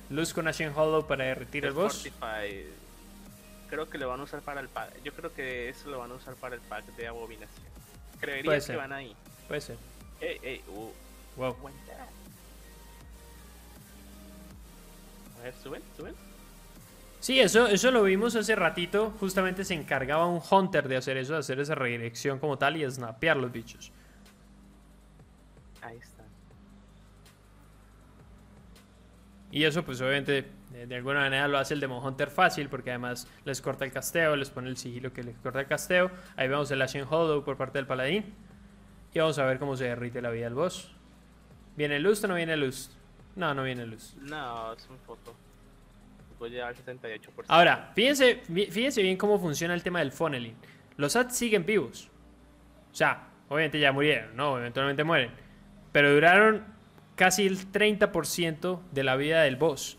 [0.10, 2.08] Luz con Ashen Hollow para derretir el, boss.
[3.70, 5.04] Creo que lo van a usar para el pack.
[5.04, 7.68] Yo creo que eso lo van a usar para el pack de abominación.
[8.20, 9.14] Creería que van ahí.
[9.48, 9.78] Puede ser.
[10.22, 10.92] Ey, ey, uh.
[11.36, 11.56] Wow.
[15.38, 16.16] A ver, suben, suben.
[17.20, 19.14] Sí, eso, eso lo vimos hace ratito.
[19.20, 22.90] Justamente se encargaba un Hunter de hacer eso, de hacer esa redirección como tal y
[22.90, 23.92] snapear los bichos.
[29.56, 30.52] Y eso pues obviamente
[30.86, 34.36] de, alguna manera lo hace el Demon Hunter fácil porque además les corta el casteo,
[34.36, 36.12] les pone el sigilo que les corta el casteo.
[36.36, 38.34] Ahí vemos el Ashen Hollow por parte del paladín.
[39.14, 40.92] Y vamos a ver cómo se derrite la vida del boss.
[41.78, 42.92] ¿Viene luz o no viene luz?
[43.38, 44.18] No, no viene luz.
[44.20, 45.34] No, es un foto.
[46.38, 47.46] Puede llevar 78%.
[47.48, 50.58] Ahora, fíjense, fíjense bien cómo funciona el tema del funneling.
[50.98, 52.10] Los ads siguen vivos.
[52.92, 54.58] O sea, obviamente ya murieron, ¿no?
[54.58, 55.32] Eventualmente mueren.
[55.94, 56.75] Pero duraron
[57.16, 59.98] casi el 30% de la vida del boss.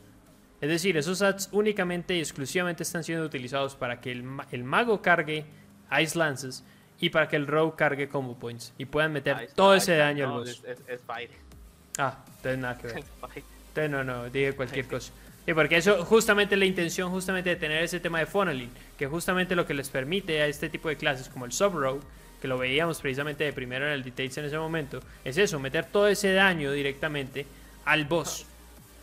[0.60, 5.02] Es decir, esos ads únicamente y exclusivamente están siendo utilizados para que el, el mago
[5.02, 5.44] cargue
[6.01, 6.64] Ice Lances
[6.98, 10.26] y para que el Rogue cargue Combo Points y puedan meter ah, todo ese daño
[10.26, 10.62] al boss.
[10.66, 11.01] Es, es,
[11.98, 13.05] ah, entonces nada que ver.
[13.76, 15.12] Entonces no, no, dije cualquier cosa.
[15.47, 19.55] Y porque eso justamente la intención justamente de tener ese tema de funneling, que justamente
[19.55, 22.01] lo que les permite a este tipo de clases como el sub-rogue,
[22.40, 25.86] que lo veíamos precisamente de primero en el details en ese momento, es eso, meter
[25.86, 27.46] todo ese daño directamente
[27.84, 28.46] al boss.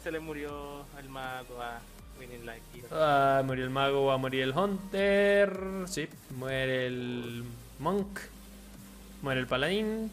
[0.03, 1.79] Se le murió el mago a
[2.19, 2.63] Winning Light.
[2.91, 5.57] Ah, murió el mago, va a morir el hunter,
[5.87, 7.43] sí, muere el
[7.79, 8.19] monk,
[9.21, 10.11] muere el paladín.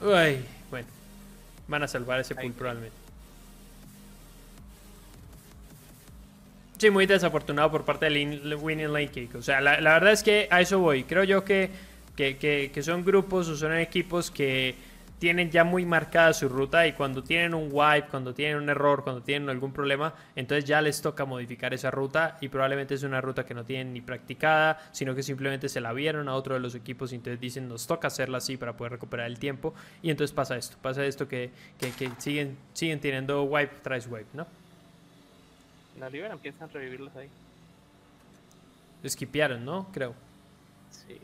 [0.00, 0.88] Uy, bueno,
[1.68, 3.01] van a salvar ese pool probablemente.
[6.82, 9.28] Sí, muy desafortunado por parte del Winning Lane.
[9.36, 11.04] O sea, la, verdad es que a eso voy.
[11.04, 11.70] Creo yo que,
[12.16, 14.74] que, son grupos o son equipos que
[15.20, 19.04] tienen ya muy marcada su ruta y cuando tienen un wipe, cuando tienen un error,
[19.04, 23.20] cuando tienen algún problema, entonces ya les toca modificar esa ruta y probablemente es una
[23.20, 26.60] ruta que no tienen ni practicada, sino que simplemente se la vieron a otro de
[26.60, 29.72] los equipos y entonces dicen nos toca hacerla así para poder recuperar el tiempo
[30.02, 34.26] y entonces pasa esto, pasa esto que, que, que siguen, siguen teniendo wipe tras wipe,
[34.32, 34.61] ¿no?
[36.02, 37.28] La liberan, empiezan a revivirlos ahí.
[39.04, 39.86] Esquipearon, ¿no?
[39.92, 40.14] Creo.
[40.90, 41.16] Sí.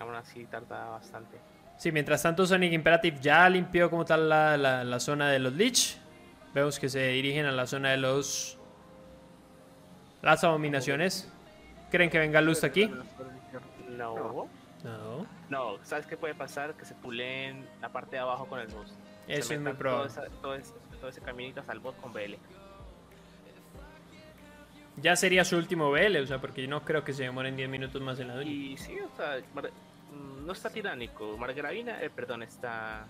[0.00, 1.36] Aún así tarda bastante.
[1.76, 5.52] Sí, mientras tanto Sonic Imperative ya limpió como tal la, la- la zona de los
[5.52, 5.98] Lich.
[6.54, 8.56] Vemos que se dirigen a la zona de los...
[10.22, 11.30] Las abominaciones.
[11.90, 12.90] ¿Creen que venga luz aquí?
[13.90, 14.48] No.
[14.82, 15.26] No.
[15.50, 16.72] No, ¿sabes qué puede pasar?
[16.72, 18.94] Que se pulen la parte de abajo con el boss.
[19.26, 20.08] Se Eso es muy probable.
[20.10, 22.34] Todo, esa- todo ese, todo ese caminito hasta el boss con BL.
[25.00, 27.68] Ya sería su último BL, o sea, porque yo no creo que se demoren 10
[27.68, 28.50] minutos más en la dueña.
[28.50, 29.70] Y sí, o sea, Mar-
[30.12, 31.36] mm, no está tiránico.
[31.38, 33.04] Margravina, eh, perdón, está.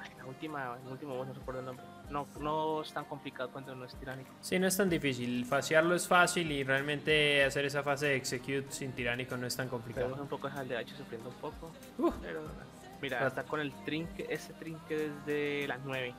[0.00, 1.84] Ay, la última, el último boss, no recuerdo el nombre.
[2.08, 4.30] No, no es tan complicado cuando no es tiránico.
[4.40, 5.44] Sí, no es tan difícil.
[5.44, 9.68] Fasearlo es fácil y realmente hacer esa fase de execute sin tiránico no es tan
[9.68, 10.14] complicado.
[10.18, 11.72] un poco al de H sufriendo un poco.
[11.98, 12.40] Uh, Pero,
[13.02, 13.26] mira, Ah.
[13.26, 16.14] está con el trinque, ese trinque desde las 9.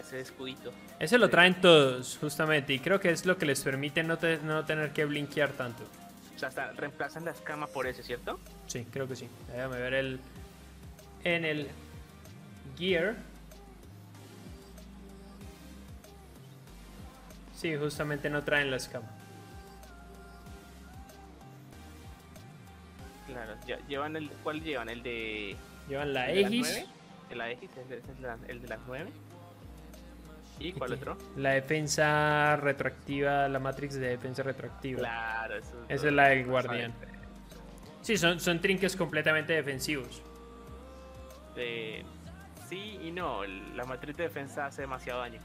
[0.00, 0.72] Ese escudito.
[0.98, 4.38] ese lo traen todos, justamente, y creo que es lo que les permite no, te-
[4.38, 5.84] no tener que blinkear tanto.
[6.34, 8.40] O sea, hasta reemplazan la escama por ese, ¿cierto?
[8.66, 9.28] Sí, creo que sí.
[9.52, 10.20] Déjame ver el.
[11.22, 11.68] En el
[12.78, 13.14] gear.
[17.54, 19.06] Sí, justamente no traen la escama.
[23.26, 24.30] Claro, ya- llevan el.
[24.42, 24.88] ¿Cuál llevan?
[24.88, 25.56] El de.
[25.88, 26.86] Llevan la nueve?
[27.30, 27.70] El Aegis,
[28.48, 29.10] el de las 9.
[30.60, 31.16] ¿Y cuál otro?
[31.36, 35.00] la defensa retroactiva, la Matrix de defensa retroactiva.
[35.00, 36.92] Claro, eso Esa es la del guardián.
[38.02, 40.22] Sí, son, son trinques completamente defensivos.
[41.56, 42.04] Eh,
[42.68, 45.40] sí y no, la matriz de defensa hace demasiado daño.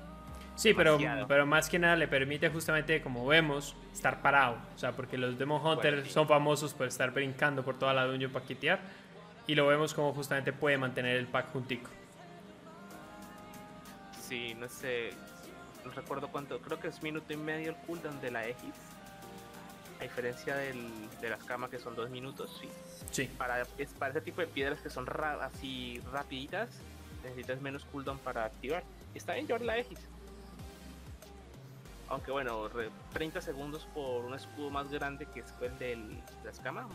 [0.55, 0.97] Sí, pero,
[1.27, 4.55] pero más que nada le permite justamente, como vemos, estar parado.
[4.73, 6.11] O sea, porque los Demon Hunters Bueno, sí.
[6.13, 8.79] son famosos por estar brincando por toda la dungeon para quitear.
[9.47, 11.89] Y lo vemos como justamente puede mantener el pack juntico.
[14.27, 15.11] Sí, no sé,
[15.85, 18.73] no recuerdo cuánto, creo que es minuto y medio el cooldown de la Aegis.
[19.99, 20.89] A diferencia del,
[21.21, 22.69] de las camas que son dos minutos, sí.
[23.11, 23.25] Sí.
[23.37, 26.69] Para, es, para ese tipo de piedras que son ra- así rapiditas,
[27.23, 28.83] necesitas menos cooldown para activar.
[29.13, 29.99] Está bien llevar la Aegis.
[32.09, 35.95] Aunque bueno, re- 30 segundos por un escudo más grande que es el de
[36.43, 36.87] la escama.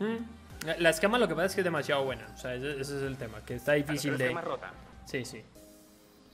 [0.00, 0.76] Mm.
[0.78, 2.26] La- escama lo que pasa es que es demasiado buena.
[2.34, 4.28] O sea, ese, ese es el tema, que está difícil de...
[4.28, 4.34] de...
[4.34, 4.70] más rota.
[5.06, 5.42] Sí, sí.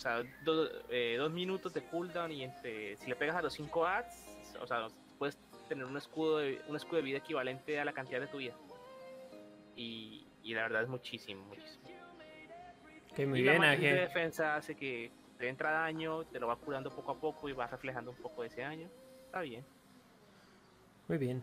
[0.04, 3.54] O sea, do- eh, dos minutos de cooldown y entre, si le pegas a los
[3.54, 4.14] 5 ads,
[4.60, 8.20] o sea, puedes tener un escudo, de, un escudo de vida equivalente a la cantidad
[8.20, 8.52] de tu vida.
[9.76, 11.88] Y, y la verdad es muchísimo, muchísimo.
[13.12, 16.56] Ok, muy y bien, la de defensa hace que te entra daño, te lo va
[16.56, 18.88] curando poco a poco y va reflejando un poco de ese daño.
[19.24, 19.64] Está bien.
[21.08, 21.42] Muy bien.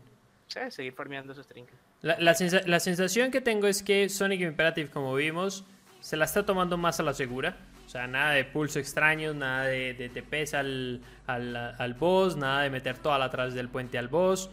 [0.69, 1.79] Seguir farmeando esos trinkets.
[2.03, 5.65] La, la sensa- la sensación que tengo es que Sonic Imperative, como vimos,
[5.99, 7.57] se la está tomando más a la segura.
[7.91, 12.61] O sea, nada de pulso extraños, nada de, de TPs al, al, al boss, nada
[12.61, 14.49] de meter toda la atrás del puente al boss.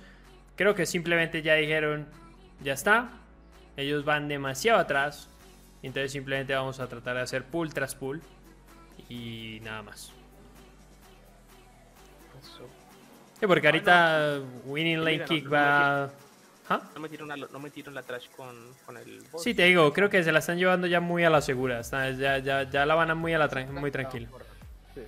[0.57, 2.08] Creo que simplemente ya dijeron,
[2.65, 3.10] ya está.
[3.76, 5.28] Ellos van demasiado atrás.
[5.84, 8.20] Entonces simplemente vamos a tratar de hacer pull tras pull.
[9.08, 10.12] Y nada más.
[12.42, 12.68] Eso.
[13.39, 16.10] Sí, porque ahorita Winning Lane Kick va...
[16.70, 16.82] ¿Ah?
[16.94, 19.42] No me tiraron, no me tiraron la trash con, con el boss.
[19.42, 21.80] Sí, te digo, creo que se la están llevando ya muy a la segura.
[21.82, 24.28] ya, ya, ya la van a muy, a la muy tranquila.
[24.94, 25.00] Sí.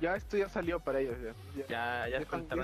[0.00, 1.16] Ya esto ya salió para ellos.
[1.56, 2.18] Ya, ya, Ya, ya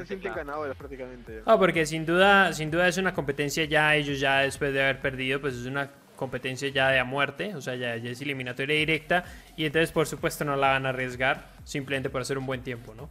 [0.06, 0.36] teclado.
[0.36, 1.42] ganadores prácticamente.
[1.46, 5.00] Ah, porque sin duda, sin duda es una competencia ya, ellos ya después de haber
[5.00, 8.76] perdido, pues es una competencia ya de a muerte, o sea, ya, ya es eliminatoria
[8.76, 9.24] directa,
[9.56, 12.94] y entonces por supuesto no la van a arriesgar, simplemente por hacer un buen tiempo,
[12.94, 13.08] ¿no?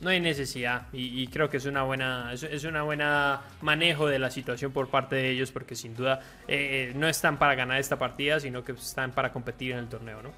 [0.00, 4.30] No hay necesidad, y, creo que es una buena, es, una buena manejo de la
[4.30, 8.40] situación por parte de ellos, porque sin duda eh, no están para ganar esta partida,
[8.40, 10.30] sino que están para competir en el torneo, ¿no?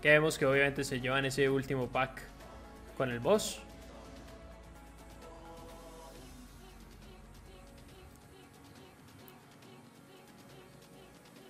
[0.00, 2.22] Que vemos que obviamente se llevan ese último pack
[2.96, 3.60] con el boss.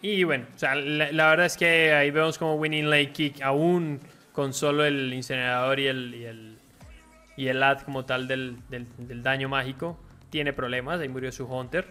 [0.02, 3.42] Y bueno, o sea, la, la verdad es que ahí vemos como Winning Lake Kick
[3.42, 4.00] aún
[4.32, 6.58] con solo el incinerador y el, y el,
[7.36, 9.98] y el ad como tal del, del- del daño mágico
[10.30, 11.00] tiene problemas.
[11.00, 11.86] Ahí murió su Hunter.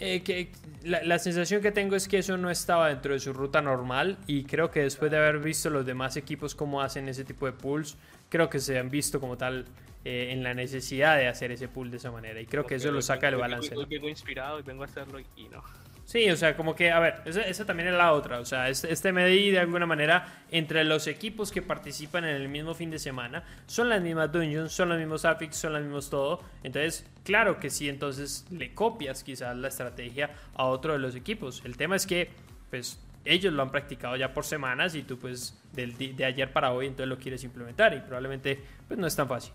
[0.00, 0.48] Eh, que
[0.84, 4.16] la, la sensación que tengo es que eso no estaba dentro de su ruta normal
[4.28, 7.52] y creo que después de haber visto los demás equipos cómo hacen ese tipo de
[7.52, 7.96] pulls,
[8.28, 9.64] creo que se han visto como tal
[10.04, 12.92] eh, en la necesidad de hacer ese pull de esa manera y creo que eso
[12.92, 13.74] lo saca del Hoy- hoy- balance.
[13.76, 13.88] Hoy, ¿no?
[13.88, 15.64] vengo inspirado y vengo a hacerlo y no.
[16.08, 18.40] Sí, o sea, como que, a ver, esa, también es la otra.
[18.40, 22.48] O sea, este, este MDI de alguna manera, entre los equipos que participan en el
[22.48, 26.08] mismo fin de semana, son las mismas dungeons, son los mismos affix, son los mismos
[26.08, 26.40] todo.
[26.62, 31.60] Entonces, claro que sí, entonces le copias quizás la estrategia a otro de los equipos.
[31.66, 32.30] El tema es que,
[32.70, 36.86] pues, ellos lo han practicado ya por semanas y tú, pues, de ayer para hoy,
[36.86, 39.52] entonces lo quieres implementar y probablemente, pues, no es tan fácil.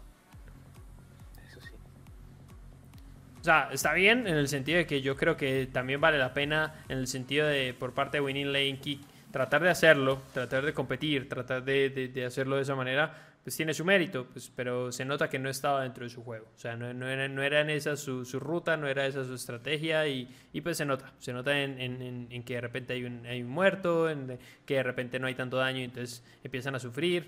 [3.43, 6.33] O sea, está bien en el sentido de que yo creo que también vale la
[6.33, 10.63] pena en el sentido de por parte de Winning Lane Kick tratar de hacerlo, tratar
[10.63, 15.03] de competir, tratar de, hacerlo de esa manera, pues tiene su mérito, pues, pero se
[15.03, 16.47] nota que no estaba dentro de su juego.
[16.55, 19.33] O sea, no, no, era, no era en esa su, ruta, no era esa su
[19.33, 20.29] estrategia y,
[20.63, 21.11] pues se nota.
[21.19, 25.19] Se nota en, que de repente hay un, hay un muerto, en que de repente
[25.19, 27.27] no hay tanto daño y entonces empiezan a sufrir.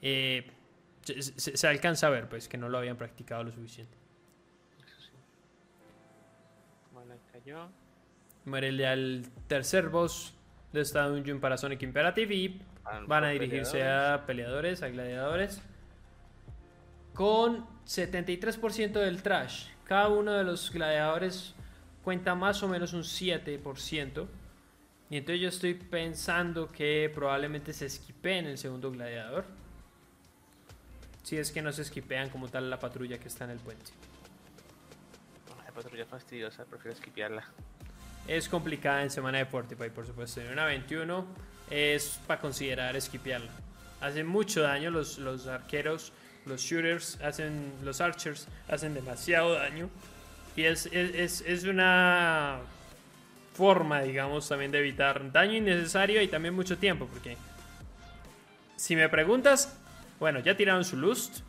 [0.00, 0.46] Eh,
[1.02, 3.99] se, se alcanza a ver pues que no lo habían practicado lo suficiente.
[8.44, 10.34] Muere el tercer boss
[10.72, 12.60] de esta dungeon para Sonic Imperative y
[13.06, 15.60] van a dirigirse a peleadores, a gladiadores.
[17.14, 19.68] Con 73% del trash.
[19.84, 21.54] Cada uno de los gladiadores
[22.04, 24.26] cuenta más o menos un 7%.
[25.10, 27.88] Y entonces yo estoy pensando que probablemente se
[28.22, 29.44] en el segundo gladiador.
[31.24, 33.90] Si es que no se esquipean como tal la patrulla que está en el puente
[35.70, 37.44] patrulla fastidiosa, prefiero esquipearla.
[38.26, 40.40] Es complicada en semana de Fortify, por supuesto.
[40.40, 41.26] En una 21
[41.70, 43.50] es para considerar esquipearla.
[44.00, 46.12] Hacen mucho daño los, los arqueros,
[46.46, 49.90] los shooters, hacen, los archers hacen demasiado daño.
[50.56, 52.60] Y es, es, es una
[53.54, 57.06] forma, digamos, también de evitar daño innecesario y también mucho tiempo.
[57.06, 57.36] Porque
[58.76, 59.76] si me preguntas,
[60.18, 61.40] bueno, ya tiraron su lust,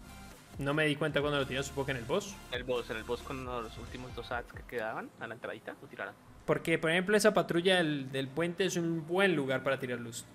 [0.57, 2.35] no me di cuenta cuando lo tiró, supongo que en el boss.
[2.51, 5.75] El boss, en el boss con los últimos dos ads que quedaban a la entradita,
[5.81, 6.13] lo tiraron.
[6.45, 10.25] Porque, por ejemplo, esa patrulla del, puente es un buen lugar para tirar luz.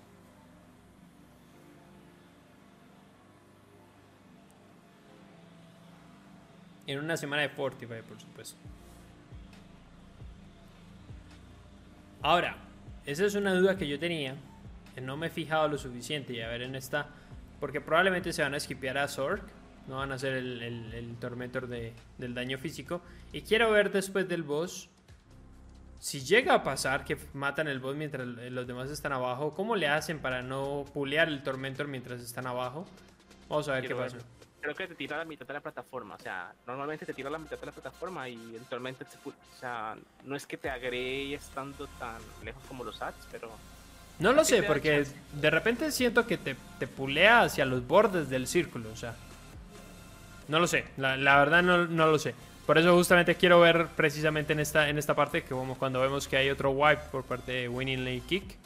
[6.85, 8.57] En una semana de Fortify, por supuesto.
[12.21, 12.55] Ahora,
[13.05, 14.35] esa es una duda que yo tenía.
[14.95, 16.33] Que no me he fijado lo suficiente.
[16.33, 17.07] Y a ver en esta.
[17.59, 19.43] Porque probablemente se van a esquipear a Zork
[19.87, 23.01] no van a ser el, el, Tormentor de, del daño físico.
[23.31, 24.89] Y quiero ver después del boss,
[25.99, 29.87] si llega a pasar que matan el boss mientras los demás están abajo, ¿cómo le
[29.87, 32.85] hacen para no pulear el Tormentor mientras están abajo?
[33.49, 34.17] Vamos a ver qué pasa.
[34.59, 37.37] Creo que te tira la mitad de la plataforma, o sea, normalmente te tira la
[37.37, 41.87] mitad de la plataforma y eventualmente te, o sea, no es que te agregue estando
[41.99, 43.49] tan lejos como los ads, pero
[44.19, 48.47] no lo sé, porque de repente siento que te, te, pulea hacia los bordes del
[48.47, 49.15] círculo, o sea.
[50.47, 52.33] No lo sé, la, verdad no, lo sé.
[52.65, 56.27] Por eso justamente quiero ver precisamente en esta, en esta parte, que como cuando vemos
[56.27, 58.57] que hay otro wipe por parte de Winning Lane Kick.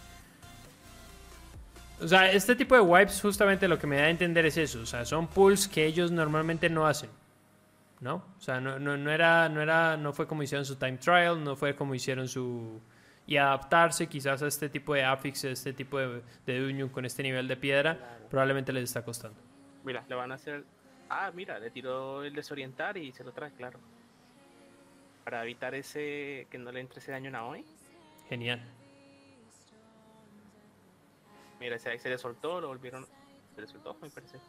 [2.02, 4.82] O sea, este tipo de wipes justamente lo que me da a entender es eso.
[4.82, 7.10] O sea, son pulls que ellos normalmente no hacen.
[8.00, 8.16] ¿No?
[8.16, 11.56] O sea, no, no, era, no, era, no fue como hicieron su time trial, no
[11.56, 12.82] fue como hicieron su...
[13.28, 17.06] Y adaptarse quizás a este tipo de affix, a este tipo de, de dungeon con
[17.06, 19.40] este nivel de piedra, probablemente les está costando.
[19.84, 20.64] Mira, le van a hacer
[21.14, 23.80] Ah, mira, le tiró el desorientar y se lo trae, claro.
[25.26, 27.66] Para evitar ese que no le entre ese daño a Naomi.
[28.30, 28.62] Genial.
[31.60, 33.06] Mira, ese ahí se le soltó, lo volvieron.
[33.56, 34.40] Se le soltó, me parece.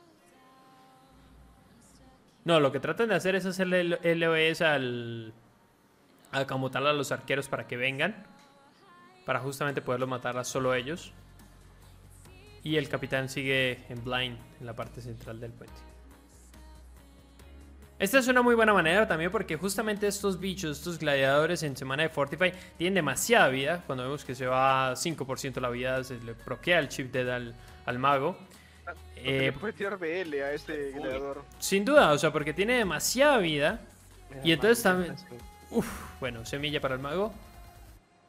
[2.44, 3.82] No, lo que tratan de hacer es hacerle
[4.14, 5.34] LOS al.
[6.30, 8.24] a tal a los arqueros para que vengan.
[9.26, 11.12] Para justamente poderlo matar a solo ellos.
[12.62, 15.91] Y el capitán sigue en blind en la parte central del puente.
[18.02, 22.02] Esta es una muy buena manera también porque justamente estos bichos, estos gladiadores en semana
[22.02, 23.84] de Fortify tienen demasiada vida.
[23.86, 27.54] Cuando vemos que se va 5% la vida, se le proquea el chip dead al,
[27.86, 28.36] al mago.
[29.14, 31.44] Eh, puede tirar BL a este gladiador.
[31.60, 33.80] Sin duda, o sea, porque tiene demasiada vida.
[34.42, 35.14] y entonces también...
[35.70, 35.86] Uf,
[36.18, 37.32] bueno, semilla para el mago.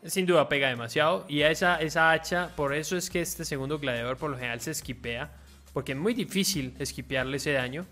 [0.06, 1.26] Sin duda pega demasiado.
[1.28, 4.62] Y a esa, esa hacha, por eso es que este segundo gladiador por lo general
[4.62, 5.32] se esquipea.
[5.74, 7.88] Porque es muy difícil esquipearle ese daño.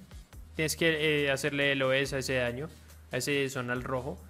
[0.55, 2.69] Tienes que eh, hacerle el OS a ese daño,
[3.11, 4.21] a ese zonal rojo.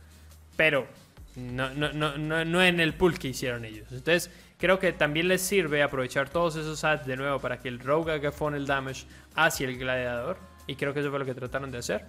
[0.56, 0.88] Pero
[1.35, 3.88] no, no, no, no, en el pool que hicieron ellos.
[3.91, 7.80] Entonces, creo que también les sirve aprovechar todos esos ads de nuevo para que el
[7.80, 10.38] rogue haga el damage hacia el gladiador.
[10.67, 12.06] Y creo que eso fue lo que trataron de hacer.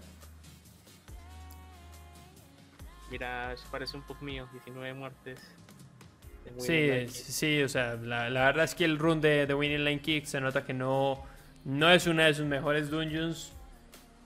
[3.10, 5.38] Mira, parece un poop mío, 19 muertes.
[6.58, 10.24] Sí, sí, o sea, la, verdad es que el run de, de Winning Lane Kick
[10.24, 11.22] se nota que no,
[11.64, 13.52] no es una de sus mejores dungeons.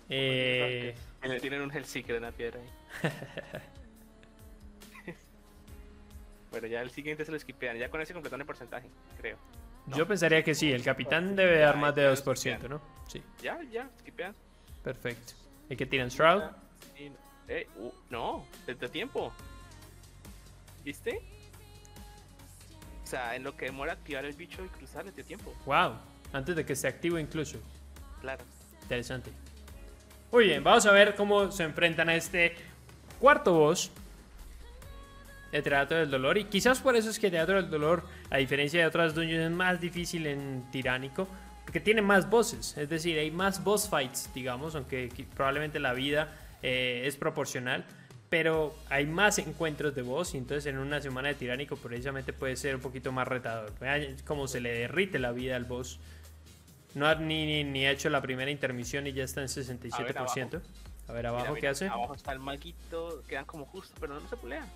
[0.08, 0.94] Eh...
[1.40, 3.10] Tienen un Hellseeker en la piedra ahí.
[6.52, 7.76] Pero ya el siguiente se lo skipean.
[7.76, 9.36] Ya con ese completan el porcentaje, creo.
[9.88, 12.80] Yo pensaría que sí, el capitán debe dar más de 2%, ¿no?
[13.06, 14.34] Sí, Ya, ya, skipean.
[14.82, 15.34] perfecto.
[15.68, 16.42] ¿Y que tiran Shroud?
[16.98, 17.12] Y-
[17.48, 19.32] eh, uh, no, desde tiempo.
[20.84, 21.20] ¿Viste?
[23.04, 25.54] O sea, en lo que demora activar el bicho y cruzar desde tiempo.
[25.64, 25.94] Wow,
[26.32, 27.58] antes de que esté activo incluso.
[28.20, 28.44] Claro.
[28.82, 29.30] Interesante.
[30.36, 32.54] Muy bien, vamos a ver cómo se enfrentan a este
[33.18, 33.90] cuarto boss
[35.50, 36.36] de Teatro del Dolor.
[36.36, 39.50] Y quizás por eso es que Teatro del Dolor, a diferencia de otras dungeons, es
[39.50, 41.26] más difícil en Tiránico.
[41.64, 42.76] Porque tiene más bosses.
[42.76, 46.28] Es decir, hay más boss fights, digamos, aunque probablemente la vida
[46.62, 47.86] eh, es proporcional.
[48.28, 50.34] Pero hay más encuentros de boss.
[50.34, 53.72] Y entonces en una semana de Tiránico precisamente puede ser un poquito más retador.
[53.80, 55.98] Vean cómo se le derrite la vida al boss.
[56.96, 60.62] No ha ni, ni, ni ha hecho la primera intermisión y ya está en 67%.
[61.08, 61.88] A ver abajo, Mira, qué mira, hace.
[61.88, 64.66] Abajo está el maguito, quedan como justo, pero no se pulean.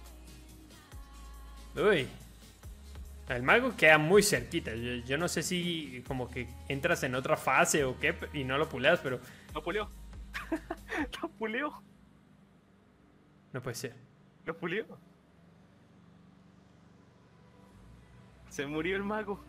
[1.76, 2.07] Uy.
[3.26, 4.74] El mago queda muy cerquita.
[4.74, 8.58] Yo, yo no sé si como que entras en otra fase o qué y no
[8.58, 9.18] lo puleas, pero
[9.55, 9.89] Lo pulió.
[11.23, 11.82] lo pulió.
[13.55, 13.97] no puede ser.
[14.44, 14.84] Lo pulió.
[18.50, 19.42] Se murió el mago.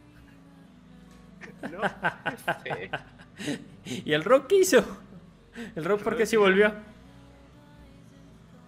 [1.71, 1.81] No,
[2.63, 4.01] sí.
[4.05, 4.83] ¿Y el rock qué hizo?
[5.75, 6.73] ¿El rock por qué sí volvió?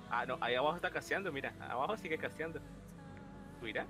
[0.09, 1.53] Ah, no, ahí abajo está casteando, mira.
[1.69, 2.59] Abajo sigue casteando.
[3.61, 3.85] Mira.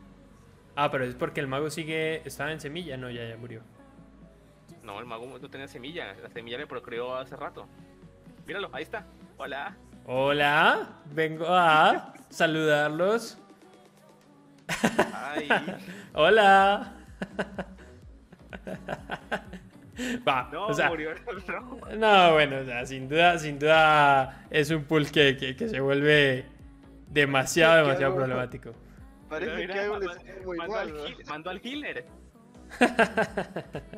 [0.76, 2.22] Ah, pero es porque el mago sigue.
[2.26, 2.96] Estaba en semilla.
[2.98, 3.62] No, ya, ya murió.
[4.84, 6.14] No, el mago no tenía semilla.
[6.14, 7.68] La semilla le procreó hace rato.
[8.46, 9.06] Míralo, ahí está.
[9.38, 9.76] Hola.
[10.06, 13.38] Hola, vengo a saludarlos.
[15.14, 15.48] Ay,
[16.14, 16.94] Hola.
[20.28, 21.12] Va, no, o sea, murió.
[21.98, 25.80] No, bueno, o sea, sin duda, sin duda es un pool que, que- que se
[25.80, 26.46] vuelve
[27.10, 28.72] demasiado, Que demasiado algo- problemático.
[29.30, 30.14] Parece Mira, que algo mandó-
[30.46, 31.04] muy mandó, mal, al ¿no?
[31.28, 32.06] mandó al healer.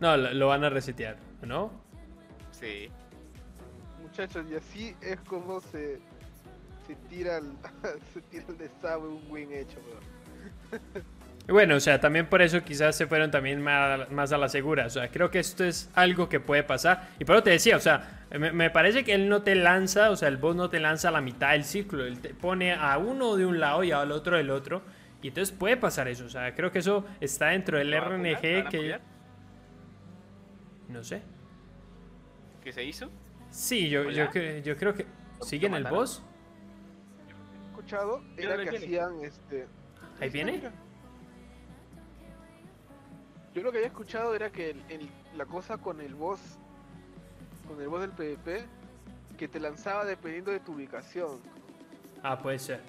[0.00, 1.72] No, lo, lo van a resetear, ¿no?
[2.52, 2.88] Sí.
[4.00, 5.98] Muchachos, y así es como se,
[6.86, 7.52] se tira el,
[8.14, 10.80] se tira el desagüe un win hecho, bro.
[11.48, 14.50] Y bueno, o sea, también por eso quizás se fueron también más, más a la
[14.50, 14.84] segura.
[14.84, 17.08] O sea, creo que esto es algo que puede pasar.
[17.18, 20.10] Y por eso te decía, o sea, me, me parece que él no te lanza,
[20.10, 22.04] o sea, el boss no te lanza a la mitad del círculo.
[22.04, 24.82] Él te pone a uno de un lado y al otro del otro.
[25.22, 26.26] Y entonces puede pasar eso.
[26.26, 27.98] O sea, creo que eso está dentro del ¿Lo?
[27.98, 28.98] ¿Lo RNG a que...
[30.88, 31.22] No sé.
[32.62, 33.10] ¿Qué se hizo?
[33.48, 35.06] Sí, yo, yo, yo creo que...
[35.38, 36.22] ¿Lo ¿Siguen el boss?
[37.26, 38.76] He escuchado era que viene.
[38.76, 39.66] hacían este.
[40.20, 40.60] ¿Ahí viene?
[43.58, 46.38] Yo lo que había escuchado era que el- el- la cosa con el boss,
[47.66, 48.64] con el boss del PvP,
[49.36, 51.40] que te lanzaba dependiendo de tu ubicación.
[52.22, 52.80] Ah, puede ser.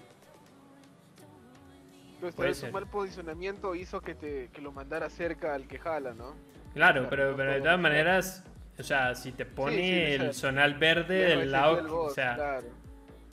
[2.21, 2.69] Pero Puede ser.
[2.69, 6.35] su mal posicionamiento hizo que te que lo mandara cerca al que jala, ¿no?
[6.73, 8.43] Claro, Claro, pero, no pero de todas maneras,
[8.77, 9.91] o sea, si te pone sí,
[10.21, 12.67] el zonal verde del lado, del boss, o sea, claro.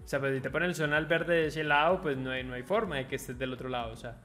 [0.05, 2.45] o sea, pues si te pone el zonal verde de ese lado, pues no hay,
[2.45, 4.17] no hay forma de que estés del otro lado, o sea.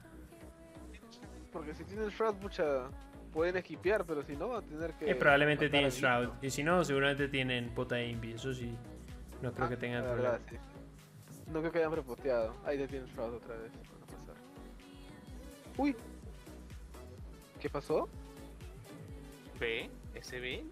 [1.52, 2.88] Porque si tienes Shroud, mucha
[3.32, 5.10] pueden esquipear, pero si no, va a tener que.
[5.10, 6.30] Eh, probablemente tienen Shroud.
[6.42, 8.74] Y si no, seguramente tienen Pota Invi, eso sí.
[9.42, 10.30] No creo Ah, que tengan problema.
[10.32, 10.56] verdad, sí.
[11.50, 12.54] No creo que hayan reposteado.
[12.64, 13.72] Ahí te tienes Shroud otra vez.
[13.72, 14.34] Van a pasar.
[15.76, 15.96] Uy.
[17.60, 18.08] ¿Qué pasó?
[19.60, 19.90] ¿Ve?
[20.14, 20.64] ¿Ese ve?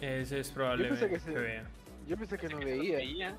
[0.00, 1.30] Ese es probablemente que que, sí.
[1.30, 1.64] vea.
[2.08, 2.96] Yo pensé que no Ese veía.
[2.96, 3.36] veía.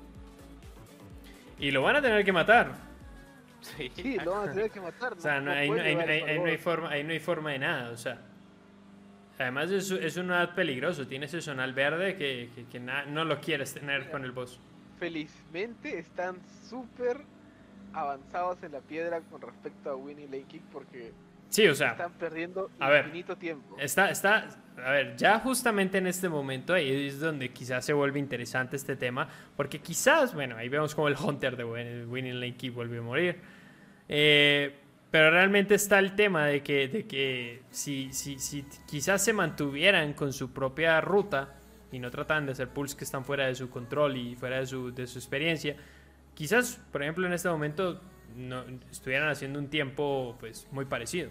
[1.58, 2.72] Y lo van a tener que matar.
[3.62, 3.90] Sí.
[3.94, 5.12] Sí, lo van a tener que matar.
[5.14, 7.20] O sea, no, ahí, no, ahí no- ahí- ahí no hay forma, ahí no hay
[7.20, 8.18] forma de nada, o sea.
[9.38, 13.24] Además es, es un ad peligroso, tiene ese zonal verde que, que- que na- no
[13.24, 14.60] lo quieres tener con el boss.
[14.98, 16.36] Felizmente están
[16.68, 17.18] súper
[17.92, 21.12] avanzados en la piedra con respecto a Winnie Lane Kick porque
[21.48, 23.76] Sí, o sea, están perdiendo a ver, infinito tiempo.
[23.78, 24.48] está, está,
[24.82, 28.96] a ver, ya justamente en este momento ahí es donde quizás se vuelve interesante este
[28.96, 32.98] tema, porque quizás, bueno, ahí vemos como el Hunter de Win- Winning Lane Key vuelve
[32.98, 33.36] a morir.
[34.14, 34.74] Eh,
[35.10, 40.12] pero realmente está el tema de que, de que si, si, si quizás se mantuvieran
[40.12, 41.54] con su propia ruta
[41.90, 44.66] y no trataran de hacer pulls que están fuera de su control y fuera de
[44.66, 45.76] su, de su experiencia,
[46.34, 48.02] quizás, por ejemplo, en este momento
[48.36, 51.30] no, estuvieran haciendo un tiempo pues muy parecido.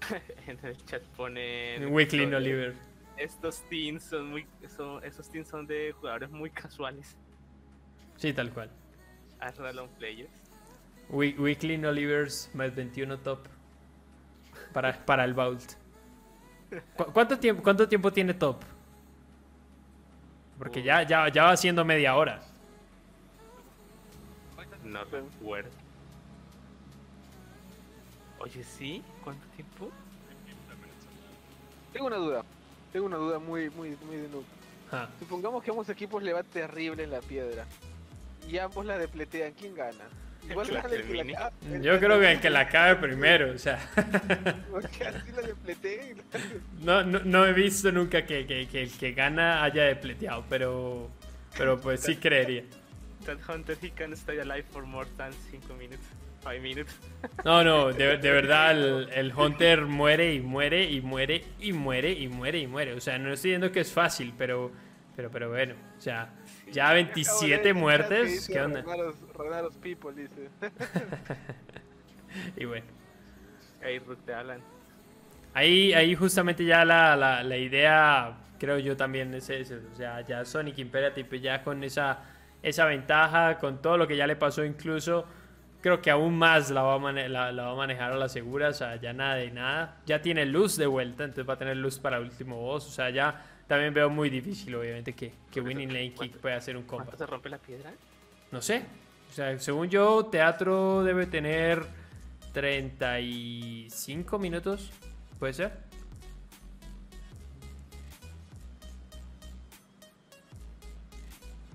[0.46, 1.86] En el chat pone.
[1.86, 2.74] Weekly estos- Oliver.
[3.16, 4.46] Estos teams son muy.
[4.68, 7.16] Son, esos teams son de jugadores muy casuales.
[8.16, 8.70] Sí, tal cual.
[9.40, 10.30] As random players.
[11.10, 13.46] We- Weekly Olivers más 21 top
[14.72, 15.62] para, para el Vault.
[16.96, 18.58] ¿Cu- ¿Cuánto tiempo, ¿Cuánto tiempo tiene top?
[20.58, 22.42] Porque ya, ya, ya va siendo media hora.
[24.84, 25.70] No recuerdo.
[28.40, 29.02] Oye, ¿sí?
[29.22, 29.90] ¿Cuánto tiempo?
[31.92, 32.44] Tengo una duda.
[32.92, 34.44] Tengo una duda muy, muy, muy de noob.
[34.92, 37.66] Ah, Supongamos que ambos equipos le va terrible en la piedra.
[38.48, 39.52] Y ambos la depletean.
[39.52, 40.04] ¿Quién gana?
[40.50, 43.78] Igual la que la Yo creo que el que la acabe primero, o sea,
[44.70, 45.42] Porque así la
[46.80, 51.10] no, no, no he visto nunca que, que- que el que gana haya depleteado, pero,
[51.56, 52.62] pero pues sí creería.
[53.26, 56.00] That hunter he can stay alive for more than 5 minutes.
[56.42, 56.96] 5 minutes.
[57.44, 62.12] No, no, de, de verdad el, el Hunter muere y muere y muere y muere
[62.12, 62.94] y muere y muere.
[62.94, 64.70] O sea, no estoy diciendo que es fácil, pero,
[65.16, 66.30] pero, pero bueno, o sea,
[66.72, 68.82] ya Acabo de 27 ver el chat que muertes, ¿qué onda?
[69.36, 70.48] Ragnaros people, dice.
[72.56, 72.86] Y bueno.
[73.84, 74.60] Ahí te hablan.
[75.54, 79.76] Ahí, ahí justamente ya la, la, la idea, creo yo también es eso.
[79.92, 82.18] O sea, ya Sonic Imperative ya con esa,
[82.62, 85.26] esa ventaja, con todo lo que ya le pasó incluso,
[85.80, 88.28] creo que aún más la va, a mane- la, la va a manejar a la
[88.28, 88.68] segura.
[88.68, 89.96] O sea, ya nada de nada.
[90.06, 92.86] Ya tiene luz de vuelta, entonces va a tener luz para último boss.
[92.86, 96.76] O sea, ya también veo muy difícil, obviamente, que, que Winning Lane Kick pueda hacer
[96.76, 97.18] un ¿Cuánto combat.
[97.18, 97.92] se rompe la piedra?
[98.50, 98.82] No sé.
[99.30, 101.84] O sea, según yo, teatro debe tener
[102.54, 104.90] 35 minutos.
[105.38, 105.72] ¿Puede ser?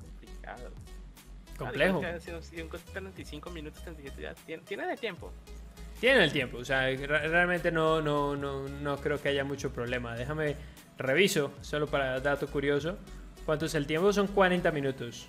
[0.02, 0.72] Complicado.
[1.58, 2.02] Complejo.
[2.06, 4.34] Ah, si, encuentra 35 minutos, 37 ya.
[4.34, 5.32] Tiene, tiene de tiempo.
[6.00, 9.72] Tienen el tiempo, o sea, re- realmente no, no, no, no creo que haya mucho
[9.72, 10.16] problema.
[10.16, 10.56] Déjame,
[10.98, 12.98] reviso, solo para dato curioso.
[13.46, 14.12] ¿Cuánto es el tiempo?
[14.14, 15.28] Son 40 minutos.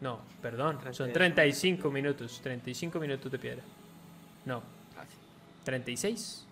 [0.00, 2.40] No, perdón, son 35 minutos.
[2.42, 3.62] 35 minutos de piedra.
[4.44, 4.62] No,
[4.98, 5.16] Ah, sí.
[5.64, 6.46] 36.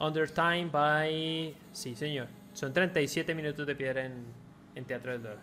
[0.00, 1.54] Under time by...
[1.72, 2.28] Sí, señor.
[2.52, 4.24] Son 37 minutos de piedra en,
[4.74, 5.40] en Teatro del Dora.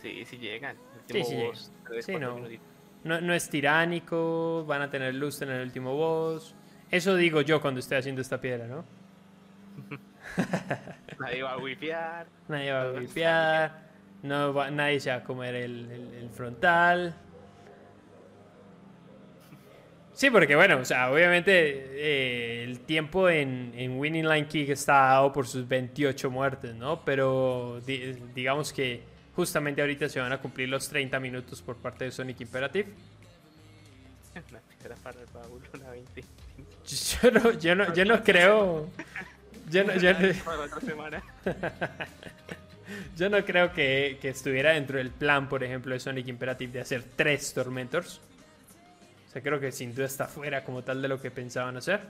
[0.00, 0.76] Sí, sí llegan.
[1.08, 2.02] El Sí, sí llegan.
[2.02, 2.40] Sí, no.
[3.04, 6.54] No, no es tiránico, van a tener luz en el último boss.
[6.90, 8.84] Eso digo yo cuando estoy haciendo esta piedra, ¿no?
[11.18, 12.26] Nadie va a wipear.
[12.48, 13.72] Nadie va a limpiar,
[14.22, 17.14] no va- nadie se va a comer el, el- el frontal.
[20.12, 24.94] Sí, porque bueno, o sea, obviamente eh, el tiempo en, en Winning Line Kick está
[24.94, 27.04] dado por sus 28 muertes, ¿no?
[27.04, 29.02] Pero di- digamos que
[29.34, 32.88] justamente ahorita se van a cumplir los 30 minutos por parte de Sonic Imperative.
[34.50, 35.26] Una piedra para el
[35.80, 36.24] una 20.
[36.86, 38.88] Yo no, yo no, yo no creo.
[39.70, 40.18] Yo no, yo no-
[43.30, 47.02] no creo que, que estuviera dentro del plan, por ejemplo, de Sonic Imperative de hacer
[47.16, 48.20] tres Tormentors.
[49.28, 52.00] O sea, creo que sin duda está fuera como tal de lo que pensaban hacer.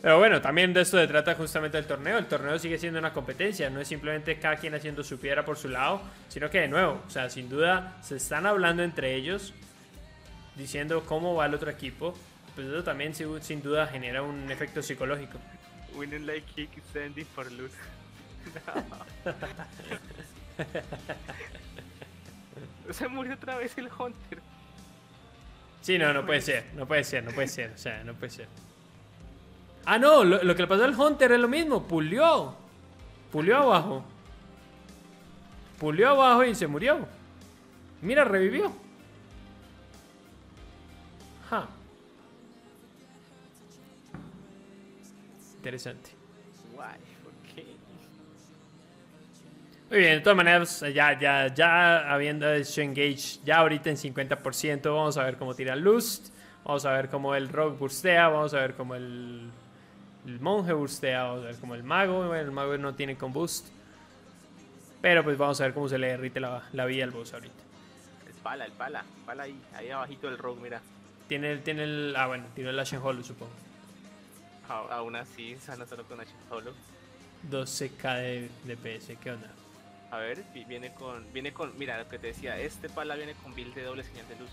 [0.00, 2.18] Pero bueno, también de esto se trata justamente el torneo.
[2.18, 5.56] El torneo sigue siendo una competencia, no es simplemente cada quien haciendo su piedra por
[5.58, 9.52] su lado, sino que de nuevo, o sea, sin duda se están hablando entre ellos,
[10.58, 12.14] diciendo cómo va el otro equipo.
[12.54, 15.38] Pues eso también sin duda genera un efecto psicológico.
[15.94, 17.74] Winning like kick is ending for lose.
[22.90, 24.40] Se murió otra vez el Hunter.
[25.80, 28.30] Sí, no, no puede ser, no puede ser, no puede ser, o sea, no puede
[28.30, 28.48] ser.
[29.84, 32.54] Ah, no, lo, lo que le pasó al Hunter es lo mismo, pulió.
[33.32, 34.04] Pulió abajo.
[35.78, 37.06] Pulió abajo y se murió.
[38.02, 38.72] Mira, revivió.
[45.56, 46.10] Interesante.
[49.90, 54.82] Muy bien, de todas maneras, ya, ya, ya habiendo hecho Engage, ya ahorita en 50%,
[54.84, 56.28] vamos a ver cómo tira Lust,
[56.62, 59.50] vamos a ver cómo el Rogue burstea, vamos a ver cómo el,
[60.26, 63.32] el Monje burstea, vamos a ver cómo el Mago, bueno, el Mago no tiene con
[63.32, 63.68] boost,
[65.00, 67.62] pero pues vamos a ver cómo se le derrite la, la vida al boss ahorita.
[68.26, 69.04] El pala, el pala.
[69.24, 70.82] Pala ahí, ahí abajito del rogue, mira.
[71.28, 73.52] Tiene, el- tiene el, ah bueno, tiene el Ashen Hollow supongo,
[74.68, 76.72] aún así, sana solo con H solo.
[77.50, 79.48] 12k de, de PS, ¿qué onda?
[80.10, 83.34] A ver, vi- viene con, viene con, mira lo que te decía, este pala viene
[83.34, 84.50] con build de doble señal de luz.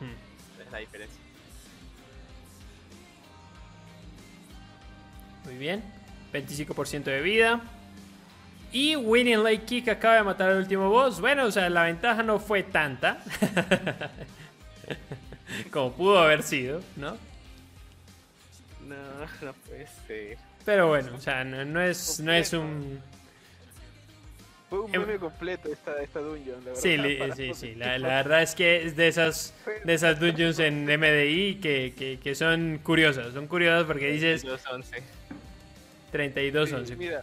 [0.00, 0.60] Hmm.
[0.60, 1.20] Es la diferencia.
[5.44, 5.82] Muy bien.
[6.32, 7.60] 25% de vida.
[8.72, 11.20] Y Winning Lake Kick acaba de matar al último boss.
[11.20, 13.22] Bueno, o sea, la ventaja no fue tanta.
[15.70, 17.16] Como pudo haber sido, ¿no?
[18.86, 18.96] No,
[19.42, 20.38] no puede ser.
[20.64, 23.00] Pero bueno, o sea, no, no es, no es un...
[24.68, 27.34] Fue un Em- meme completo esta, esta dungeon, la verdad.
[27.36, 27.74] Sí, sí, sí.
[27.76, 32.18] La, la verdad es que es de esas, de esas dungeons en MDI que, que,
[32.18, 33.32] que son curiosas.
[33.32, 35.02] Son curiosas porque dices 211.
[36.10, 36.96] 32 Sí, 11.
[36.96, 37.22] Mira,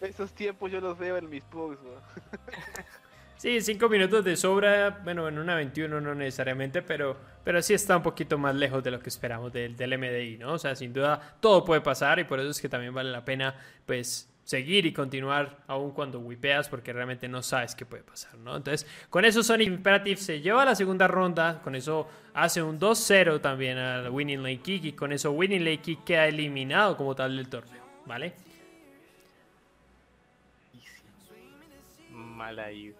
[0.00, 1.82] Esos tiempos yo los veo en mis posts,
[3.36, 7.96] Sí, 5 minutos de sobra, bueno, en una 21 no necesariamente, pero, pero sí está
[7.96, 10.52] un poquito más lejos de lo que esperamos del, del MDI, ¿no?
[10.54, 13.24] O sea, sin duda todo puede pasar y por eso es que también vale la
[13.24, 13.54] pena,
[13.84, 18.56] pues, seguir y continuar aún cuando wipeas porque realmente no sabes qué puede pasar, ¿no?
[18.56, 22.78] Entonces, con eso Sonic Imperative se lleva a la segunda ronda, con eso hace un
[22.78, 27.14] 2-0 también al Winning Lake Kick y con eso Winning Lake Kick queda eliminado como
[27.14, 28.34] tal del torneo, ¿vale?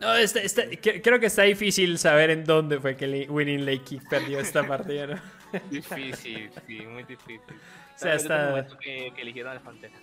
[0.00, 4.08] No, está, está, creo que está difícil saber en dónde fue que Winning Lake Kick
[4.08, 5.20] perdió esta partida, ¿no?
[5.70, 7.40] Difícil, sí, muy difícil.
[7.48, 8.66] O sea, está...
[8.80, 9.94] Que, que eligieron al Pantera.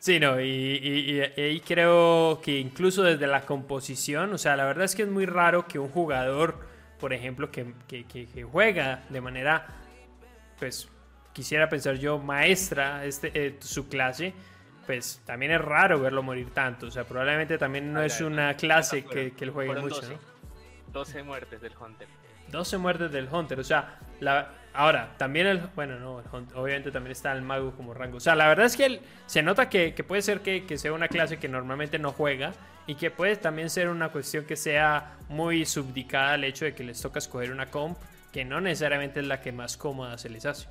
[0.00, 4.94] Sí, no, y, y, creo que incluso desde la composición, o sea, la verdad es
[4.94, 6.58] que es muy raro que un jugador,
[6.98, 9.66] por ejemplo, que, que, juega de manera,
[10.58, 10.88] pues,
[11.34, 14.32] quisiera pensar yo, maestra este, eh, su clase,
[14.86, 16.86] pues también es raro verlo morir tanto.
[16.86, 20.18] O sea, probablemente también no es una clase que, que él juegue mucho, 12,
[20.92, 22.08] 12 muertes del Hunter.
[22.48, 25.58] 12 muertes del Hunter, o sea, la, Ahora, también el.
[25.74, 26.22] Bueno, no,
[26.54, 28.18] obviamente también está el mago como rango.
[28.18, 31.08] O sea, la verdad es que él, se nota que, puede ser que, sea una
[31.08, 32.52] clase que normalmente no juega.
[32.86, 36.82] Y que puede también ser una cuestión que sea muy subdicada al hecho de que
[36.82, 37.96] les toca escoger una comp
[38.32, 40.66] que no necesariamente es la que más cómoda se les hace.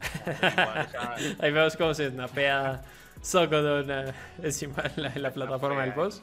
[1.40, 2.82] Ahí vemos cómo se snapea
[3.22, 6.22] Sokodon eh, encima de la, plataforma del boss.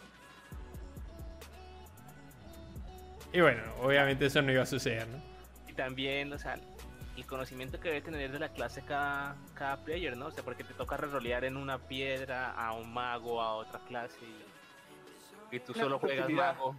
[3.33, 5.33] Y bueno, obviamente eso no iba a suceder, ¿no?
[5.73, 6.59] también, o sea,
[7.17, 10.27] el conocimiento que debe tener de la clase cada, cada player, ¿no?
[10.27, 14.19] O sea, porque te toca rerolear en una piedra a un mago, a otra clase
[15.51, 16.75] y, tú solo juegas mago.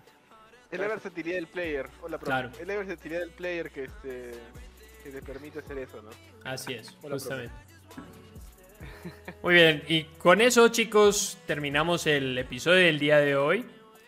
[0.71, 2.51] Es la versatilidad del player, hola, claro.
[2.59, 4.33] es la versatilidad del player que, este,
[5.05, 6.11] que te permite hacer eso, ¿no?
[6.45, 7.53] Así es, justamente.
[9.43, 13.67] Muy bien, y con eso chicos terminamos el episodio del día de hoy.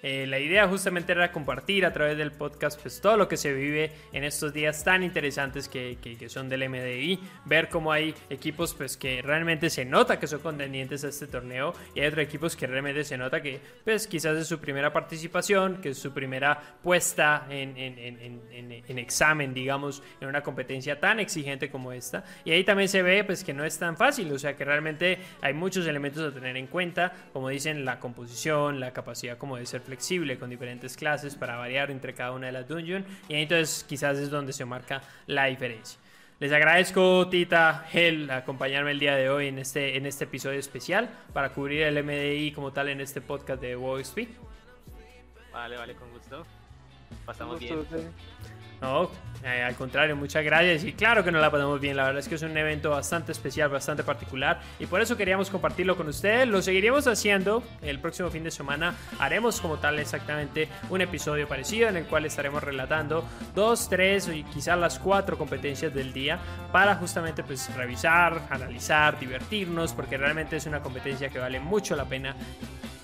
[0.09, 3.53] Eh, la idea justamente era compartir a través del podcast pues, todo lo que se
[3.53, 8.73] vive en estos días tan interesantes que, que, son del MDI, ver cómo hay equipos
[8.73, 12.55] pues, que realmente se nota que son contendientes a este torneo y hay otros equipos
[12.55, 16.61] que realmente se nota que pues, quizás es su primera participación, que es su primera
[16.85, 22.25] puesta en, en, examen, digamos, en una competencia tan exigente como esta.
[22.45, 25.19] Y ahí también se ve pues, que no es tan fácil, o sea que realmente
[25.41, 29.67] hay muchos elementos a tener en cuenta, como dicen, la composición, la capacidad como de
[29.67, 29.96] ser flexible
[30.39, 34.31] con diferentes clases para variar entre cada una de las dungeons y entonces quizás es
[34.31, 35.99] donde se marca la diferencia.
[36.39, 41.09] Les agradezco, Tita, Hell, acompañarme el día de hoy en este, en este episodio especial
[41.33, 44.03] para cubrir el MDI como tal en este podcast de WoW
[45.51, 46.45] Vale, vale, con gusto.
[47.25, 47.87] Pasamos bien.
[48.81, 49.11] No,
[49.43, 52.29] eh, al contrario, muchas gracias y claro que nos la pasamos bien, la verdad es
[52.29, 56.49] que es un evento bastante especial, bastante particular y por eso queríamos compartirlo con ustedes,
[56.49, 61.89] lo seguiremos haciendo el próximo fin de semana, haremos como tal exactamente un episodio parecido
[61.89, 63.25] en el cual estaremos relatando
[63.55, 66.39] dos, tres y quizás las cuatro competencias del día
[66.73, 72.05] para justamente pues revisar, analizar, divertirnos, porque realmente es una competencia que vale mucho la
[72.05, 72.35] pena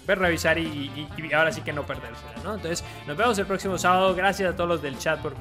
[0.06, 2.54] ver, revisar y, ahora sí que no perdérsela, ¿no?
[2.54, 4.14] Entonces, nos vemos el próximo sábado.
[4.14, 5.34] Gracias a todos los del chat por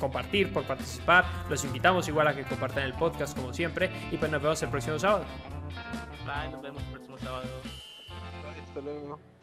[0.00, 1.24] compartir, por participar.
[1.48, 3.90] Los invitamos igual a que compartan el podcast como siempre.
[4.10, 5.24] Y pues nos vemos el próximo sábado.
[6.24, 7.48] Bye, nos vemos el próximo sábado.
[8.62, 9.35] Hasta luego.